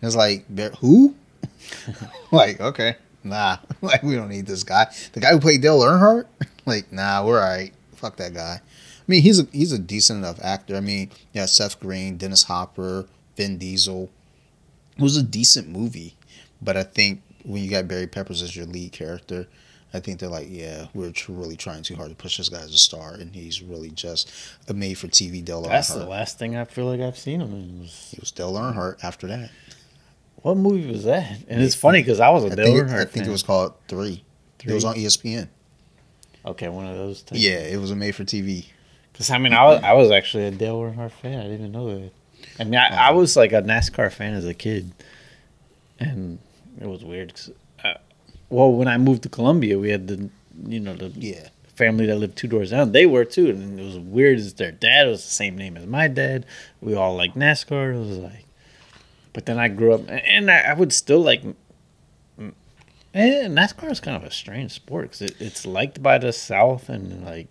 [0.00, 0.46] And it's like
[0.78, 1.16] who?
[2.30, 2.94] like okay,
[3.24, 4.86] nah, like we don't need this guy.
[5.12, 6.26] The guy who played Dale Earnhardt,
[6.66, 7.72] like nah, we're all right.
[7.94, 8.60] Fuck that guy.
[8.60, 10.76] I mean, he's a he's a decent enough actor.
[10.76, 14.10] I mean, yeah, Seth Green, Dennis Hopper, Vin Diesel.
[14.96, 16.16] It was a decent movie,
[16.60, 19.46] but I think when you got Barry Peppers as your lead character,
[19.94, 22.60] I think they're like, yeah, we're tr- really trying too hard to push this guy
[22.60, 24.30] as a star, and he's really just
[24.68, 27.80] a made-for-TV Dale That's the last thing I feel like I've seen him in.
[27.80, 29.50] Was, He was Dale Earnhardt after that.
[30.48, 31.30] What movie was that?
[31.48, 33.74] And it's funny because I was a I Dale think, I think it was called
[33.88, 34.22] Three.
[34.64, 35.48] It was on ESPN.
[36.44, 37.22] okay, one of those.
[37.22, 37.40] Things.
[37.44, 38.66] Yeah, it was a made-for-TV.
[39.12, 41.38] Because I mean, I was I was actually a Dale Earnhardt fan.
[41.38, 42.10] I didn't even know that.
[42.60, 44.92] I mean, I, I was like a NASCAR fan as a kid,
[46.00, 46.38] and
[46.80, 47.34] it was weird.
[47.34, 47.50] 'cause,
[47.84, 47.94] uh,
[48.48, 50.28] well, when I moved to Columbia, we had the
[50.66, 52.92] you know the Yeah, family that lived two doors down.
[52.92, 54.38] They were too, and it was weird.
[54.38, 56.46] As their dad was the same name as my dad.
[56.80, 57.94] We all like NASCAR.
[57.94, 58.44] It was like,
[59.32, 61.42] but then I grew up, and I, I would still like.
[63.14, 66.88] And NASCAR is kind of a strange sport because it, it's liked by the South
[66.88, 67.48] and like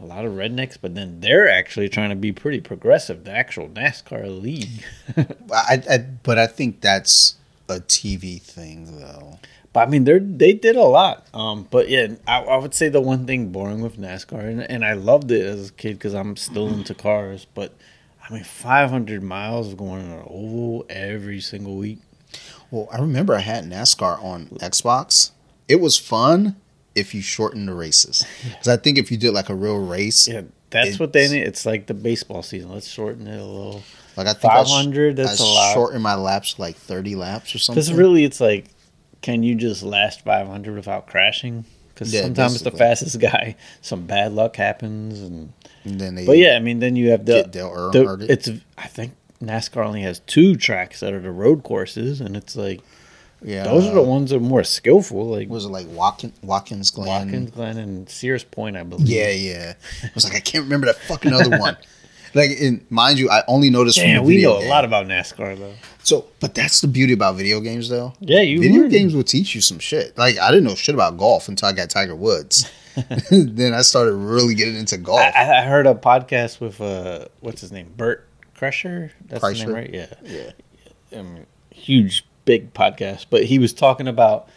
[0.00, 3.24] a lot of rednecks, but then they're actually trying to be pretty progressive.
[3.24, 4.84] The actual NASCAR league.
[5.52, 7.36] I, I, but I think that's
[7.68, 9.38] a TV thing, though.
[9.72, 11.26] But I mean, they they did a lot.
[11.34, 14.84] Um, but yeah, I, I would say the one thing boring with NASCAR, and, and
[14.84, 17.46] I loved it as a kid because I'm still into cars.
[17.54, 17.74] But
[18.28, 21.98] I mean, 500 miles of going on an oval every single week.
[22.70, 25.30] Well, I remember I had NASCAR on Xbox.
[25.66, 26.56] It was fun
[26.94, 30.28] if you shorten the races, because I think if you did like a real race,
[30.28, 31.42] Yeah, that's what they need.
[31.42, 32.70] It's like the baseball season.
[32.70, 33.82] Let's shorten it a little.
[34.16, 35.74] like I think I sh- 500, that's I a lot.
[35.74, 37.80] shortened my laps like thirty laps or something.
[37.80, 38.66] Because really, it's like,
[39.22, 41.64] can you just last 500 without crashing?
[41.98, 45.52] Because Yeah, sometimes the fastest guy, some bad luck happens, and
[45.84, 48.30] And then they but yeah, I mean, then you have the the, Earnhardt.
[48.30, 52.54] it's I think NASCAR only has two tracks that are the road courses, and it's
[52.54, 52.82] like
[53.42, 56.38] yeah, those are the uh, ones that are more skillful, like Was it like Watkins,
[56.42, 57.08] Watkins Glen?
[57.08, 59.08] Watkins Glen and Sears Point, I believe.
[59.08, 59.74] Yeah, yeah.
[60.04, 61.76] I was like, I can't remember that fucking other one.
[62.34, 64.68] Like, in, mind you, I only noticed from Damn, we know a game.
[64.68, 65.74] lot about NASCAR though.
[66.02, 68.14] So, but that's the beauty about video games, though.
[68.20, 68.90] Yeah, you video learn.
[68.90, 70.16] games will teach you some shit.
[70.16, 72.70] Like, I didn't know shit about golf until I got Tiger Woods.
[73.30, 75.20] then I started really getting into golf.
[75.20, 79.12] I, I heard a podcast with uh, what's his name, Bert Crusher.
[79.26, 79.74] That's his name, Kreischer?
[79.74, 79.94] right?
[80.24, 80.52] Yeah.
[81.12, 81.18] yeah.
[81.18, 84.48] um, huge big podcast, but he was talking about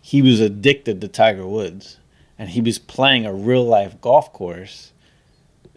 [0.00, 1.98] he was addicted to Tiger Woods,
[2.38, 4.92] and he was playing a real life golf course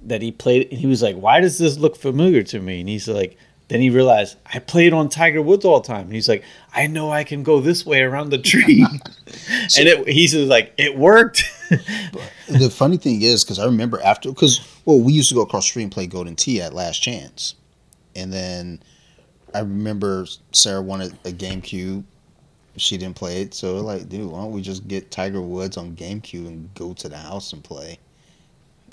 [0.06, 0.69] that he played.
[0.72, 3.38] And he was like, "Why does this look familiar to me?" And he's like,
[3.68, 6.06] then he realized I played on Tiger Woods all the time.
[6.06, 8.86] And he's like, "I know I can go this way around the tree,"
[9.77, 11.44] and it, he's like, "It worked."
[12.48, 15.65] the funny thing is, because I remember after, because well, we used to go across
[15.65, 17.56] the street and play Golden Tee at Last Chance,
[18.15, 18.84] and then
[19.53, 22.03] I remember Sarah wanted a GameCube.
[22.77, 25.95] She didn't play it, so like, dude, why don't we just get Tiger Woods on
[25.95, 27.98] GameCube and go to the house and play?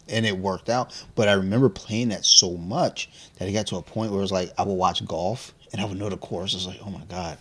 [0.09, 0.93] And it worked out.
[1.15, 3.09] But I remember playing that so much
[3.39, 5.81] that it got to a point where it was like I would watch golf and
[5.81, 6.55] I would know the course.
[6.55, 7.39] I was like, oh my god.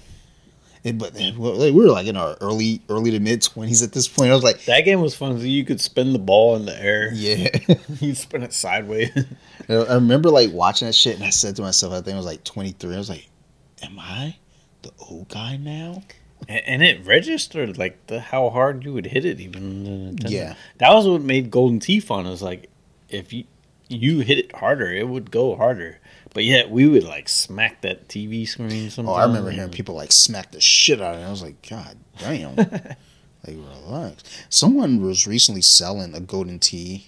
[0.84, 4.32] It, but we were like in our early, early to mid twenties at this point.
[4.32, 5.40] I was like, that game was fun.
[5.40, 7.12] You could spin the ball in the air.
[7.14, 7.56] yeah.
[8.00, 9.12] you spin it sideways.
[9.70, 12.26] I remember like watching that shit, and I said to myself, I think I was
[12.26, 12.96] like 23.
[12.96, 13.30] I was like,
[13.84, 14.38] "Am I
[14.82, 16.02] the old guy now?"
[16.50, 19.64] And it registered like the how hard you would hit it, even.
[19.64, 19.84] in
[20.16, 20.30] the Nintendo.
[20.30, 20.56] Yeah.
[20.78, 22.26] that was what made Golden Tee fun.
[22.26, 22.70] Is like
[23.10, 23.46] if you
[23.88, 26.00] you hit it harder, it would go harder.
[26.34, 28.90] But yet we would like smack that TV screen.
[29.06, 31.26] Oh, I remember hearing people like smack the shit out of it.
[31.26, 32.96] I was like, "God damn!" like
[33.48, 34.24] relax.
[34.50, 37.08] Someone was recently selling a Golden Tee.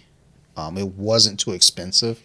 [0.55, 2.21] Um, it wasn't too expensive,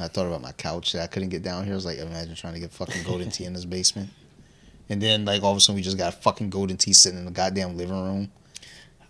[0.00, 1.74] I thought about my couch that I couldn't get down here.
[1.74, 4.10] I was like, imagine trying to get fucking Golden Tee in this basement.
[4.90, 7.24] And then like all of a sudden we just got fucking Golden Tee sitting in
[7.24, 8.32] the goddamn living room.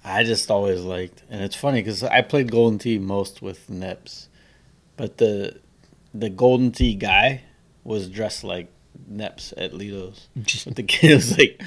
[0.05, 4.29] I just always liked, and it's funny because I played Golden Tee most with Neps,
[4.97, 5.59] but the
[6.15, 7.43] the Golden Tee guy
[7.83, 8.69] was dressed like
[9.11, 10.29] Neps at Lido's.
[10.37, 11.63] But the kid was like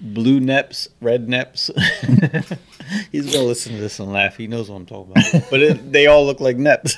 [0.00, 1.70] blue Neps, red Neps.
[3.12, 4.36] He's gonna listen to this and laugh.
[4.36, 5.44] He knows what I'm talking about.
[5.50, 6.94] But it, they all look like Neps.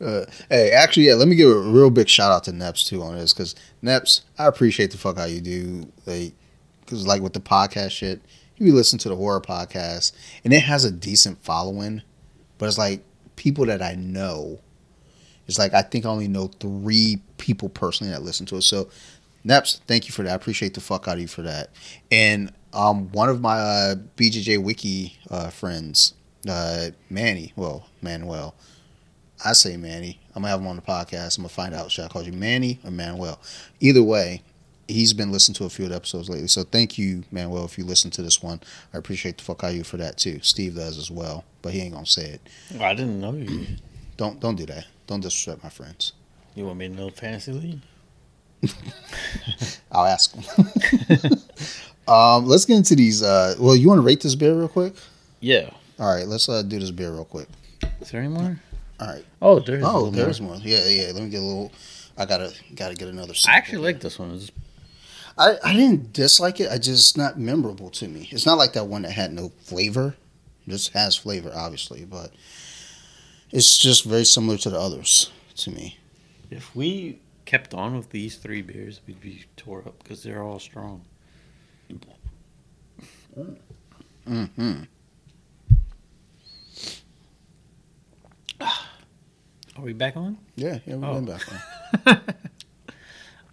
[0.00, 3.02] Uh, hey, actually, yeah, let me give a real big shout out to Neps too
[3.02, 6.32] on this because Neps, I appreciate the fuck how you do like
[6.80, 8.20] because like with the podcast shit,
[8.56, 10.12] you listen to the horror podcast
[10.44, 12.02] and it has a decent following,
[12.58, 13.02] but it's like
[13.36, 14.60] people that I know.
[15.46, 18.62] It's like I think I only know three people personally that listen to it.
[18.62, 18.88] So,
[19.46, 20.32] Neps, thank you for that.
[20.32, 21.70] I appreciate the fuck out of you for that.
[22.10, 26.14] And um, one of my uh, BJJ Wiki uh, friends,
[26.48, 28.54] uh, Manny, well, Manuel.
[29.44, 30.19] I say Manny.
[30.34, 31.38] I'm gonna have him on the podcast.
[31.38, 33.40] I'm gonna find out should I call you Manny or Manuel.
[33.80, 34.42] Either way,
[34.86, 36.48] he's been listening to a few of the episodes lately.
[36.48, 38.60] So thank you, Manuel, if you listen to this one.
[38.92, 40.40] I appreciate the fuck out of you for that too.
[40.42, 42.80] Steve does as well, but he ain't gonna say it.
[42.80, 43.66] I didn't know you.
[44.16, 44.86] Don't don't do that.
[45.06, 46.12] Don't disrespect my friends.
[46.54, 47.80] You want me to know fantasy league?
[49.90, 51.38] I'll ask him.
[52.06, 53.22] um, let's get into these.
[53.22, 54.92] Uh, well, you want to rate this beer real quick?
[55.40, 55.70] Yeah.
[55.98, 57.48] All right, let's uh, do this beer real quick.
[58.02, 58.60] Is there any more?
[59.00, 59.24] All right.
[59.40, 59.82] Oh, there's.
[59.84, 60.52] Oh, there's more.
[60.52, 60.60] one.
[60.62, 61.12] Yeah, yeah.
[61.12, 61.72] Let me get a little.
[62.18, 63.32] I gotta gotta get another.
[63.48, 63.86] I actually here.
[63.86, 64.32] like this one.
[64.32, 64.50] It's
[65.38, 66.70] I, I didn't dislike it.
[66.70, 68.28] I just not memorable to me.
[68.30, 70.14] It's not like that one that had no flavor.
[70.66, 72.32] This has flavor, obviously, but
[73.50, 75.98] it's just very similar to the others to me.
[76.50, 80.58] If we kept on with these three beers, we'd be tore up because they're all
[80.58, 81.02] strong.
[84.28, 84.82] Mm-hmm.
[89.80, 90.36] Are we back on?
[90.56, 91.12] Yeah, yeah, we're Oh.
[91.14, 92.20] going back on.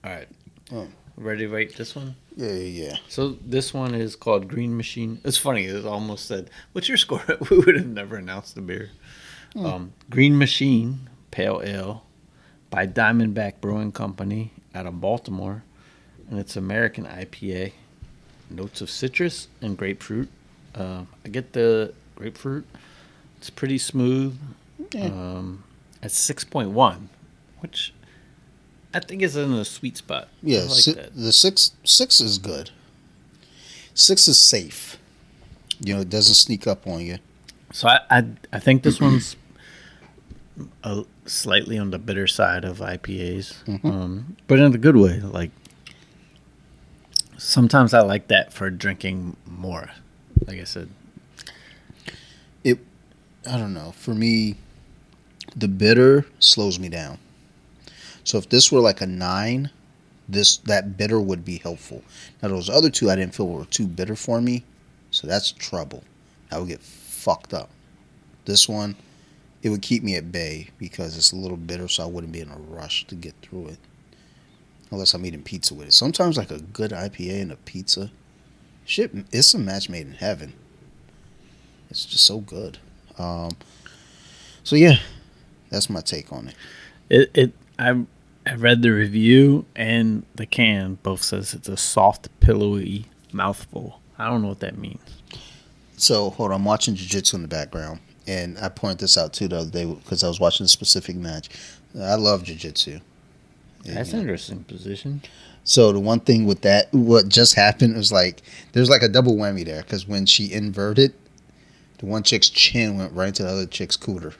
[0.03, 0.27] All right.
[0.73, 0.87] Oh.
[1.15, 2.15] Ready to rate this one?
[2.35, 2.95] Yeah, yeah, yeah.
[3.07, 5.21] So this one is called Green Machine.
[5.23, 5.65] It's funny.
[5.65, 8.89] It almost said, "What's your score?" we would have never announced the beer.
[9.53, 9.65] Hmm.
[9.65, 12.03] Um, Green Machine Pale Ale
[12.69, 15.63] by Diamondback Brewing Company out of Baltimore,
[16.29, 17.71] and it's American IPA.
[18.49, 20.27] Notes of citrus and grapefruit.
[20.75, 22.65] Uh, I get the grapefruit.
[23.37, 24.37] It's pretty smooth.
[24.91, 25.05] Yeah.
[25.05, 25.63] Um,
[26.03, 27.09] at six point one,
[27.59, 27.93] which
[28.93, 30.27] I think is in the sweet spot.
[30.41, 32.71] Yeah, like si- the six six is good.
[33.93, 34.97] Six is safe.
[35.79, 37.17] You know, it doesn't sneak up on you.
[37.71, 39.35] So I, I I think this one's
[40.83, 43.85] a, slightly on the bitter side of IPAs, Mhm.
[43.85, 45.19] um, but in a good way.
[45.19, 45.51] Like
[47.37, 49.89] sometimes I like that for drinking more.
[50.45, 50.89] Like I said,
[52.63, 52.79] it.
[53.49, 53.91] I don't know.
[53.91, 54.55] For me,
[55.57, 57.17] the bitter slows me down.
[58.23, 59.71] So if this were like a nine,
[60.29, 62.03] this that bitter would be helpful.
[62.41, 64.63] Now those other two I didn't feel were too bitter for me,
[65.09, 66.03] so that's trouble.
[66.51, 67.69] I would get fucked up.
[68.45, 68.95] This one,
[69.63, 72.41] it would keep me at bay because it's a little bitter, so I wouldn't be
[72.41, 73.79] in a rush to get through it.
[74.91, 75.93] Unless I'm eating pizza with it.
[75.93, 78.11] Sometimes like a good IPA and a pizza,
[78.85, 80.53] shit, it's a match made in heaven.
[81.89, 82.77] It's just so good.
[83.17, 83.51] Um,
[84.63, 84.99] so yeah,
[85.69, 86.56] that's my take on it.
[87.10, 88.06] it it I
[88.45, 94.02] I read the review and the can both says it's a soft, pillowy mouthful.
[94.18, 95.02] I don't know what that means.
[95.98, 99.48] So hold on, I'm watching jiu-jitsu in the background, and I pointed this out too
[99.48, 101.49] the other day because I was watching a specific match.
[101.99, 102.99] I love jiu-jitsu.
[103.84, 105.22] That's an interesting position.
[105.64, 108.41] So the one thing with that, what just happened was like
[108.72, 111.14] there's like a double whammy there because when she inverted,
[111.98, 114.35] the one chick's chin went right into the other chick's cooter.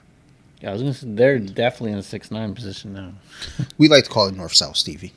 [0.60, 3.12] Yeah, I was gonna say they're definitely in a six nine position now.
[3.78, 5.12] We like to call it north south, Stevie,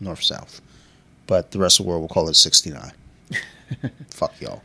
[0.00, 0.60] north south,
[1.26, 2.92] but the rest of the world will call it 69.
[4.10, 4.62] Fuck y'all.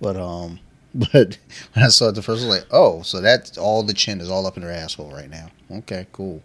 [0.00, 0.60] But um,
[0.94, 1.38] but
[1.72, 4.20] when I saw it the first, I was like, oh, so that's all the chin
[4.20, 5.48] is all up in her asshole right now.
[5.70, 6.42] Okay, cool.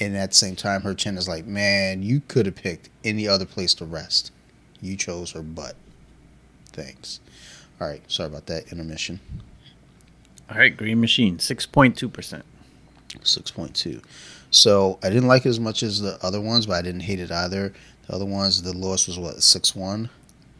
[0.00, 3.26] And at the same time, her chin is like, man, you could have picked any
[3.26, 4.30] other place to rest.
[4.82, 5.74] You chose her butt.
[6.72, 7.20] Thanks.
[7.80, 9.20] All right, sorry about that intermission.
[10.50, 12.44] All right, Green Machine, six point two percent.
[13.22, 14.00] Six point two.
[14.50, 17.18] So I didn't like it as much as the other ones, but I didn't hate
[17.20, 17.72] it either.
[18.06, 20.08] The other ones, the lowest was what six one.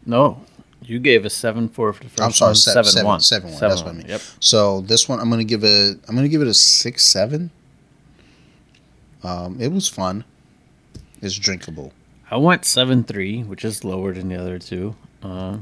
[0.04, 0.40] No,
[0.82, 3.50] you gave a seven four for the first I'm sorry, seven one, se- seven, seven-
[3.50, 4.06] one, seven one, that's what I mean.
[4.08, 4.20] Yep.
[4.40, 5.98] So this one, I'm gonna give it.
[6.08, 7.50] I'm gonna give it a six seven.
[9.22, 10.24] Um, it was fun.
[11.22, 11.92] It's drinkable.
[12.30, 14.96] I went seven three, which is lower than the other two.
[15.22, 15.58] Uh,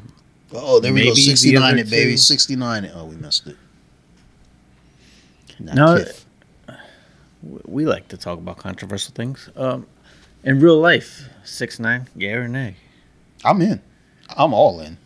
[0.56, 1.14] Oh, there we go.
[1.14, 2.12] Sixty nine it, baby.
[2.12, 2.92] two- Sixty nine it.
[2.94, 3.56] Oh, we missed it.
[5.59, 6.24] No, Kith.
[7.66, 9.48] we like to talk about controversial things.
[9.56, 9.86] Um,
[10.43, 12.76] in real life, six nine, yeah or nay?
[13.44, 13.81] I'm in.
[14.36, 14.97] I'm all in.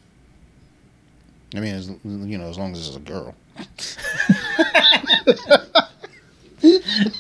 [1.55, 3.35] I mean, as, you know, as long as it's a girl.
[3.57, 3.67] I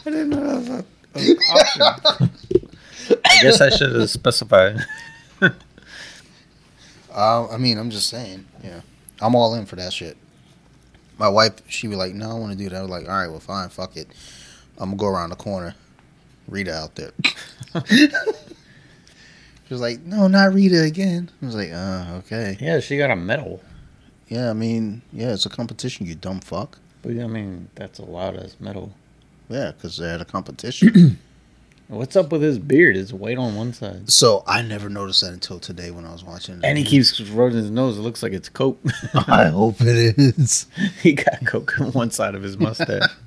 [0.05, 0.84] didn't know that was a,
[1.14, 2.30] an option.
[3.24, 4.78] I guess I should have specified.
[7.10, 8.44] Uh, I mean, I'm just saying.
[8.62, 8.80] Yeah,
[9.20, 10.16] I'm all in for that shit.
[11.18, 13.14] My wife, she was like, "No, I want to do that." I was like, "All
[13.14, 14.08] right, well, fine, fuck it.
[14.78, 15.74] I'm gonna go around the corner.
[16.46, 17.12] Rita out there."
[17.86, 18.08] she
[19.70, 22.56] was like, "No, not Rita again." I was like, "Uh, okay.
[22.60, 23.60] Yeah, she got a medal.
[24.28, 26.06] Yeah, I mean, yeah, it's a competition.
[26.06, 26.78] You dumb fuck.
[27.02, 28.92] But I mean, that's allowed as medal.
[29.48, 31.18] Yeah, because they had a competition."
[31.89, 32.98] What's up with his beard?
[32.98, 34.10] It's white on one side.
[34.10, 36.60] so I never noticed that until today when I was watching.
[36.62, 37.97] And he keeps rubbing his nose.
[37.97, 38.78] It looks like it's coke.
[39.15, 40.66] I hope it is.
[41.02, 43.10] he got coke on one side of his mustache.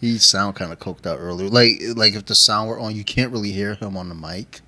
[0.00, 1.48] He sound kind of coked out earlier.
[1.48, 4.60] Like like if the sound were on, you can't really hear him on the mic.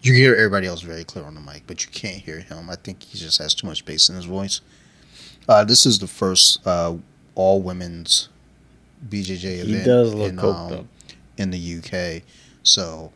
[0.00, 2.70] You hear everybody else very clear on the mic, but you can't hear him.
[2.70, 4.60] I think he just has too much bass in his voice.
[5.48, 6.94] Uh, this is the first uh,
[7.34, 8.28] all women's
[9.08, 10.86] BJJ event he does look in, coked um, up.
[11.36, 12.22] in the UK.
[12.66, 13.12] So,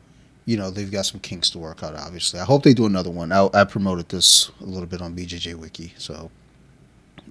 [0.47, 2.41] you know, they've got some kinks to work out, obviously.
[2.41, 3.33] I hope they do another one.
[3.33, 5.93] I, I promoted this a little bit on BJJ Wiki.
[5.99, 6.31] So,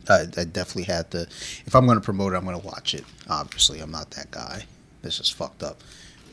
[0.10, 1.22] I, I definitely had to.
[1.66, 3.06] If I'm going to promote it, I'm going to watch it.
[3.30, 4.66] Obviously, I'm not that guy.
[5.02, 5.82] This is fucked up.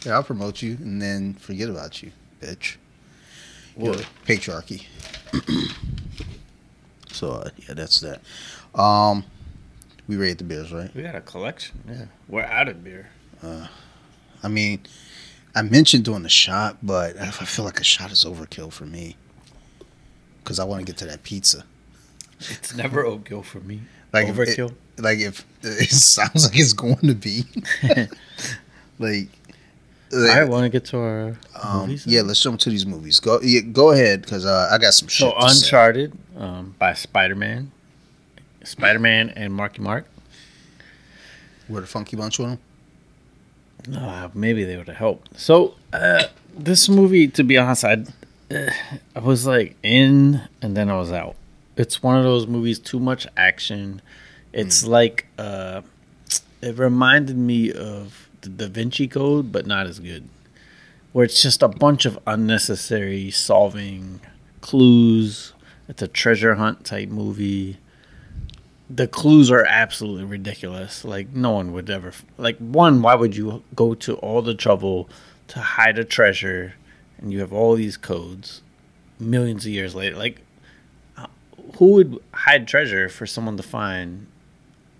[0.04, 2.76] Yeah, I'll promote you and then forget about you, bitch.
[4.26, 4.86] Patriarchy.
[7.12, 8.20] so, uh, yeah, that's that.
[8.78, 9.24] Um,
[10.08, 10.94] we rated the beers, right?
[10.94, 11.82] We got a collection.
[11.88, 13.08] Yeah, we're out of beer.
[13.42, 13.66] Uh,
[14.42, 14.80] I mean,
[15.56, 19.16] I mentioned doing a shot, but I feel like a shot is overkill for me
[20.44, 21.64] because I want to get to that pizza.
[22.38, 23.80] It's never overkill for me.
[24.12, 24.72] Like if overkill.
[24.98, 27.44] It, like if it sounds like it's going to be,
[28.98, 29.30] like,
[30.12, 32.06] I want to get to our um, movies.
[32.06, 32.20] yeah.
[32.20, 33.18] Let's jump to these movies.
[33.18, 35.30] Go, yeah, go ahead because uh, I got some shit.
[35.30, 35.66] So to say.
[35.66, 37.72] Uncharted um, by Spider Man,
[38.62, 40.04] Spider Man and Marky Mark.
[41.66, 42.58] We're the funky bunch with them.
[43.86, 45.38] No, maybe they would have helped.
[45.38, 46.24] So uh,
[46.56, 48.04] this movie, to be honest, I
[48.50, 48.70] uh,
[49.14, 51.36] I was like in and then I was out.
[51.76, 54.00] It's one of those movies, too much action.
[54.52, 55.82] It's like uh,
[56.62, 60.28] it reminded me of the Da Vinci Code, but not as good.
[61.12, 64.20] Where it's just a bunch of unnecessary solving
[64.60, 65.52] clues.
[65.88, 67.78] It's a treasure hunt type movie
[68.88, 71.04] the clues are absolutely ridiculous.
[71.04, 73.02] Like no one would ever like one.
[73.02, 75.08] Why would you go to all the trouble
[75.48, 76.74] to hide a treasure,
[77.18, 78.62] and you have all these codes,
[79.18, 80.16] millions of years later?
[80.16, 80.40] Like,
[81.16, 81.26] uh,
[81.78, 84.26] who would hide treasure for someone to find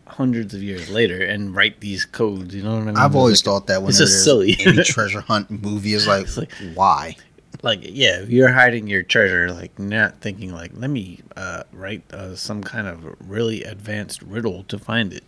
[0.09, 2.55] hundreds of years later and write these codes?
[2.55, 2.97] You know what I mean?
[2.97, 4.57] I've always like- thought that when there's is silly.
[4.61, 7.17] any treasure hunt movie is like, It's like- why?
[7.67, 12.35] Like yeah you're hiding your treasure like not thinking like let me uh, write uh,
[12.37, 15.25] some kind of really advanced riddle to find it.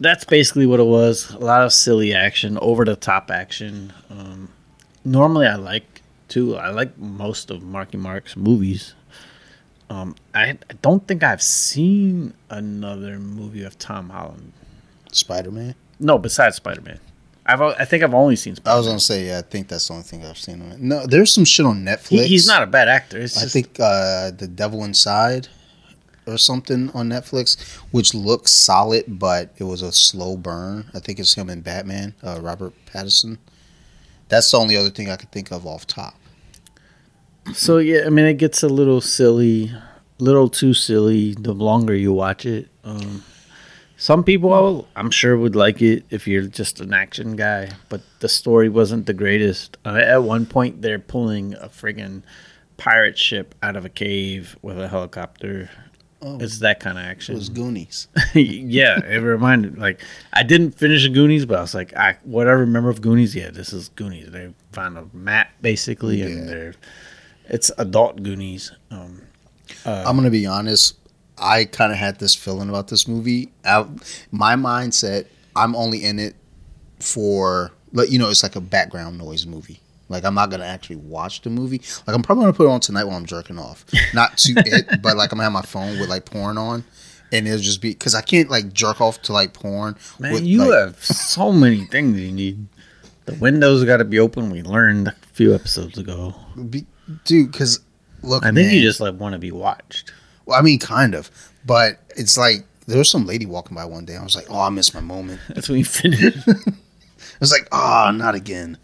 [0.00, 1.30] That's basically what it was.
[1.30, 3.92] A lot of silly action over the top action.
[4.10, 4.48] Um,
[5.04, 8.94] normally i like too i like most of marky mark's movies.
[9.90, 14.52] Um, I, I don't think i've seen another movie of tom holland.
[15.12, 15.74] Spider Man.
[16.00, 17.00] no besides spider-man
[17.48, 18.78] I've, I think I've only seen I Spider-Man.
[18.78, 20.80] was gonna say, yeah, I think that's the only thing I've seen on it.
[20.80, 22.08] No, there's some shit on Netflix.
[22.08, 23.18] He, he's not a bad actor.
[23.18, 25.48] It's I just, think uh, the Devil Inside
[26.26, 27.58] or something on Netflix,
[27.90, 30.90] which looks solid, but it was a slow burn.
[30.94, 33.38] I think it's him and Batman, uh, Robert Pattinson.
[34.28, 36.14] That's the only other thing I could think of off top.
[37.54, 39.72] So yeah, I mean it gets a little silly,
[40.18, 42.68] little too silly the longer you watch it.
[42.84, 43.24] Um,
[43.98, 48.28] some people, I'm sure, would like it if you're just an action guy, but the
[48.28, 49.76] story wasn't the greatest.
[49.84, 52.22] Uh, at one point, they're pulling a friggin'
[52.76, 55.68] pirate ship out of a cave with a helicopter.
[56.22, 57.34] Oh, It's that kind of action.
[57.34, 58.06] it was Goonies.
[58.34, 60.00] yeah, it reminded like
[60.32, 63.50] I didn't finish Goonies, but I was like, I what I remember of Goonies, yeah,
[63.50, 64.30] this is Goonies.
[64.30, 66.26] They found a map basically, Yeah.
[66.26, 66.74] and they're
[67.48, 68.72] it's adult Goonies.
[68.90, 69.22] Um,
[69.84, 70.96] I'm gonna be honest.
[71.40, 73.50] I kind of had this feeling about this movie.
[73.64, 73.86] I,
[74.30, 76.34] my mindset, I'm only in it
[77.00, 79.80] for like you know, it's like a background noise movie.
[80.08, 81.82] Like I'm not gonna actually watch the movie.
[82.06, 83.84] Like I'm probably gonna put it on tonight while I'm jerking off.
[84.14, 86.84] Not to it, but like I'm gonna have my phone with like porn on,
[87.32, 89.96] and it'll just be because I can't like jerk off to like porn.
[90.18, 92.66] man, with, you like- have so many things you need.
[93.26, 94.48] The windows got to be open.
[94.48, 96.34] We learned a few episodes ago.
[96.70, 96.86] be,
[97.26, 97.52] dude.
[97.52, 97.80] Because
[98.22, 100.12] look, I think man, you just like want to be watched.
[100.48, 101.30] Well, I mean, kind of,
[101.66, 104.16] but it's like there was some lady walking by one day.
[104.16, 105.42] I was like, oh, I missed my moment.
[105.50, 108.78] That's when you I was like, ah, not again.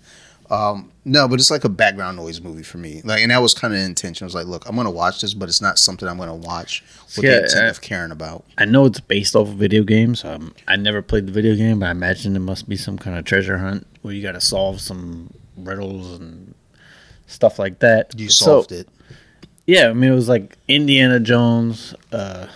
[0.50, 3.00] Um, no, but it's like a background noise movie for me.
[3.02, 4.24] Like, and that was kind of intention.
[4.24, 6.84] I was like, look, I'm gonna watch this, but it's not something I'm gonna watch
[7.16, 8.44] with Yeah, the intent uh, of caring about.
[8.58, 10.22] I know it's based off of video games.
[10.22, 13.16] Um, I never played the video game, but I imagine it must be some kind
[13.18, 16.54] of treasure hunt where you got to solve some riddles and
[17.26, 18.12] stuff like that.
[18.20, 18.86] You So- solved it.
[19.66, 21.94] Yeah, I mean it was like Indiana Jones.
[22.12, 22.48] Uh,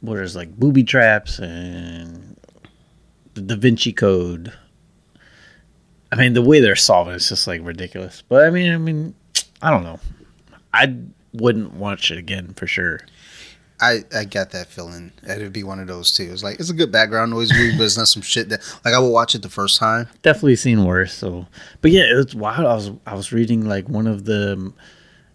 [0.00, 2.36] what is like booby traps and
[3.34, 4.52] the Da Vinci Code.
[6.12, 8.22] I mean the way they're solving it's just like ridiculous.
[8.28, 9.14] But I mean, I mean,
[9.62, 10.00] I don't know.
[10.74, 10.96] I
[11.32, 13.00] wouldn't watch it again for sure.
[13.82, 15.10] I, I got that feeling.
[15.26, 16.28] It'd be one of those too.
[16.30, 18.92] It's like it's a good background noise movie, but it's not some shit that like
[18.92, 20.08] I will watch it the first time.
[20.22, 21.14] definitely seen worse.
[21.14, 21.46] So,
[21.80, 22.66] but yeah, it's wild.
[22.66, 24.72] I was I was reading like one of the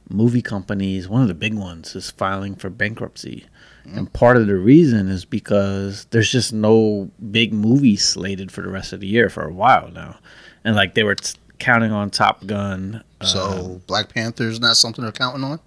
[0.10, 3.46] movie companies, one of the big ones, is filing for bankruptcy,
[3.86, 8.70] and part of the reason is because there's just no big movies slated for the
[8.70, 10.18] rest of the year for a while now,
[10.64, 13.04] and like they were t- counting on Top Gun.
[13.22, 15.60] uh, So Black Panther's not something they're counting on.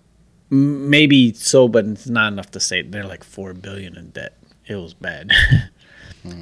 [0.51, 4.37] maybe so, but it's not enough to say they're like four billion in debt.
[4.67, 5.31] It was bad,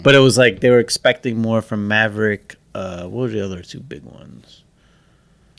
[0.02, 2.56] but it was like they were expecting more from Maverick.
[2.74, 4.62] Uh, what were the other two big ones?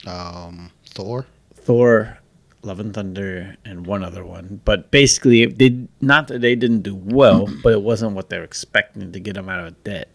[0.06, 1.26] Um, Thor.
[1.54, 2.18] Thor,
[2.64, 4.60] Love and Thunder, and one other one.
[4.66, 8.38] But basically, it did not that they didn't do well, but it wasn't what they
[8.38, 10.10] were expecting to get them out of debt.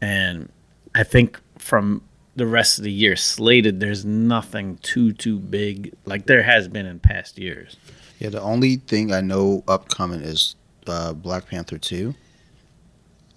[0.00, 0.50] And
[0.94, 2.02] I think from
[2.36, 6.86] the rest of the year slated, there's nothing too too big like there has been
[6.86, 7.76] in past years.
[8.18, 10.54] Yeah, the only thing I know upcoming is
[10.86, 12.14] uh, Black Panther two.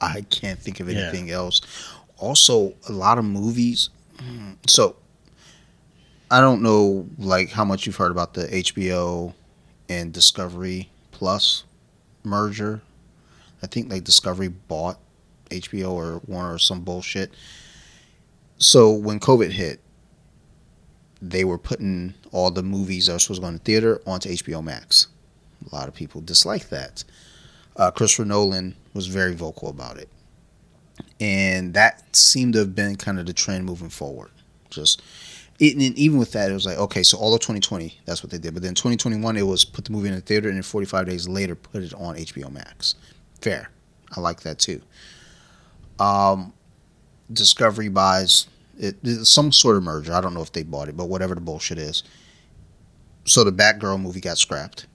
[0.02, 1.00] I can't think of Yeah.
[1.00, 1.62] anything else.
[2.18, 3.90] Also, a lot of movies.
[4.18, 4.96] mm, So,
[6.30, 9.34] I don't know like how much you've heard about the HBO
[9.88, 11.64] and Discovery Plus
[12.24, 12.82] merger.
[13.64, 15.00] I think like Discovery bought
[15.50, 17.32] HBO or Warner or some bullshit.
[18.58, 19.80] So when COVID hit,
[21.22, 24.30] they were putting all the movies that were supposed to go in the theater onto
[24.30, 25.08] HBO Max.
[25.72, 27.04] A lot of people disliked that.
[27.76, 30.10] Uh, Christopher Nolan was very vocal about it.
[31.20, 34.32] And that seemed to have been kind of the trend moving forward.
[34.70, 35.02] Just
[35.60, 38.32] it, and even with that, it was like, okay, so all of 2020, that's what
[38.32, 38.54] they did.
[38.54, 41.28] But then 2021, it was put the movie in the theater, and then 45 days
[41.28, 42.96] later, put it on HBO Max.
[43.42, 43.70] Fair.
[44.16, 44.82] I like that too.
[46.00, 46.54] Um,
[47.32, 48.48] Discovery buys
[48.78, 50.14] it, some sort of merger.
[50.14, 52.04] I don't know if they bought it, but whatever the bullshit is.
[53.26, 54.88] So the Batgirl movie got scrapped.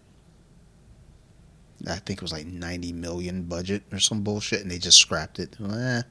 [1.87, 5.39] I think it was like 90 million budget or some bullshit, and they just scrapped
[5.39, 5.57] it.
[5.61, 6.03] Eh,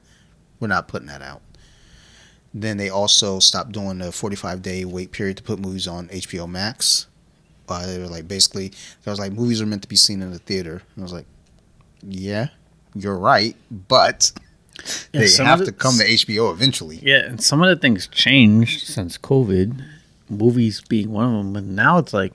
[0.60, 1.40] we're not putting that out.
[2.54, 6.48] Then they also stopped doing the 45 day wait period to put movies on HBO
[6.48, 7.06] Max.
[7.68, 8.68] Uh, they were like basically,
[9.02, 10.82] there was like movies are meant to be seen in the theater.
[10.94, 11.24] And I was like,
[12.02, 12.48] yeah,
[12.94, 14.32] you're right, but
[15.12, 16.98] Yeah, they have to come to HBO eventually.
[17.02, 19.82] Yeah, and some of the things changed since COVID,
[20.28, 21.52] movies being one of them.
[21.54, 22.34] But now it's like,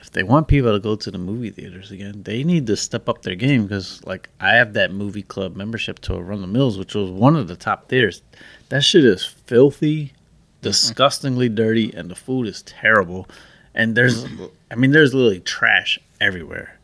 [0.00, 3.08] if they want people to go to the movie theaters again, they need to step
[3.08, 6.94] up their game because, like, I have that movie club membership to Arundel Mills, which
[6.94, 8.22] was one of the top theaters.
[8.68, 10.12] That shit is filthy,
[10.60, 11.54] disgustingly mm.
[11.54, 13.28] dirty, and the food is terrible.
[13.74, 14.26] And there's,
[14.70, 16.78] I mean, there's literally trash everywhere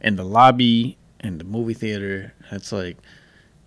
[0.00, 2.32] in the lobby, in the movie theater.
[2.50, 2.96] It's like,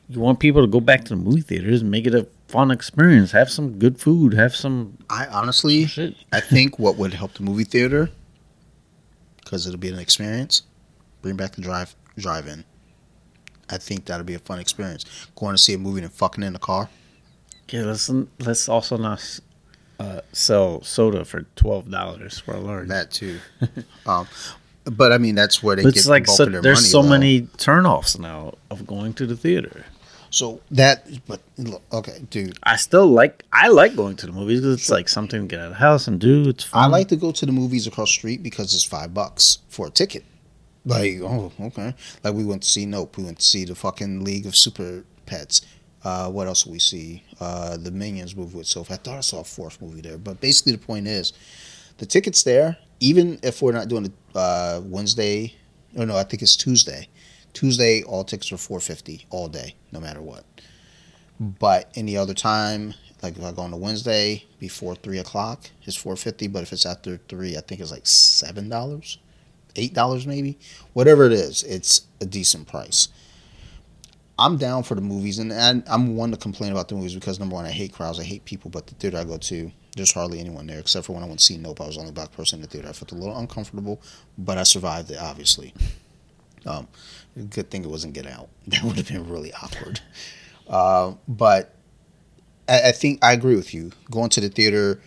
[0.08, 2.72] you want people to go back to the movie theaters and make it a fun
[2.72, 3.32] experience.
[3.32, 4.34] Have some good food.
[4.34, 6.16] Have some I honestly, shit.
[6.32, 8.10] I think what would help the movie theater,
[9.44, 10.64] because it'll be an experience,
[11.22, 12.64] bring back the drive drive in.
[13.70, 15.06] I think that'll be a fun experience.
[15.36, 16.90] Going to see a movie and fucking in the car.
[17.72, 18.10] Yeah, let's
[18.40, 19.40] let's also not
[20.00, 22.88] uh, sell soda for twelve dollars for a large.
[22.88, 23.40] That too.
[24.06, 24.28] um,
[24.86, 26.90] but I mean, that's where they get it's the like so, of their there's money.
[26.90, 27.10] so though.
[27.10, 29.86] many turnoffs now of going to the theater.
[30.32, 32.58] So that, but look, okay, dude.
[32.64, 35.60] I still like I like going to the movies because it's like something to get
[35.60, 36.50] out of the house and do.
[36.50, 36.84] It's fun.
[36.84, 39.88] I like to go to the movies across the street because it's five bucks for
[39.88, 40.24] a ticket.
[40.86, 41.94] Like, oh, okay.
[42.24, 43.18] Like we went to see Nope.
[43.18, 45.62] We went to see the fucking League of Super Pets.
[46.04, 47.24] Uh, what else we see?
[47.40, 48.94] Uh, the Minions movie with Sophie.
[48.94, 50.18] I thought I saw a fourth movie there.
[50.18, 51.34] But basically, the point is,
[51.98, 52.78] the tickets there.
[53.02, 55.56] Even if we're not doing it uh, Wednesday,
[55.96, 57.08] or no, I think it's Tuesday.
[57.54, 60.44] Tuesday, all tickets are four fifty all day, no matter what.
[61.40, 62.94] But any other time,
[63.24, 66.48] like if I go on a Wednesday before three o'clock, it's four fifty.
[66.48, 69.18] But if it's after three, I think it's like seven dollars,
[69.78, 70.60] eight dollars maybe,
[70.94, 71.64] whatever it is.
[71.64, 73.08] It's a decent price.
[74.40, 77.40] I'm down for the movies, and, and I'm one to complain about the movies because
[77.40, 78.72] number one, I hate crowds, I hate people.
[78.72, 81.40] But the theater I go to, there's hardly anyone there except for when I went
[81.40, 81.82] to see Nope.
[81.82, 82.88] I was the only black person in the theater.
[82.88, 84.02] I felt a little uncomfortable,
[84.38, 85.18] but I survived it.
[85.20, 85.74] Obviously,
[86.66, 86.88] um,
[87.50, 88.50] good thing it wasn't Get Out.
[88.68, 90.00] That would have been really awkward.
[90.68, 91.76] Uh, but
[92.70, 93.92] I, I think I agree with you.
[94.10, 95.02] Going to the theater,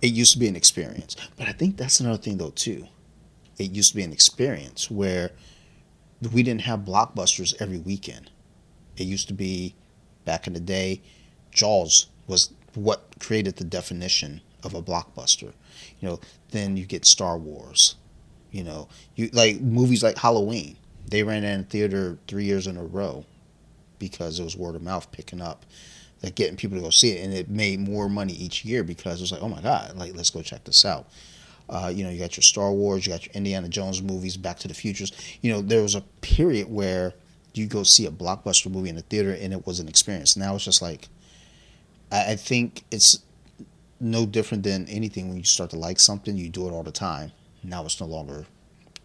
[0.00, 2.86] it used to be an experience, but I think that's another thing though too.
[3.58, 5.32] It used to be an experience where
[6.32, 8.30] we didn't have blockbusters every weekend.
[8.96, 9.74] It used to be
[10.24, 11.00] back in the day,
[11.50, 15.52] Jaws was what created the definition of a blockbuster.
[16.00, 16.20] You know,
[16.50, 17.96] then you get Star Wars.
[18.50, 20.76] You know, you like movies like Halloween.
[21.08, 23.24] They ran in theater three years in a row
[23.98, 25.64] because it was word of mouth picking up,
[26.22, 29.20] like getting people to go see it, and it made more money each year because
[29.20, 31.08] it was like, oh my god, like let's go check this out.
[31.68, 34.58] Uh, you know, you got your Star Wars, you got your Indiana Jones movies, Back
[34.60, 35.12] to the Futures.
[35.42, 37.14] You know, there was a period where
[37.56, 40.36] you go see a blockbuster movie in the theater and it was an experience.
[40.36, 41.08] Now it's just like,
[42.12, 43.20] I, I think it's
[44.00, 46.92] no different than anything when you start to like something, you do it all the
[46.92, 47.32] time.
[47.62, 48.44] Now it's no longer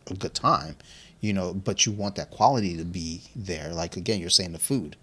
[0.09, 0.75] a good time,
[1.21, 3.69] you know, but you want that quality to be there.
[3.73, 4.95] Like, again, you're saying the food,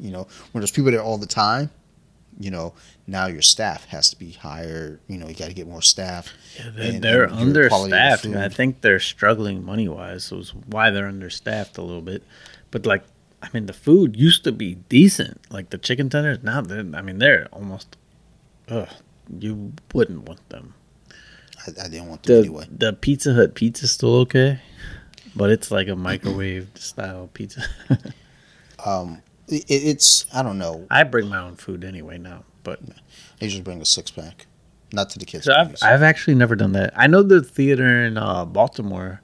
[0.00, 1.70] you know, when there's people there all the time,
[2.40, 2.74] you know,
[3.06, 4.98] now your staff has to be higher.
[5.06, 6.32] You know, you got to get more staff.
[6.56, 8.24] Yeah, they're, and- they're and your quality of the understaffed.
[8.24, 10.24] and I think they're struggling money wise.
[10.24, 12.24] So it's why they're understaffed a little bit.
[12.74, 13.04] But like,
[13.40, 15.40] I mean, the food used to be decent.
[15.48, 16.84] Like the chicken tenders, now they're.
[16.92, 17.96] I mean, they're almost.
[18.68, 18.88] Ugh,
[19.38, 20.74] you wouldn't want them.
[21.64, 22.66] I, I didn't want them The anyway.
[22.68, 24.58] the Pizza Hut pizza's still okay,
[25.36, 27.62] but it's like a microwave style pizza.
[28.84, 30.86] Um, it, it's I don't know.
[30.90, 32.80] I bring my own food anyway now, but
[33.40, 34.46] I usually bring a six pack,
[34.92, 35.44] not to the kids.
[35.46, 35.76] so I've.
[35.80, 36.92] I've actually never done that.
[36.96, 39.22] I know the theater in uh, Baltimore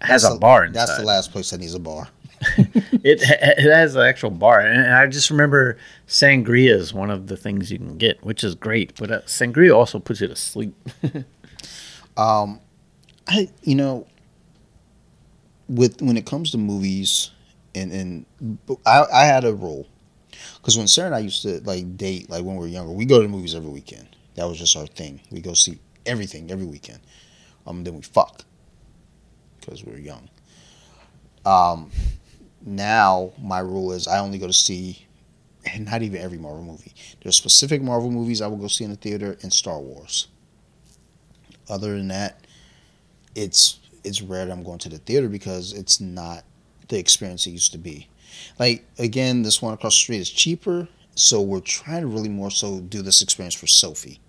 [0.00, 0.80] has That's a bar inside.
[0.80, 2.08] That's the last place that needs a bar.
[3.02, 7.36] It it has an actual bar, and I just remember sangria is one of the
[7.36, 8.94] things you can get, which is great.
[8.98, 10.74] But uh, sangria also puts you to sleep.
[12.16, 12.60] Um,
[13.26, 14.06] I you know,
[15.68, 17.30] with when it comes to movies,
[17.74, 18.26] and and
[18.84, 19.86] I I had a rule
[20.56, 23.04] because when Sarah and I used to like date, like when we were younger, we
[23.06, 24.16] go to the movies every weekend.
[24.34, 25.20] That was just our thing.
[25.30, 27.00] We go see everything every weekend.
[27.66, 28.44] Um, then we fuck
[29.60, 30.28] because we were young.
[31.44, 31.90] Um,
[32.64, 35.06] now my rule is I only go to see,
[35.64, 36.94] and not even every Marvel movie.
[37.22, 40.28] There's specific Marvel movies I will go see in the theater and Star Wars.
[41.68, 42.46] Other than that,
[43.34, 46.44] it's it's rare that I'm going to the theater because it's not
[46.88, 48.08] the experience it used to be.
[48.58, 52.50] Like again, this one across the street is cheaper, so we're trying to really more
[52.50, 54.20] so do this experience for Sophie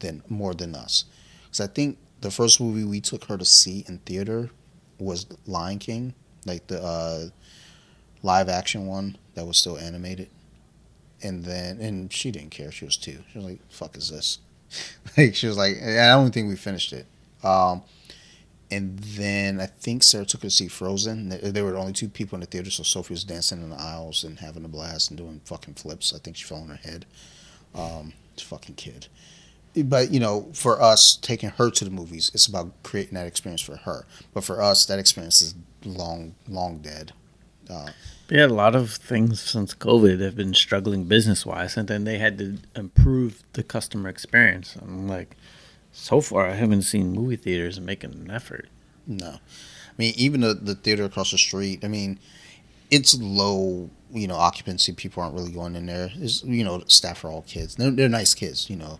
[0.00, 1.04] than more than us.
[1.44, 4.50] Because I think the first movie we took her to see in theater
[5.00, 6.14] was Lion King,
[6.46, 7.28] like the uh,
[8.22, 10.28] live action one that was still animated.
[11.22, 12.72] And then, and she didn't care.
[12.72, 13.18] She was two.
[13.30, 14.38] She was like, "Fuck is this?"
[15.16, 17.06] like she was like, "I don't think we finished it."
[17.44, 17.82] Um,
[18.70, 21.28] and then I think Sarah took her to see Frozen.
[21.42, 24.24] They were only two people in the theater, so Sophie was dancing in the aisles
[24.24, 26.14] and having a blast and doing fucking flips.
[26.14, 27.04] I think she fell on her head.
[27.74, 28.12] Um,
[28.42, 29.06] fucking kid.
[29.76, 33.60] But you know, for us taking her to the movies, it's about creating that experience
[33.60, 34.04] for her.
[34.34, 37.12] But for us, that experience is long, long dead.
[37.68, 37.90] Uh,
[38.28, 42.18] Yeah, a lot of things since COVID have been struggling business wise, and then they
[42.18, 44.76] had to improve the customer experience.
[44.80, 45.36] I'm like,
[45.92, 48.68] so far, I haven't seen movie theaters making an effort.
[49.06, 51.84] No, I mean even the the theater across the street.
[51.84, 52.18] I mean,
[52.90, 54.92] it's low, you know, occupancy.
[54.92, 56.10] People aren't really going in there.
[56.16, 57.76] Is you know, staff are all kids.
[57.76, 58.68] They're they're nice kids.
[58.70, 58.98] You know,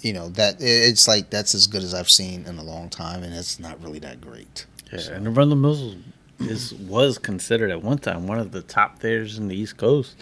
[0.00, 3.22] you know that it's like that's as good as I've seen in a long time,
[3.22, 4.66] and it's not really that great.
[4.92, 5.96] Yeah, So- and Arundel Mills
[6.40, 10.14] is was considered at one time one of the top theaters in the East Coast.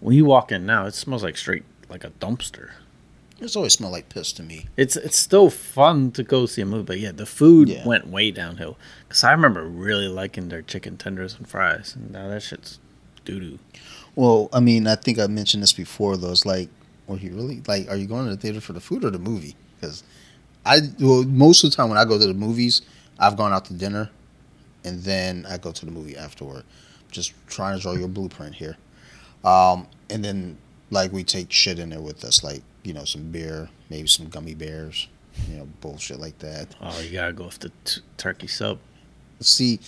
[0.00, 2.70] When you walk in now, it smells like straight like a dumpster.
[3.40, 4.66] It's always smelled like piss to me.
[4.76, 7.86] It's it's still fun to go see a movie, but yeah, the food Yeah.
[7.86, 8.76] went way downhill.
[9.08, 12.78] Cause I remember really liking their chicken tenders and fries, and now that shit's
[13.24, 13.58] doo doo.
[14.16, 16.16] Well, I mean, I think I mentioned this before.
[16.16, 16.68] Though, it's like,
[17.06, 17.88] well, you really like?
[17.88, 19.54] Are you going to the theater for the food or the movie?
[19.80, 20.02] Because
[20.64, 22.82] I, well, most of the time when I go to the movies,
[23.18, 24.10] I've gone out to dinner,
[24.84, 26.64] and then I go to the movie afterward.
[27.10, 28.76] Just trying to draw your blueprint here,
[29.44, 30.58] um, and then
[30.90, 34.28] like we take shit in there with us, like you know, some beer, maybe some
[34.28, 35.08] gummy bears,
[35.48, 36.74] you know, bullshit like that.
[36.80, 38.78] Oh, you gotta go with the t- turkey sub.
[39.40, 39.80] See,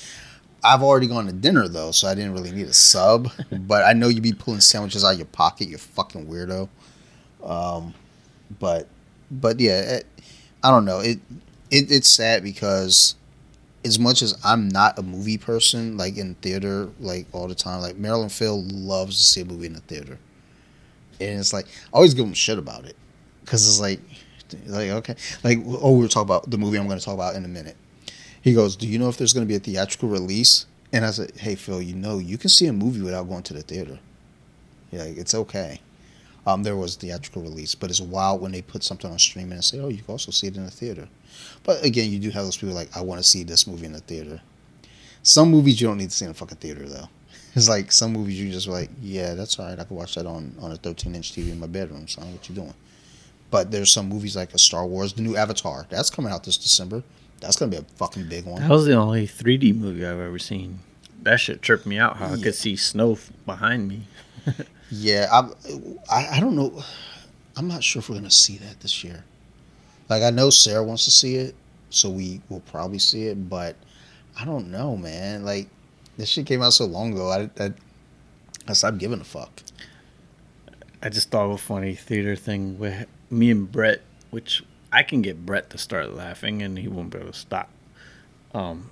[0.62, 3.30] I've already gone to dinner though, so I didn't really need a sub.
[3.52, 6.68] but I know you'd be pulling sandwiches out of your pocket, you fucking weirdo.
[7.46, 7.94] Um,
[8.58, 8.88] but
[9.30, 10.06] but yeah, it,
[10.62, 11.00] I don't know.
[11.00, 11.20] It,
[11.70, 13.14] it it's sad because
[13.84, 17.80] as much as I'm not a movie person, like in theater, like all the time,
[17.80, 20.18] like Marilyn Phil loves to see a movie in the theater,
[21.20, 22.96] and it's like I always give him shit about it
[23.44, 24.00] because it's like
[24.66, 25.14] like okay,
[25.44, 27.48] like oh we were talking about the movie I'm going to talk about in a
[27.48, 27.76] minute.
[28.42, 31.10] He goes, "Do you know if there's going to be a theatrical release?" And I
[31.10, 33.98] said, "Hey Phil, you know you can see a movie without going to the theater.
[34.90, 35.80] Yeah, it's okay."
[36.46, 39.64] Um, there was theatrical release, but it's wild when they put something on streaming and
[39.64, 41.08] say, "Oh, you can also see it in the theater."
[41.64, 43.92] But again, you do have those people like, "I want to see this movie in
[43.92, 44.40] the theater."
[45.22, 47.08] Some movies you don't need to see in a fucking theater though.
[47.56, 49.80] It's like some movies you just like, yeah, that's all right.
[49.80, 52.06] I can watch that on on a 13 inch TV in my bedroom.
[52.06, 52.74] Son, what you doing?
[53.50, 55.86] But there's some movies like a Star Wars, the new Avatar.
[55.88, 57.02] That's coming out this December.
[57.40, 58.60] That's gonna be a fucking big one.
[58.60, 60.80] That was the only 3D movie I've ever seen.
[61.22, 62.18] That shit tripped me out.
[62.18, 64.02] How I could see snow behind me.
[64.90, 65.28] Yeah,
[66.10, 66.82] I I don't know.
[67.56, 69.24] I'm not sure if we're gonna see that this year.
[70.08, 71.54] Like I know Sarah wants to see it,
[71.90, 73.48] so we will probably see it.
[73.48, 73.76] But
[74.38, 75.44] I don't know, man.
[75.44, 75.68] Like
[76.16, 77.30] this shit came out so long ago.
[77.30, 77.72] I I,
[78.68, 79.62] I stopped giving a fuck.
[81.02, 84.00] I just thought of a funny theater thing with me and Brett,
[84.30, 87.68] which I can get Brett to start laughing and he won't be able to stop.
[88.54, 88.90] Um,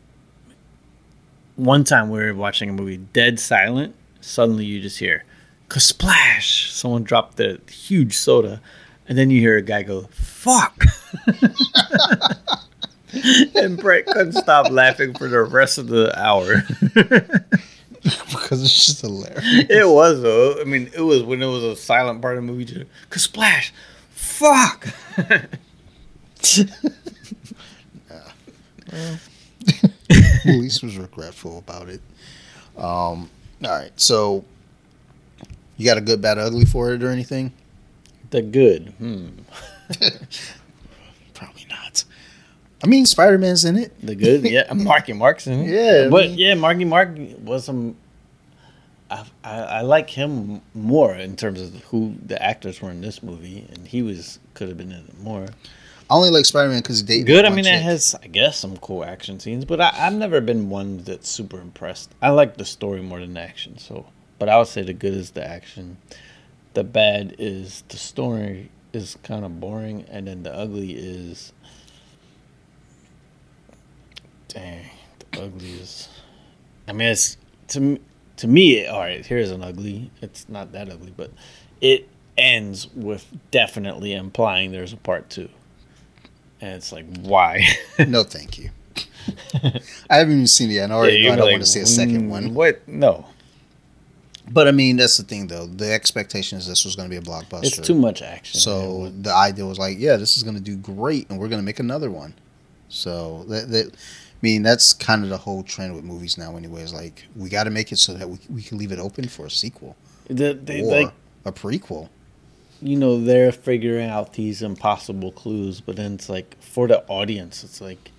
[1.57, 3.95] one time we were watching a movie, dead silent.
[4.21, 5.25] Suddenly you just hear,
[5.71, 6.73] splash!
[6.73, 8.61] Someone dropped the huge soda,
[9.09, 10.85] and then you hear a guy go, "Fuck!"
[13.55, 16.65] and Brett couldn't stop laughing for the rest of the hour.
[18.03, 19.43] because it's just hilarious.
[19.71, 20.61] It was though.
[20.61, 22.67] I mean, it was when it was a silent part of the movie.
[22.67, 23.73] Just, splash,
[24.11, 24.89] fuck.
[30.45, 32.03] Elise was regretful about it.
[32.77, 33.31] Um,
[33.65, 34.45] all right, so
[35.77, 37.53] you got a good, bad, ugly for it or anything?
[38.31, 38.89] the good.
[38.99, 39.29] Hmm.
[41.35, 42.05] Probably not.
[42.83, 43.93] I mean, Spider Man's in it.
[44.05, 44.43] The good.
[44.51, 45.69] Yeah, Marky Mark's in it.
[45.71, 47.11] Yeah, I but mean- yeah, Marky Mark
[47.43, 47.97] was some.
[49.11, 53.23] I, I I like him more in terms of who the actors were in this
[53.23, 55.47] movie, and he was could have been in it more.
[56.11, 57.45] I only like Spider Man because he dated Good.
[57.45, 60.69] I mean, it has I guess some cool action scenes, but I, I've never been
[60.71, 62.13] one that's super impressed.
[62.21, 63.79] I like the story more than the action.
[63.79, 64.07] So,
[64.39, 65.99] but I would say the good is the action.
[66.75, 71.53] The bad is the story is kind of boring, and then the ugly is.
[74.49, 74.85] Dang,
[75.31, 76.09] the ugly is.
[76.87, 77.37] I mean, it's
[77.69, 77.99] to m-
[78.37, 78.87] to me.
[78.87, 80.11] All right, here's an ugly.
[80.21, 81.31] It's not that ugly, but
[81.81, 85.49] it ends with definitely implying there's a part two.
[86.61, 87.67] And it's like, why?
[88.09, 88.71] no, thank you.
[90.11, 90.91] I haven't even seen it yet.
[90.91, 92.55] I already Yeah, I don't like, want to see a second "Mm, one.
[92.55, 92.87] What?
[92.87, 93.27] No,
[94.51, 95.67] But I mean, that's the thing, though.
[95.67, 97.65] The expectation is this was going to be a blockbuster.
[97.65, 98.61] it's too much action.
[98.61, 101.61] So the idea was like, yeah, this is going to do great, and we're going
[101.61, 102.35] to make another one.
[102.89, 106.57] So that, that, I mean, that's kind of the whole trend with movies now.
[106.57, 109.29] Anyways, like we got to make it so that we, we can leave it open
[109.29, 109.97] for a sequel
[110.29, 111.13] the, they, or like
[111.45, 112.09] a prequel.
[112.81, 117.65] you know they're figuring out these impossible clues, but then it's like for the audience,
[117.65, 118.11] it's like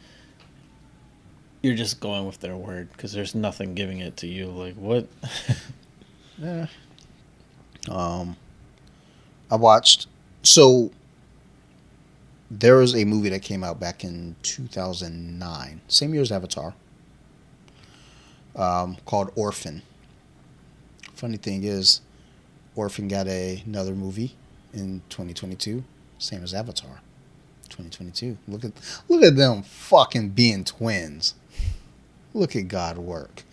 [1.61, 4.47] you're just going with their word because there's nothing giving it to you.
[4.47, 5.07] Like what?
[6.38, 6.68] Yeah.
[7.90, 8.36] Um,
[9.49, 10.07] I watched.
[10.44, 10.91] So
[12.52, 16.74] there was a movie that came out back in 2009, same year as Avatar,
[18.56, 19.82] um, called Orphan.
[21.14, 22.02] Funny thing is,
[22.76, 24.36] Orphan got a, another movie
[24.74, 25.84] in 2022,
[26.20, 26.99] same as Avatar.
[27.70, 28.38] 2022.
[28.48, 28.72] Look at
[29.10, 31.34] look at them fucking being twins.
[32.34, 33.44] Look at God work.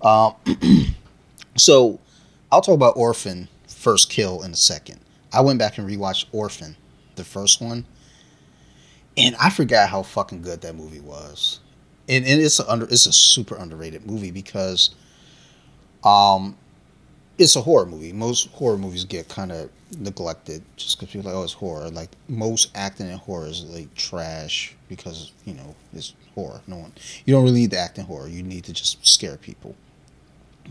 [0.00, 0.34] Um,
[1.56, 1.98] so
[2.50, 5.00] I'll talk about Orphan First Kill in a second.
[5.32, 6.76] I went back and rewatched Orphan,
[7.16, 7.84] the first one,
[9.16, 11.60] and I forgot how fucking good that movie was.
[12.08, 14.94] And, and it's a under it's a super underrated movie because
[16.04, 16.56] um
[17.38, 18.12] it's a horror movie.
[18.12, 21.90] Most horror movies get kind of neglected just because people are like, oh, it's horror.
[21.90, 26.60] Like most acting in horror is like trash because you know it's horror.
[26.66, 26.92] No one,
[27.24, 28.28] you don't really need to act in horror.
[28.28, 29.74] You need to just scare people.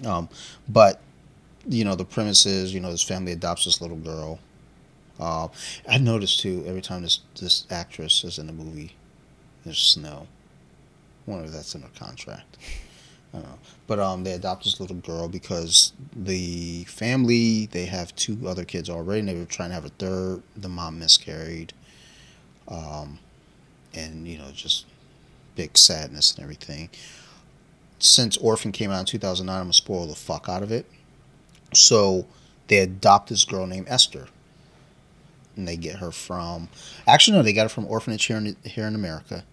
[0.06, 0.30] Um,
[0.68, 1.02] but
[1.68, 4.40] you know the premise is you know this family adopts this little girl.
[5.20, 5.48] Uh,
[5.88, 8.94] I noticed too every time this this actress is in a movie,
[9.64, 10.28] there's snow.
[11.28, 12.58] I wonder if that's in her contract.
[13.34, 13.60] I don't know.
[13.88, 18.90] But um, they adopt this little girl because the family they have two other kids
[18.90, 20.44] already, and they were trying to have a third.
[20.56, 21.74] The mom miscarried,
[22.68, 23.20] um,
[23.94, 24.86] and you know just
[25.56, 26.90] big sadness and everything.
[27.98, 30.86] Since Orphan came out in 2009, I'm gonna spoil the fuck out of it.
[31.76, 32.26] So
[32.68, 34.28] they adopt this girl named Esther,
[35.56, 36.70] and they get her from.
[37.08, 39.44] Actually, no, they got her from orphanage here in here in America.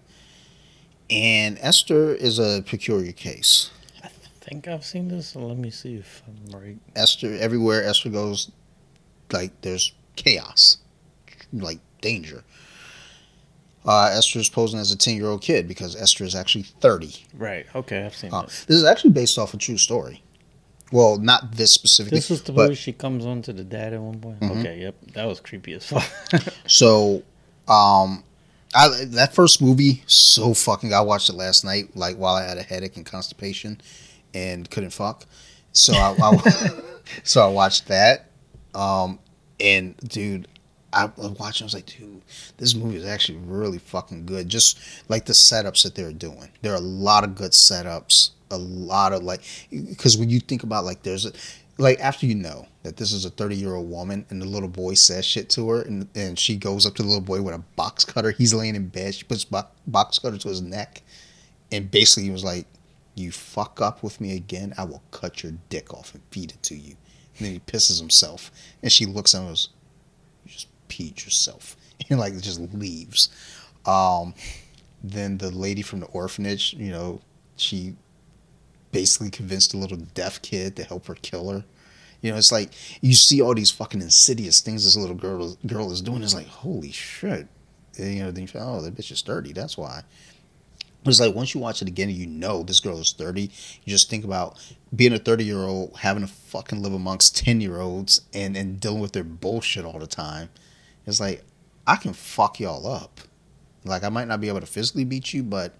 [1.10, 3.70] And Esther is a peculiar case.
[4.02, 4.08] I
[4.40, 5.28] think I've seen this.
[5.28, 6.78] So let me see if I'm right.
[6.96, 8.50] Esther everywhere Esther goes,
[9.30, 10.78] like there's chaos,
[11.52, 12.44] like danger.
[13.84, 17.24] Uh, Esther is posing as a ten year old kid because Esther is actually thirty.
[17.34, 17.66] Right.
[17.74, 18.64] Okay, I've seen Uh, this.
[18.66, 20.22] this is actually based off a true story.
[20.92, 22.18] Well, not this specifically.
[22.18, 24.40] This is the but movie she comes on to the dad at one point.
[24.40, 24.60] Mhm.
[24.60, 26.04] Okay, yep, that was creepy as fuck.
[26.66, 27.22] So,
[27.66, 28.22] um,
[28.74, 30.92] I that first movie so fucking.
[30.94, 33.80] I watched it last night, like while I had a headache and constipation,
[34.34, 35.26] and couldn't fuck.
[35.72, 36.80] So I, I
[37.24, 38.28] so I watched that.
[38.74, 39.18] Um,
[39.60, 40.48] and dude,
[40.92, 41.64] I was watching.
[41.64, 42.22] I was like, dude,
[42.58, 44.48] this movie is actually really fucking good.
[44.48, 44.78] Just
[45.08, 46.50] like the setups that they're doing.
[46.62, 48.30] There are a lot of good setups.
[48.50, 49.40] A lot of like,
[49.70, 51.32] because when you think about like, there's a
[51.78, 54.68] like after you know that this is a 30 year old woman and the little
[54.68, 57.54] boy says shit to her and, and she goes up to the little boy with
[57.54, 61.02] a box cutter he's laying in bed she puts bo- box cutter to his neck
[61.70, 62.66] and basically he was like
[63.14, 66.62] you fuck up with me again i will cut your dick off and feed it
[66.62, 66.94] to you
[67.38, 68.50] and then he pisses himself
[68.82, 69.68] and she looks at him and goes
[70.92, 71.76] peed yourself
[72.10, 73.28] and like just leaves
[73.86, 74.34] um
[75.02, 77.20] then the lady from the orphanage you know
[77.56, 77.94] she
[78.92, 81.64] basically convinced a little deaf kid to help her kill her.
[82.20, 82.70] You know, it's like
[83.00, 86.22] you see all these fucking insidious things this little girl girl is doing.
[86.22, 87.48] It's like holy shit.
[87.98, 89.52] And, you know, then you feel, oh, that bitch is thirty.
[89.52, 90.02] That's why.
[91.04, 93.50] It's like once you watch it again, you know this girl is thirty.
[93.84, 94.56] You just think about
[94.94, 98.78] being a thirty year old, having to fucking live amongst ten year olds, and and
[98.78, 100.48] dealing with their bullshit all the time.
[101.06, 101.44] It's like
[101.86, 103.20] I can fuck y'all up.
[103.84, 105.74] Like I might not be able to physically beat you, but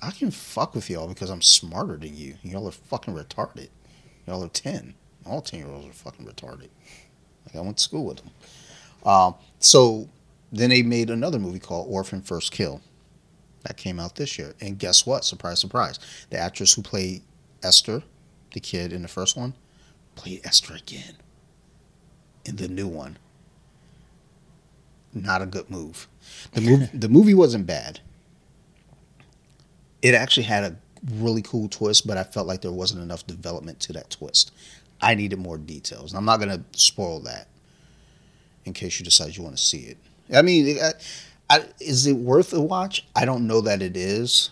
[0.00, 2.34] I can fuck with y'all because I'm smarter than you.
[2.42, 3.68] Y'all are fucking retarded.
[4.26, 4.94] Y'all are 10.
[5.24, 6.68] All 10 year olds are fucking retarded.
[7.46, 8.30] Like, I went to school with them.
[9.04, 10.08] Um, so
[10.50, 12.80] then they made another movie called Orphan First Kill.
[13.62, 14.54] That came out this year.
[14.60, 15.24] And guess what?
[15.24, 16.00] Surprise, surprise.
[16.30, 17.22] The actress who played
[17.62, 18.02] Esther,
[18.52, 19.54] the kid in the first one,
[20.16, 21.16] played Esther again
[22.44, 23.18] in the new one.
[25.14, 26.08] Not a good move.
[26.52, 28.00] The, the movie wasn't bad
[30.02, 30.76] it actually had a
[31.14, 34.52] really cool twist, but I felt like there wasn't enough development to that twist.
[35.00, 36.12] I needed more details.
[36.12, 37.48] And I'm not going to spoil that
[38.64, 39.96] in case you decide you want to see it.
[40.32, 40.92] I mean, I,
[41.50, 43.06] I, is it worth a watch?
[43.16, 44.50] I don't know that it is.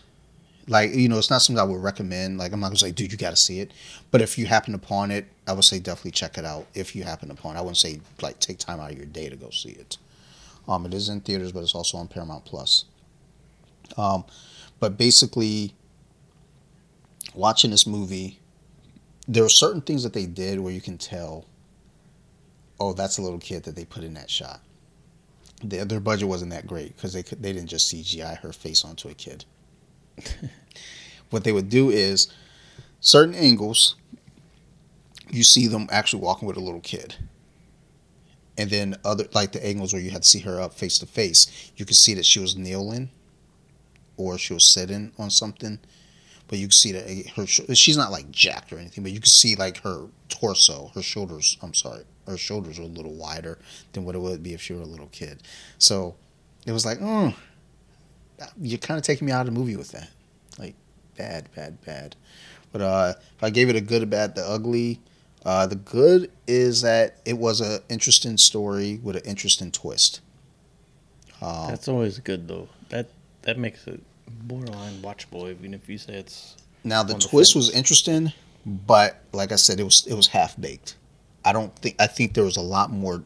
[0.67, 2.39] Like, you know, it's not something I would recommend.
[2.39, 3.73] Like, I'm not going to say, dude, you got to see it.
[4.11, 7.03] But if you happen upon it, I would say definitely check it out if you
[7.03, 7.59] happen upon it.
[7.59, 9.99] I wouldn't say, like, take time out of your day to go see it.
[10.71, 12.85] Um, it is in theaters, but it's also on Paramount Plus.
[13.97, 14.25] Um,
[14.79, 15.75] but basically,
[17.35, 18.39] watching this movie,
[19.27, 21.45] there are certain things that they did where you can tell,
[22.79, 24.61] oh, that's a little kid that they put in that shot.
[25.65, 28.85] Their, their budget wasn't that great because they could, they didn't just CGI her face
[28.85, 29.45] onto a kid.
[31.31, 32.33] what they would do is
[33.01, 33.97] certain angles,
[35.29, 37.17] you see them actually walking with a little kid.
[38.61, 41.07] And then other like the angles where you had to see her up face to
[41.07, 43.09] face, you could see that she was kneeling
[44.19, 45.79] or she was sitting on something.
[46.47, 49.21] But you could see that eh, her she's not like jacked or anything, but you
[49.21, 51.57] could see like her torso, her shoulders.
[51.63, 53.59] I'm sorry, her shoulders are a little wider
[53.95, 55.43] than what it would be if she were a little kid.
[55.79, 56.17] So
[56.67, 57.35] it was like, oh,
[58.61, 60.11] you're kind of taking me out of the movie with that,
[60.59, 60.75] like
[61.17, 62.15] bad, bad, bad.
[62.73, 65.01] But uh, if I gave it a good, bad, the ugly,
[65.45, 70.21] uh, the good is that it was an interesting story with an interesting twist.
[71.41, 72.69] Um, That's always good though.
[72.91, 73.09] That
[73.43, 76.57] that makes it borderline watchable, even if you say it's.
[76.85, 78.33] Now the twist was interesting,
[78.67, 80.97] but like I said, it was it was half baked.
[81.45, 83.23] I don't think I think there was a lot more.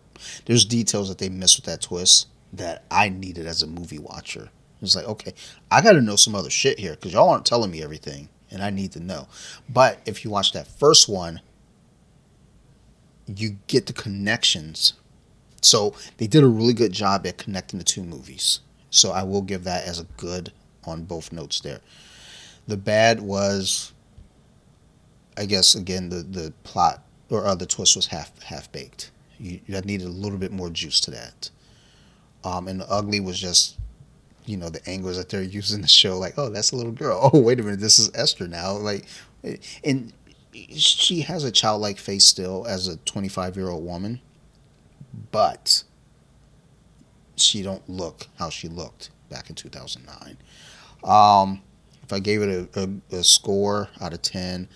[0.47, 4.51] There's details that they missed with that twist that I needed as a movie watcher.
[4.81, 5.35] It's like okay,
[5.71, 8.63] I got to know some other shit here because y'all aren't telling me everything, and
[8.63, 9.27] I need to know.
[9.69, 11.41] But if you watch that first one,
[13.27, 14.95] you get the connections.
[15.63, 18.61] So they did a really good job at connecting the two movies.
[18.91, 20.53] So I will give that as a good
[20.85, 21.81] on both notes there.
[22.67, 23.93] The bad was,
[25.37, 29.11] I guess, again the the plot or uh, the twist was half half baked.
[29.39, 31.51] You I needed a little bit more juice to that.
[32.45, 33.79] Um, and the ugly was just,
[34.45, 37.31] you know, the angles that they're using to show like, oh, that's a little girl.
[37.33, 38.73] Oh, wait a minute, this is Esther now.
[38.73, 39.07] Like,
[39.83, 40.13] and
[40.55, 44.21] she has a childlike face still as a 25 year old woman,
[45.31, 45.85] but
[47.37, 50.37] she don't look how she looked back in 2009.
[51.03, 51.63] Um,
[52.03, 52.81] if I gave it a,
[53.13, 54.69] a, a score out of 10,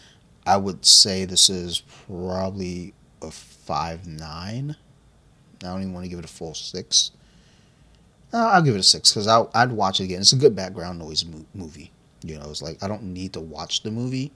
[0.47, 4.77] I would say this is probably a five nine.
[5.63, 7.11] I don't even want to give it a full six.
[8.33, 10.21] Uh, I'll give it a six because I'd watch it again.
[10.21, 11.91] It's a good background noise mo- movie.
[12.23, 14.33] You know, it's like I don't need to watch the movie.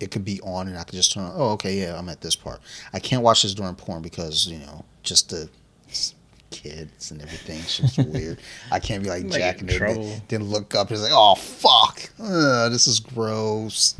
[0.00, 1.32] It could be on and I could just turn on.
[1.34, 2.60] Oh, okay, yeah, I'm at this part.
[2.92, 5.48] I can't watch this during porn because you know just the
[6.50, 7.58] kids and everything.
[7.58, 8.38] It's just weird.
[8.70, 11.12] I can't be like get jacking in it, then, then look up and it's like,
[11.14, 13.94] oh fuck, Ugh, this is gross.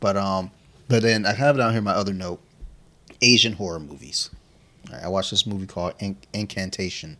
[0.00, 0.50] But um,
[0.88, 2.40] But then I have down here my other note:
[3.22, 4.30] Asian horror movies.
[4.90, 7.16] Right, I watched this movie called In- Incantation.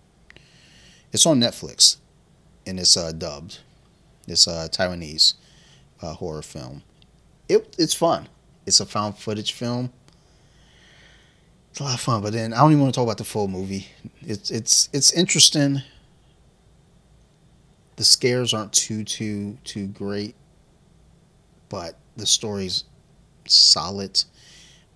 [1.12, 1.96] It's on Netflix,
[2.66, 3.60] and it's uh, dubbed.
[4.26, 5.34] It's a Taiwanese
[6.02, 6.82] uh, horror film.
[7.48, 8.28] It it's fun.
[8.66, 9.92] It's a found footage film.
[11.70, 13.24] It's a lot of fun, but then I don't even want to talk about the
[13.24, 13.88] full movie.
[14.20, 15.82] It's it's it's interesting.
[17.96, 20.34] The scares aren't too too too great,
[21.68, 22.84] but the story's
[23.46, 24.22] solid.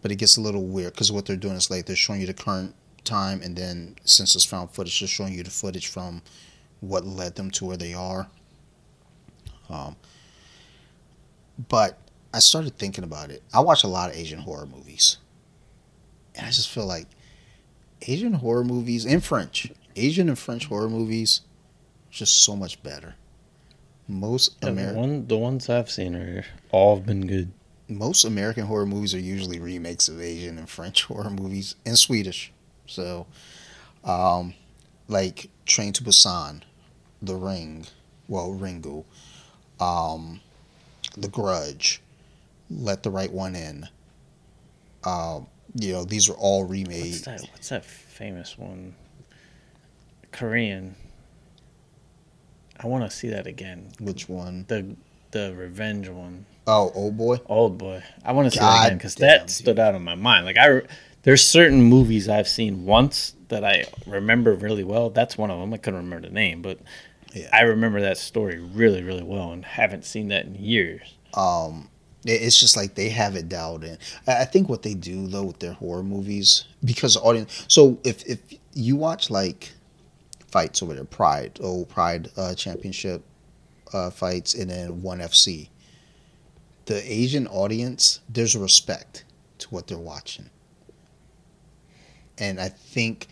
[0.01, 2.27] But it gets a little weird because what they're doing is like they're showing you
[2.29, 6.23] the current time, and then since it's found footage, they're showing you the footage from
[6.81, 8.29] what led them to where they are.
[9.69, 9.97] Um,
[11.69, 11.99] but
[12.33, 13.43] I started thinking about it.
[13.53, 15.17] I watch a lot of Asian horror movies,
[16.35, 17.07] and I just feel like
[18.03, 21.41] Asian horror movies and French, Asian and French horror movies,
[22.11, 23.15] just so much better.
[24.07, 27.53] Most Yeah, the, American one, the ones I've seen are all have been good.
[27.89, 32.53] most American horror movies are usually remakes of Asian and French horror movies and Swedish.
[32.87, 33.27] So,
[34.05, 34.55] um,
[35.09, 36.63] like Train to Busan,
[37.21, 37.87] The Ring,
[38.29, 39.05] well Ringu,
[39.81, 40.41] um,
[41.17, 42.01] The Grudge,
[42.71, 43.89] Let the Right One In.
[45.05, 47.13] Um, you know, these are all remade.
[47.13, 47.41] What's that?
[47.53, 48.95] What's that famous one?
[50.33, 50.95] Korean.
[52.81, 53.91] I want to see that again.
[54.01, 54.65] Which one?
[54.69, 54.97] The
[55.31, 56.47] the revenge one.
[56.67, 57.37] Oh, Old Boy.
[57.47, 58.03] Old boy.
[58.25, 59.51] I want to see that again because that dude.
[59.51, 60.45] stood out in my mind.
[60.47, 60.83] Like I,
[61.23, 65.11] there's certain movies I've seen once that I remember really well.
[65.11, 65.73] That's one of them.
[65.73, 66.79] I couldn't remember the name, but
[67.35, 67.49] Yeah.
[67.53, 71.15] I remember that story really, really well, and haven't seen that in years.
[71.35, 71.89] um
[72.25, 73.99] it's just like they have it dialed in.
[74.27, 78.27] I think what they do though with their horror movies because the audience so if
[78.27, 78.41] if
[78.75, 79.73] you watch like
[80.51, 83.23] fights over there pride oh pride uh championship
[83.93, 85.69] uh fights and then one fc
[86.87, 89.25] the asian audience there's respect
[89.59, 90.49] to what they're watching.
[92.39, 93.27] And i think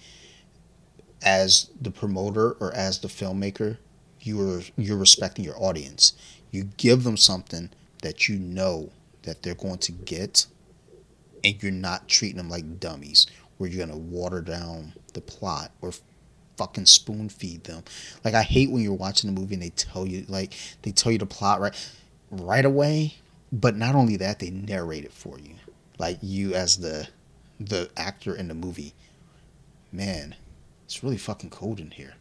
[1.22, 3.78] as the promoter or as the filmmaker
[4.26, 6.12] you're you're respecting your audience.
[6.50, 7.70] You give them something
[8.06, 8.88] that you know
[9.24, 10.46] that they're going to get
[11.42, 13.26] and you're not treating them like dummies
[13.58, 15.90] where you're going to water down the plot or
[16.56, 17.82] fucking spoon feed them.
[18.24, 20.52] Like i hate when you're watching a movie and they tell you like
[20.82, 21.92] they tell you the plot right
[22.30, 23.14] right away
[23.50, 25.56] but not only that they narrate it for you.
[25.98, 27.08] Like you as the
[27.58, 28.94] the actor in the movie
[29.90, 30.36] man
[30.84, 32.14] it's really fucking cold in here.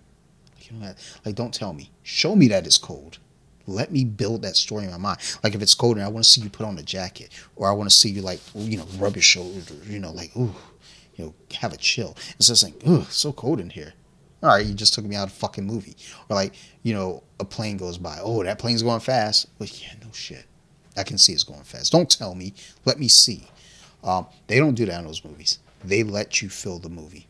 [0.62, 1.92] You know, like don't tell me.
[2.02, 3.20] Show me that it's cold
[3.68, 5.20] let me build that story in my mind.
[5.44, 7.68] Like if it's cold and I want to see you put on a jacket, or
[7.68, 10.54] I want to see you like you know rub your shoulders, you know like ooh,
[11.16, 12.16] you know have a chill.
[12.38, 13.94] It's just like ooh, it's so cold in here.
[14.44, 15.96] All right, you just took me out of a fucking movie.
[16.30, 18.20] Or like you know a plane goes by.
[18.22, 19.48] Oh, that plane's going fast.
[19.60, 20.46] Well, yeah, no shit.
[20.98, 21.92] I can see it's going fast.
[21.92, 22.54] Don't tell me.
[22.86, 23.48] Let me see.
[24.04, 25.60] Um, they don't do that in those movies.
[25.84, 27.28] They let you fill the movie.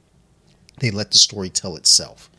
[0.80, 2.30] They let the story tell itself.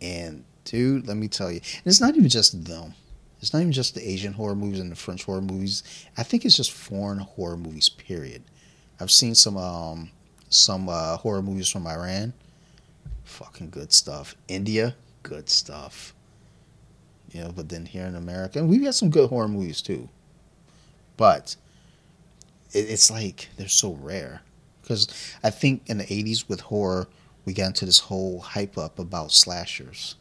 [0.00, 2.94] And dude, let me tell you, and it's not even just them.
[3.40, 5.82] It's not even just the Asian horror movies and the French horror movies.
[6.16, 7.88] I think it's just foreign horror movies.
[7.88, 8.42] Period.
[8.98, 10.10] I've seen some um
[10.48, 12.32] some uh, horror movies from Iran.
[13.24, 14.36] Fucking good stuff.
[14.48, 16.14] India, good stuff.
[17.32, 20.08] You know, but then here in America, we've got some good horror movies too.
[21.16, 21.56] But
[22.72, 24.42] it, it's like they're so rare
[24.80, 25.08] because
[25.42, 27.08] I think in the '80s with horror,
[27.44, 30.14] we got into this whole hype up about slashers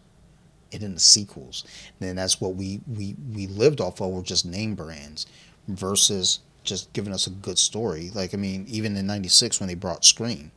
[0.76, 1.64] and in the sequels.
[2.00, 5.26] And that's what we, we, we lived off of were just name brands
[5.68, 8.12] versus just giving us a good story.
[8.14, 10.52] Like, I mean, even in 96 when they brought Scream,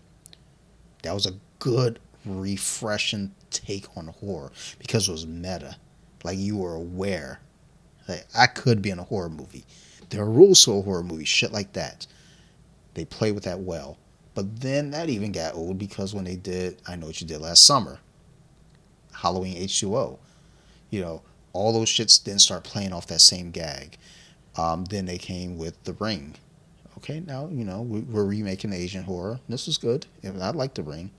[1.02, 5.76] that was a good, refreshing take on horror because it was meta.
[6.24, 7.40] Like, you were aware.
[8.08, 9.64] Like, I could be in a horror movie.
[10.10, 12.06] There are rules to a horror movie, shit like that.
[12.94, 13.98] They play with that well.
[14.34, 17.40] But then that even got old because when they did I Know What You Did
[17.40, 17.98] Last Summer,
[19.18, 20.18] Halloween H2O.
[20.90, 21.22] You know,
[21.52, 23.98] all those shits didn't start playing off that same gag.
[24.56, 26.36] Um, then they came with The Ring.
[26.98, 29.40] Okay, now, you know, we- we're remaking Asian horror.
[29.48, 30.06] This is good.
[30.24, 31.10] I like The Ring.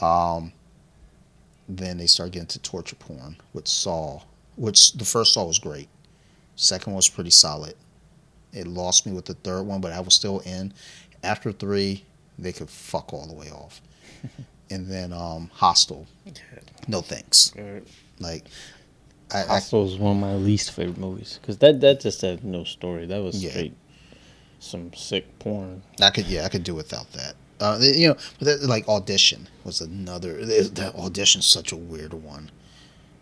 [0.00, 0.52] Um,
[1.68, 4.22] then they start getting to torture porn with Saw,
[4.56, 5.88] which the first Saw was great.
[6.56, 7.74] Second one was pretty solid.
[8.52, 10.72] It lost me with the third one, but I was still in.
[11.22, 12.04] After three,
[12.38, 13.80] they could fuck all the way off.
[14.70, 16.06] and then um, Hostel.
[16.86, 17.52] No thanks.
[18.18, 18.44] Like,
[19.32, 22.44] I, I Hostel is one of my least favorite movies because that that just had
[22.44, 23.06] no story.
[23.06, 23.50] That was Yeah.
[23.50, 23.74] straight
[24.60, 25.82] some sick porn.
[26.00, 27.34] I could yeah I could do without that.
[27.60, 30.44] Uh, you know, but that, like audition was another.
[30.44, 32.50] That audition's such a weird one.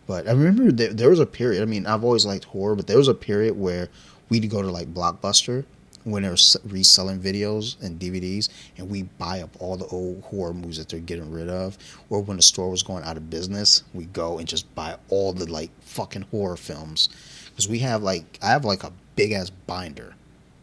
[0.05, 1.61] But I remember there, there was a period.
[1.61, 3.89] I mean, I've always liked horror, but there was a period where
[4.29, 5.65] we'd go to like Blockbuster,
[6.07, 10.77] when they're reselling videos and DVDs, and we buy up all the old horror movies
[10.77, 11.77] that they're getting rid of,
[12.09, 15.33] or when the store was going out of business, we go and just buy all
[15.33, 17.09] the like fucking horror films,
[17.49, 20.15] because we have like I have like a big ass binder,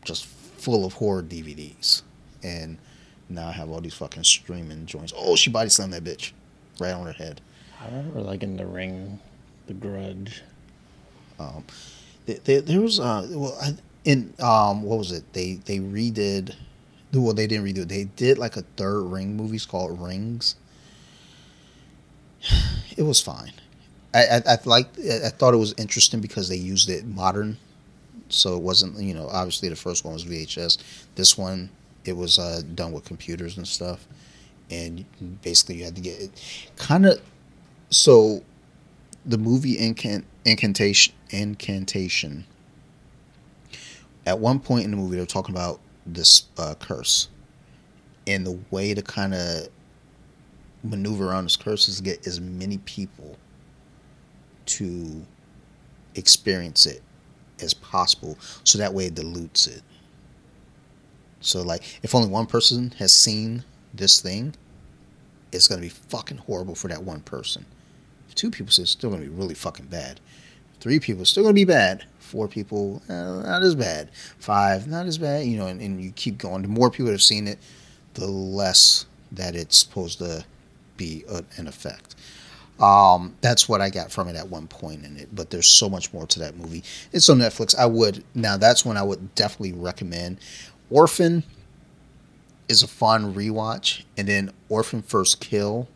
[0.04, 2.02] just full of horror DVDs,
[2.42, 2.78] and
[3.28, 5.12] now I have all these fucking streaming joints.
[5.14, 6.32] Oh, she body slammed that bitch,
[6.80, 7.42] right on her head.
[7.82, 9.20] I remember like in the ring,
[9.66, 10.42] the grudge.
[11.38, 11.64] Um,
[12.24, 13.74] there, there, there was uh, well, I,
[14.04, 15.32] in um, what was it?
[15.32, 16.54] They they redid.
[17.12, 17.88] Well, they didn't redo it.
[17.88, 20.56] They did like a third Ring movie called Rings.
[22.96, 23.52] It was fine.
[24.14, 24.84] I I, I.
[25.26, 27.56] I thought it was interesting because they used it modern,
[28.28, 30.78] so it wasn't you know obviously the first one was VHS.
[31.16, 31.70] This one
[32.04, 34.06] it was uh, done with computers and stuff,
[34.70, 35.04] and
[35.42, 36.30] basically you had to get it
[36.76, 37.20] kind of
[37.90, 38.42] so
[39.26, 42.44] the movie incant incantation incantation
[44.26, 47.28] at one point in the movie they were talking about this uh, curse
[48.26, 49.68] and the way to kind of
[50.82, 53.36] maneuver around this curse is to get as many people
[54.66, 55.24] to
[56.14, 57.02] experience it
[57.60, 59.82] as possible so that way it dilutes it.
[61.40, 64.54] So like if only one person has seen this thing
[65.52, 67.64] it's going to be fucking horrible for that one person.
[68.28, 70.18] If two people see it, it's still going to be really fucking bad
[70.84, 75.06] three people still going to be bad four people eh, not as bad five not
[75.06, 77.58] as bad you know and, and you keep going the more people have seen it
[78.12, 80.44] the less that it's supposed to
[80.98, 82.14] be a, an effect
[82.78, 85.88] um, that's what I got from it at one point in it, but there's so
[85.88, 86.82] much more to that movie.
[87.12, 87.72] It's on Netflix.
[87.78, 88.56] I would now.
[88.56, 90.38] That's when I would definitely recommend.
[90.90, 91.44] Orphan
[92.68, 95.86] is a fun rewatch, and then Orphan First Kill.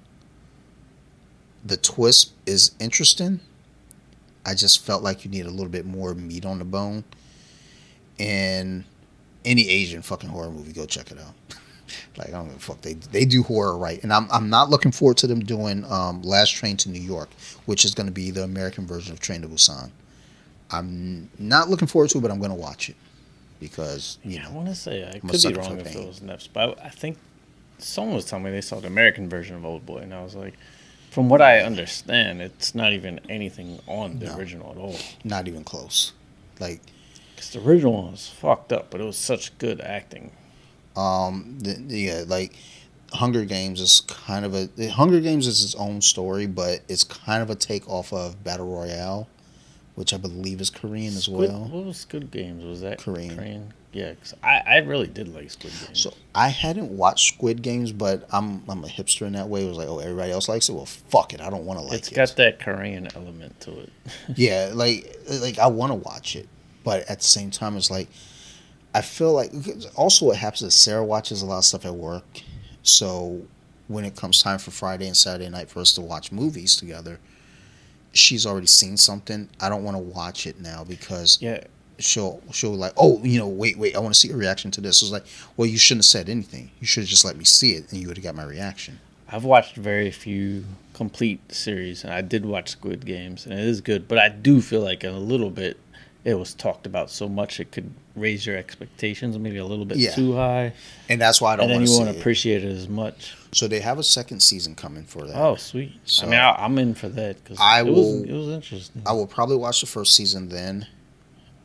[1.64, 3.40] The twist is interesting.
[4.48, 7.04] I just felt like you need a little bit more meat on the bone.
[8.18, 8.84] And
[9.44, 11.34] any Asian fucking horror movie, go check it out.
[12.16, 12.80] like I don't give a fuck.
[12.80, 16.22] They they do horror right, and I'm I'm not looking forward to them doing um,
[16.22, 17.28] Last Train to New York,
[17.66, 19.90] which is going to be the American version of Train to Busan.
[20.70, 22.96] I'm not looking forward to it, but I'm going to watch it
[23.60, 26.02] because you Yeah, I want to say I I'm could be wrong if pain.
[26.02, 27.18] it was Neffs, but I, I think
[27.78, 30.34] someone was telling me they saw the American version of Old Boy, and I was
[30.34, 30.54] like,
[31.10, 34.36] from what I understand, it's not even anything on the No.
[34.36, 34.96] original at all.
[35.24, 36.12] not even close.
[36.60, 36.80] Like
[37.34, 40.32] Because the original one was fucked up, but it was such good acting.
[40.96, 42.54] um the, the yeah like
[43.12, 47.04] Hunger Games is kind of a the Hunger Games is its own story, but it's
[47.04, 49.28] kind of a take off of Battle Royale,
[49.94, 51.68] which I believe is Korean as Squid, well.
[51.70, 52.64] What was Squid Games?
[52.64, 53.72] Was that Korean.
[53.92, 56.00] Yeah, 'cause I, I really did like Squid Games.
[56.00, 59.64] So I hadn't watched Squid Games, but I'm I'm a hipster in that way.
[59.64, 60.72] It was like, oh, everybody else likes it.
[60.74, 63.78] Well, fuck it, I don't want to like it's It's got that Korean element to
[63.80, 63.92] it.
[64.36, 66.48] yeah, like like I want to watch it,
[66.84, 68.08] but at the same time, it's like
[68.94, 69.52] I feel like
[69.96, 72.24] also what happens is Sarah watches a lot of stuff at work,
[72.82, 73.42] so
[73.86, 77.18] when it comes time for Friday and Saturday night for us to watch movies together,
[78.12, 79.48] she's already seen something.
[79.60, 81.64] I don't want to watch it now because Yeah,
[81.98, 84.80] she'll she'll like, oh, you know, wait, wait, I want to see a reaction to
[84.80, 85.02] this.
[85.02, 85.24] It's like,
[85.56, 86.70] well, you shouldn't have said anything.
[86.80, 89.00] You should have just let me see it, and you would have got my reaction.
[89.30, 90.64] I've watched very few
[90.94, 94.08] complete series, and I did watch Squid Games, and it is good.
[94.08, 95.78] But I do feel like in a little bit,
[96.24, 99.96] it was talked about so much it could raise your expectations maybe a little bit
[99.98, 100.10] Yeah.
[100.14, 100.72] too high,
[101.08, 102.18] And that's why I don't and then you won't it.
[102.18, 103.36] appreciate it as much.
[103.52, 105.36] So they have a second season coming for that.
[105.36, 105.92] Oh, sweet!
[106.04, 108.48] So- I mean, I, I'm in for that because I it will- was it was
[108.48, 109.02] interesting.
[109.06, 110.86] I will probably watch the first season then,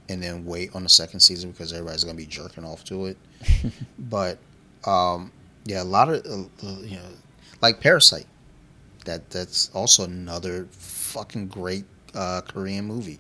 [0.10, 3.18] and then wait on the second season because everybody's gonna be jerking off to it.
[4.00, 4.38] but
[4.86, 5.32] um,
[5.66, 7.10] yeah, a lot of uh, uh, you know,
[7.62, 8.28] like Parasite.
[9.06, 11.84] That that's also another fucking great
[12.16, 13.20] uh, Korean movie,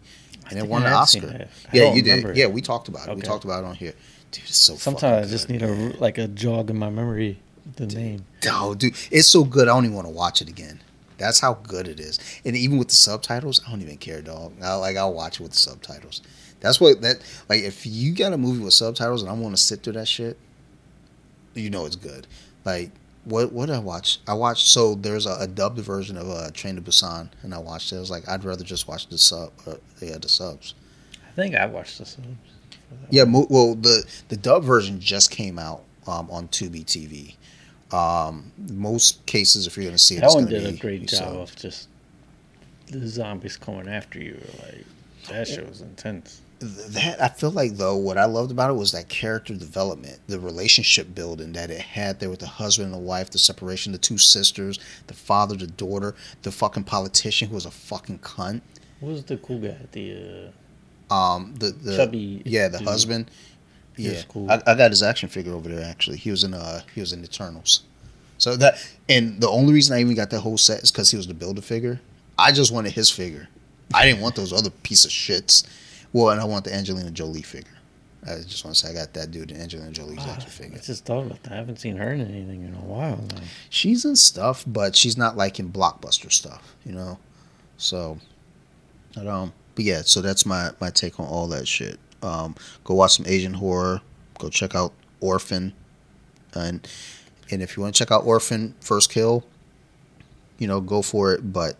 [0.49, 1.47] and it won an Oscar.
[1.73, 2.23] Yeah, you did.
[2.23, 2.37] it.
[2.37, 3.15] Yeah, we talked about it.
[3.15, 3.93] We talked about it on here.
[4.31, 4.75] Dude, it's so.
[4.75, 7.39] Sometimes I just need a like a jog in my memory.
[7.75, 8.25] The name.
[8.49, 9.67] Oh, dude, it's so good.
[9.67, 10.81] I don't even want to watch it again.
[11.17, 12.19] That's how good it is.
[12.43, 14.53] And even with the subtitles, I don't even care, dog.
[14.61, 16.21] I, like I'll watch it with the subtitles.
[16.63, 17.17] That's what that
[17.49, 17.61] like.
[17.61, 20.39] If you got a movie with subtitles and I want to sit through that shit,
[21.53, 22.25] you know it's good.
[22.65, 22.89] Like
[23.25, 24.19] what what did I watch?
[24.27, 27.57] I watched so there's a, a dubbed version of uh, Train to Busan, and I
[27.57, 27.97] watched it.
[27.97, 29.51] I was like, I'd rather just watch the sub.
[29.67, 30.73] Uh, yeah, the subs.
[31.27, 32.27] I think I watched the subs.
[33.09, 37.35] Yeah, mo- well, the the dub version just came out um, on Tubi TV.
[37.95, 41.41] Um, most cases, if you're going to see it, one did a great job subbed.
[41.41, 41.89] of just
[42.87, 44.39] the zombies coming after you.
[44.63, 44.85] Like
[45.29, 46.41] that shit was intense.
[46.63, 50.19] Th- That I feel like though, what I loved about it was that character development,
[50.27, 53.91] the relationship building that it had there with the husband and the wife, the separation,
[53.91, 58.61] the two sisters, the father, the daughter, the fucking politician who was a fucking cunt.
[58.99, 59.77] What was the cool guy?
[59.91, 60.49] The
[61.11, 62.41] Um, the the uh, chubby.
[62.45, 62.87] yeah, the dude.
[62.87, 63.31] husband.
[63.95, 64.49] Yeah, cool.
[64.49, 65.83] I, I got his action figure over there.
[65.85, 67.83] Actually, he was in uh he was in Eternals.
[68.39, 68.75] So that
[69.07, 71.33] and the only reason I even got that whole set is because he was the
[71.35, 71.99] builder figure.
[72.37, 73.47] I just wanted his figure.
[73.93, 75.63] I didn't want those other piece of shits.
[76.13, 77.69] Well, and I want the Angelina Jolie figure.
[78.25, 80.51] I just want to say I got that dude, the Angelina Jolie's Ah, action I
[80.51, 80.79] figure.
[80.79, 81.51] just thought about that.
[81.51, 83.17] I haven't seen her in anything in a while.
[83.17, 83.41] Now.
[83.69, 87.17] She's in stuff, but she's not like in blockbuster stuff, you know.
[87.77, 88.19] So,
[89.19, 89.51] I don't.
[89.75, 91.99] But yeah, so that's my my take on all that shit.
[92.21, 94.01] Um, go watch some Asian horror.
[94.39, 95.73] Go check out Orphan,
[96.53, 96.87] and
[97.51, 99.43] and if you want to check out Orphan First Kill,
[100.59, 101.51] you know, go for it.
[101.51, 101.75] But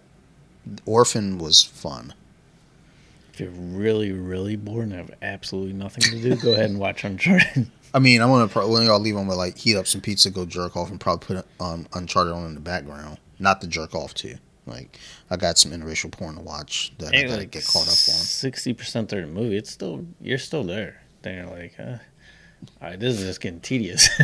[0.85, 2.13] Orphan was fun.
[3.33, 7.03] If you're really, really bored and have absolutely nothing to do, go ahead and watch
[7.03, 7.69] Uncharted.
[7.95, 10.45] I mean, I'm gonna probably I'll leave them with like heat up some pizza, go
[10.45, 13.19] jerk off, and probably put um, Uncharted on in the background.
[13.39, 14.35] Not the jerk off too.
[14.65, 14.99] Like
[15.29, 17.95] I got some interracial porn to watch that I gotta like get caught up on.
[17.95, 21.01] Sixty percent through the movie, it's still you're still there.
[21.21, 21.97] Then you're like, huh?
[22.81, 24.09] all right, this is just getting tedious.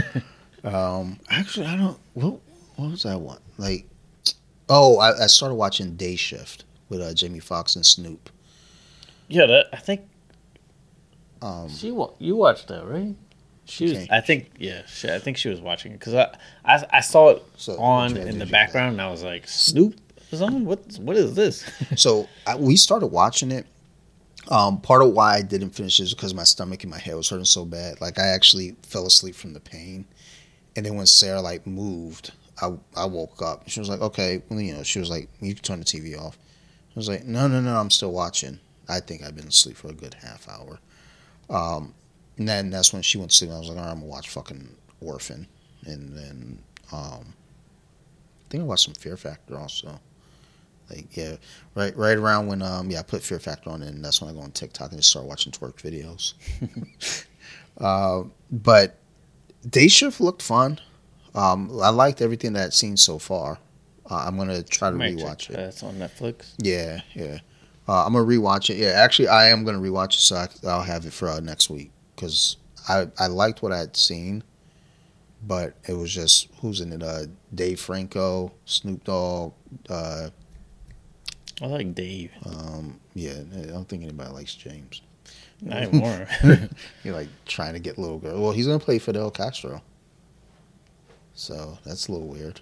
[0.64, 1.98] Um, actually, I don't.
[2.14, 2.40] What
[2.76, 3.40] what was that one?
[3.58, 3.88] Like,
[4.68, 8.30] oh, I, I started watching Day Shift with uh, Jamie Foxx and Snoop.
[9.30, 10.02] Yeah, that I think
[11.42, 13.16] Um, she wa- you watched that right?
[13.66, 13.94] She was.
[13.98, 14.08] Okay.
[14.10, 14.82] I think yeah.
[14.88, 16.36] She, I think she was watching it because I,
[16.66, 19.96] I I saw it So, on in the you background and I was like, Snoop
[20.32, 20.66] is on.
[20.66, 21.64] What what is this?
[21.96, 23.66] so I, we started watching it.
[24.50, 27.30] Um, part of why I didn't finish is because my stomach and my head was
[27.30, 28.02] hurting so bad.
[28.02, 30.06] Like I actually fell asleep from the pain,
[30.76, 33.70] and then when Sarah like moved, I I woke up.
[33.70, 36.20] She was like, "Okay," well, you know, she was like, "You can turn the TV
[36.20, 36.40] off."
[36.90, 38.60] I was like, "No, no, no, I'm still watching."
[38.90, 40.80] I think I've been asleep for a good half hour.
[41.50, 41.94] Um,
[42.38, 43.50] and then that's when she went to sleep.
[43.50, 45.48] And I was like, "All right, I'm gonna watch fucking Orphan,"
[45.86, 46.60] and then
[46.92, 50.00] um, I think I watched some Fear Factor also.
[50.90, 51.36] Like yeah,
[51.76, 54.34] right right around when um yeah I put Fear Factor on and that's when I
[54.34, 56.34] go on TikTok and just start watching twerk videos.
[57.78, 58.98] uh, but
[59.70, 60.80] Day Shift looked fun.
[61.36, 63.60] Um, I liked everything that I'd seen so far.
[64.10, 65.58] Uh, I'm gonna try to Might rewatch it.
[65.58, 66.54] That's on Netflix.
[66.58, 67.40] Yeah, yeah.
[67.90, 68.78] Uh, I'm gonna rewatch it.
[68.78, 71.72] Yeah, actually, I am gonna rewatch it, so I, I'll have it for uh, next
[71.72, 72.58] week because
[72.88, 74.44] I I liked what I had seen,
[75.42, 77.02] but it was just who's in it?
[77.02, 77.24] Uh,
[77.56, 79.54] Dave Franco, Snoop Dogg.
[79.90, 80.30] Uh,
[81.64, 82.30] I like Dave.
[82.46, 85.02] um, yeah, I don't think anybody likes James.
[85.60, 86.28] Not anymore.
[87.04, 88.40] You're like trying to get little girl.
[88.40, 89.82] Well, he's gonna play Fidel Castro,
[91.34, 92.62] so that's a little weird.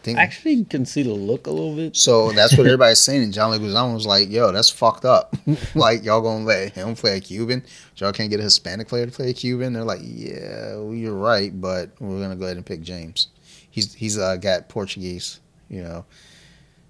[0.00, 1.94] I think I actually can see the look a little bit.
[1.94, 3.22] So that's what everybody's saying.
[3.22, 5.36] And John Leguizamo was like, "Yo, that's fucked up.
[5.74, 7.62] like y'all gonna let him play a Cuban?
[7.96, 11.14] Y'all can't get a Hispanic player to play a Cuban?" They're like, "Yeah, well, you're
[11.14, 13.28] right, but we're gonna go ahead and pick James.
[13.70, 16.06] He's he's uh, got Portuguese, you know,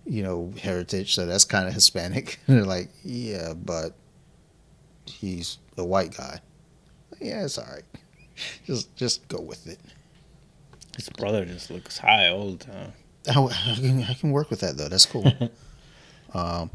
[0.07, 3.95] you know, heritage, so that's kind of Hispanic." they're like, "Yeah, but
[5.05, 6.41] he's a white guy.
[7.20, 7.82] Yeah, it's all right.
[8.66, 9.81] Just just go with it.
[10.97, 12.93] His brother just looks high all the time.
[13.28, 14.88] I, I can, I can work with that though.
[14.88, 15.30] That's cool."
[16.34, 16.70] um,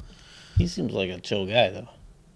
[0.58, 1.90] He seems like a chill guy though.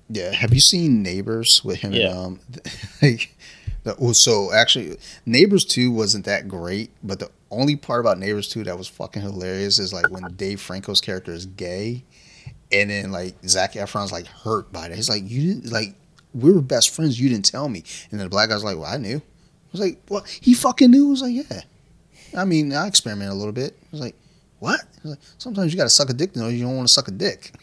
[0.09, 1.93] Yeah, have you seen Neighbors with him?
[1.93, 2.07] Yeah.
[2.07, 2.39] And, um,
[3.01, 3.35] like,
[3.83, 8.63] the, so actually, Neighbors two wasn't that great, but the only part about Neighbors two
[8.63, 12.03] that was fucking hilarious is like when Dave Franco's character is gay,
[12.71, 14.95] and then like Zac Efron's like hurt by that.
[14.95, 15.95] He's like, you didn't like
[16.33, 17.19] we were best friends.
[17.19, 19.17] You didn't tell me, and then the black guy's like, well, I knew.
[19.17, 21.07] I was like, well, he fucking knew.
[21.07, 21.61] I was like, yeah.
[22.35, 23.75] I mean, I experimented a little bit.
[23.81, 24.15] I was like,
[24.59, 24.81] what?
[25.03, 27.07] Was like, sometimes you gotta suck a dick to know you don't want to suck
[27.07, 27.53] a dick.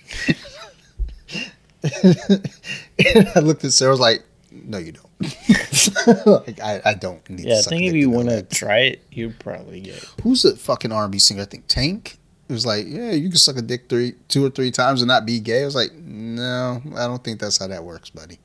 [1.82, 3.90] and I looked at Sarah.
[3.90, 5.06] I was like, "No, you don't.
[6.46, 8.78] like, I, I don't need." Yeah, I to suck think if you want to try
[8.78, 9.96] it, you'd probably get.
[9.96, 10.08] it.
[10.22, 11.42] who's the fucking R&B singer?
[11.42, 12.18] I think Tank.
[12.48, 15.08] It was like, yeah, you can suck a dick three, two or three times and
[15.08, 15.62] not be gay.
[15.62, 18.38] I was like, no, I don't think that's how that works, buddy.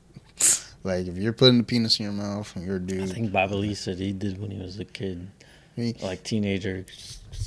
[0.82, 3.30] Like, if you're putting the penis in your mouth and you're a dude, I think
[3.30, 5.28] Bobby Lee said he did when he was a kid?
[5.76, 6.84] Like teenager.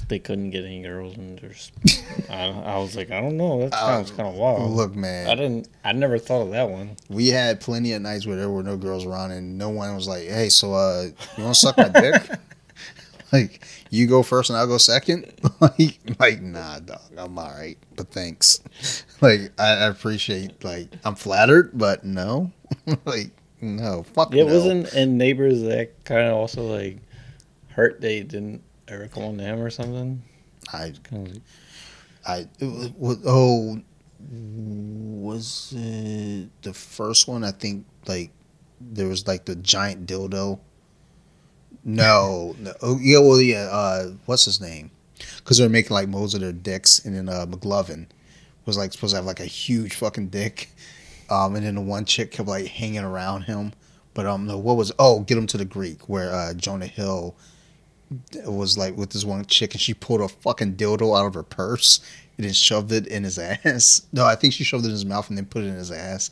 [0.08, 1.72] They couldn't get any girls, and there's.
[2.30, 3.62] I, I was like, I don't know.
[3.62, 4.72] That sounds kind of wild.
[4.72, 5.70] look, man, I didn't.
[5.84, 6.98] I never thought of that one.
[7.10, 10.08] we had plenty of nights where there were no girls around and no one was
[10.08, 11.08] like, hey, so uh,
[11.38, 12.22] you want to suck my dick?
[13.32, 15.32] like, you go first and I'll go second?
[15.60, 18.60] like, like, nah, dog, I'm all right, but thanks.
[19.22, 22.52] Like, I, I appreciate, like, I'm flattered, but no.
[23.06, 23.32] like,
[23.62, 24.54] no, fuck It no.
[24.54, 26.98] wasn't in Neighbors that kind of also like
[27.76, 28.02] hurt.
[28.02, 30.24] They didn't ever come on to him or something.
[30.74, 30.94] I,
[32.26, 33.82] I, it was, was- oh,
[34.32, 37.44] was it the first one?
[37.44, 38.32] I think, like,
[38.80, 40.60] there was, like, the giant dildo.
[41.84, 42.74] No, no.
[42.82, 43.68] Oh, yeah, well, yeah.
[43.72, 44.92] Uh, what's his name?
[45.38, 48.08] Because they're making like molds of their dicks, and then uh, McLovin
[48.66, 50.70] was like supposed to have like a huge fucking dick,
[51.30, 53.74] um, and then the one chick kept like hanging around him
[54.14, 57.36] But um, no, what was oh, get him to the Greek where uh, Jonah Hill
[58.46, 61.44] was like with this one chick and she pulled a fucking dildo out of her
[61.44, 62.00] purse
[62.38, 64.06] and then shoved it in his ass.
[64.12, 65.92] No, I think she shoved it in his mouth and then put it in his
[65.92, 66.30] ass.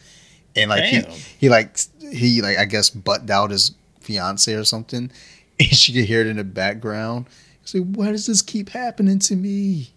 [0.56, 1.10] And like Damn.
[1.10, 1.80] he he like
[2.12, 5.12] he like I guess butted out his fiance or something,
[5.60, 7.26] and she could hear it in the background.
[7.66, 9.94] She's like, "Why does this keep happening to me?"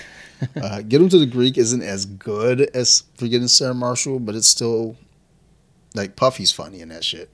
[0.62, 4.48] uh, Get him to the Greek isn't as good as Forgetting Sarah Marshall, but it's
[4.48, 4.96] still
[5.94, 7.30] like Puffy's funny in that shit.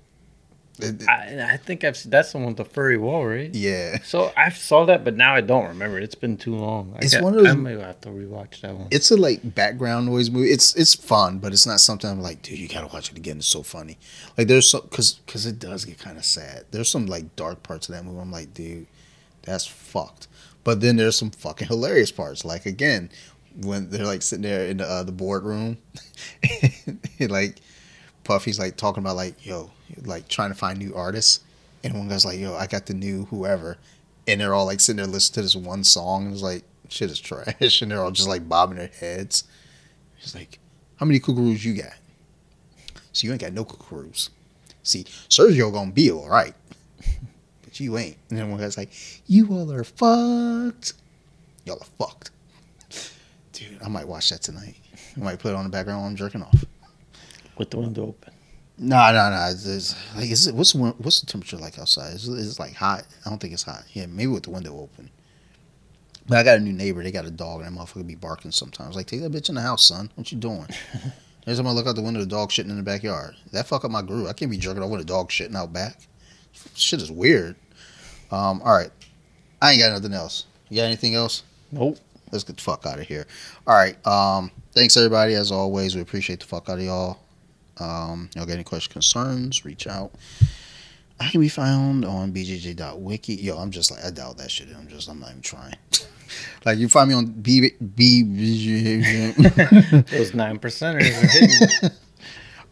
[1.09, 3.55] I, I think I've seen, that's the one with the furry wall, right?
[3.55, 5.99] yeah, So I saw that, but now I don't remember.
[5.99, 6.93] It's been too long.
[6.97, 8.89] I It's got- one of those- I may have to rewatch that one.
[8.91, 10.51] it's a like background noise movie.
[10.51, 13.39] It's it's fun, but it's not something I'm like, dude, you gotta watch it again.
[13.39, 13.99] It's so funny.
[14.39, 16.65] Like there's some because because it does get kind of sad.
[16.71, 18.21] There's some like dark parts of that movie.
[18.21, 18.87] I'm like, dude,
[19.43, 20.29] that's fucked.
[20.65, 22.45] But then there's some fucking hilarious parts.
[22.45, 23.11] Like again,
[23.63, 25.79] when they're like sitting there in the uh, the boardroom,
[27.19, 27.57] and, like
[28.25, 29.71] Puffy's like talking about like yo,
[30.03, 31.41] like trying to find new artists,
[31.83, 33.79] and one guy's like, yo, I got the new whoever,
[34.27, 37.11] and they're all like sitting there listening to this one song, and it's like shit
[37.11, 39.45] is trash, and they're all just like bobbing their heads.
[40.19, 40.59] He's like,
[40.97, 41.95] how many kookaroos you got?
[43.13, 44.31] So you ain't got no kookaroos.
[44.83, 46.55] See, Sergio gonna be all right,
[47.63, 48.17] but you ain't.
[48.29, 48.91] And then one guy's like,
[49.27, 50.95] you all are fucked.
[51.65, 52.31] Y'all are fucked.
[53.53, 54.77] Dude, I might watch that tonight.
[55.17, 56.65] I might put it on the background while I'm jerking off.
[57.59, 58.30] With the window open.
[58.83, 59.49] No, no, no.
[59.51, 62.15] It's, it's, like, is it what's the what's the temperature like outside?
[62.15, 63.05] Is it, is it like hot?
[63.27, 63.85] I don't think it's hot.
[63.93, 65.11] Yeah, maybe with the window open.
[66.27, 67.03] But I got a new neighbor.
[67.03, 68.97] They got a dog, and that motherfucker be barking sometimes.
[68.97, 70.11] Like, take that bitch in the house, son.
[70.15, 70.67] What you doing?
[71.47, 73.37] Every time I look out the window, the dog shitting in the backyard.
[73.53, 74.29] That fuck up my groove.
[74.29, 75.99] I can't be jerking off with a dog shitting out back.
[76.75, 77.57] Shit is weird.
[78.31, 78.91] Um, all right,
[79.61, 80.47] I ain't got nothing else.
[80.71, 81.43] You got anything else?
[81.71, 81.99] Nope.
[82.33, 83.27] let's get the fuck out of here.
[83.67, 84.07] All right.
[84.07, 85.35] Um, thanks everybody.
[85.35, 87.19] As always, we appreciate the fuck out of y'all.
[87.81, 89.65] Um, y'all got any questions, concerns?
[89.65, 90.13] Reach out.
[91.19, 93.35] I can be found on bjj.wiki.
[93.35, 94.69] Yo, I'm just like I doubt that shit.
[94.77, 95.75] I'm just I'm not even trying.
[96.65, 98.23] like you find me on b b.
[99.33, 101.97] Those nine percenters are hitting.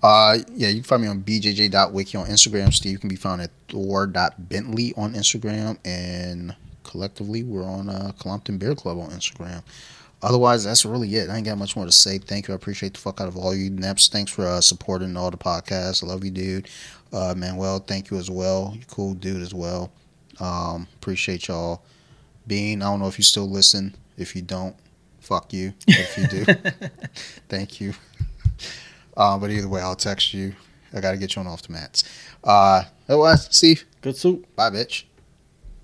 [0.03, 2.73] Uh, yeah, you can find me on bjj.wiki on Instagram.
[2.73, 5.77] Steve you can be found at thor.bentley on Instagram.
[5.85, 6.55] And
[6.85, 9.63] collectively, we're on uh, Colompton Beer Club on Instagram.
[10.23, 11.31] Otherwise, that's really it.
[11.31, 12.19] I ain't got much more to say.
[12.19, 12.55] Thank you.
[12.55, 14.11] I appreciate the fuck out of all you Neps.
[14.11, 16.03] Thanks for uh, supporting all the podcasts.
[16.03, 16.69] I love you, dude.
[17.13, 18.73] Uh, Manuel, thank you as well.
[18.75, 19.93] You cool dude as well.
[20.41, 21.83] Um, appreciate y'all.
[22.47, 23.95] Bean, I don't know if you still listen.
[24.17, 24.75] If you don't,
[25.21, 25.73] fuck you.
[25.87, 26.45] If you do,
[27.49, 27.93] thank you.
[29.17, 30.55] Uh, but either way, I'll text you.
[30.95, 32.05] I got to get you on off the mats.
[32.45, 34.47] Uh, otherwise, Steve, Good soup.
[34.55, 35.07] bye, bitch.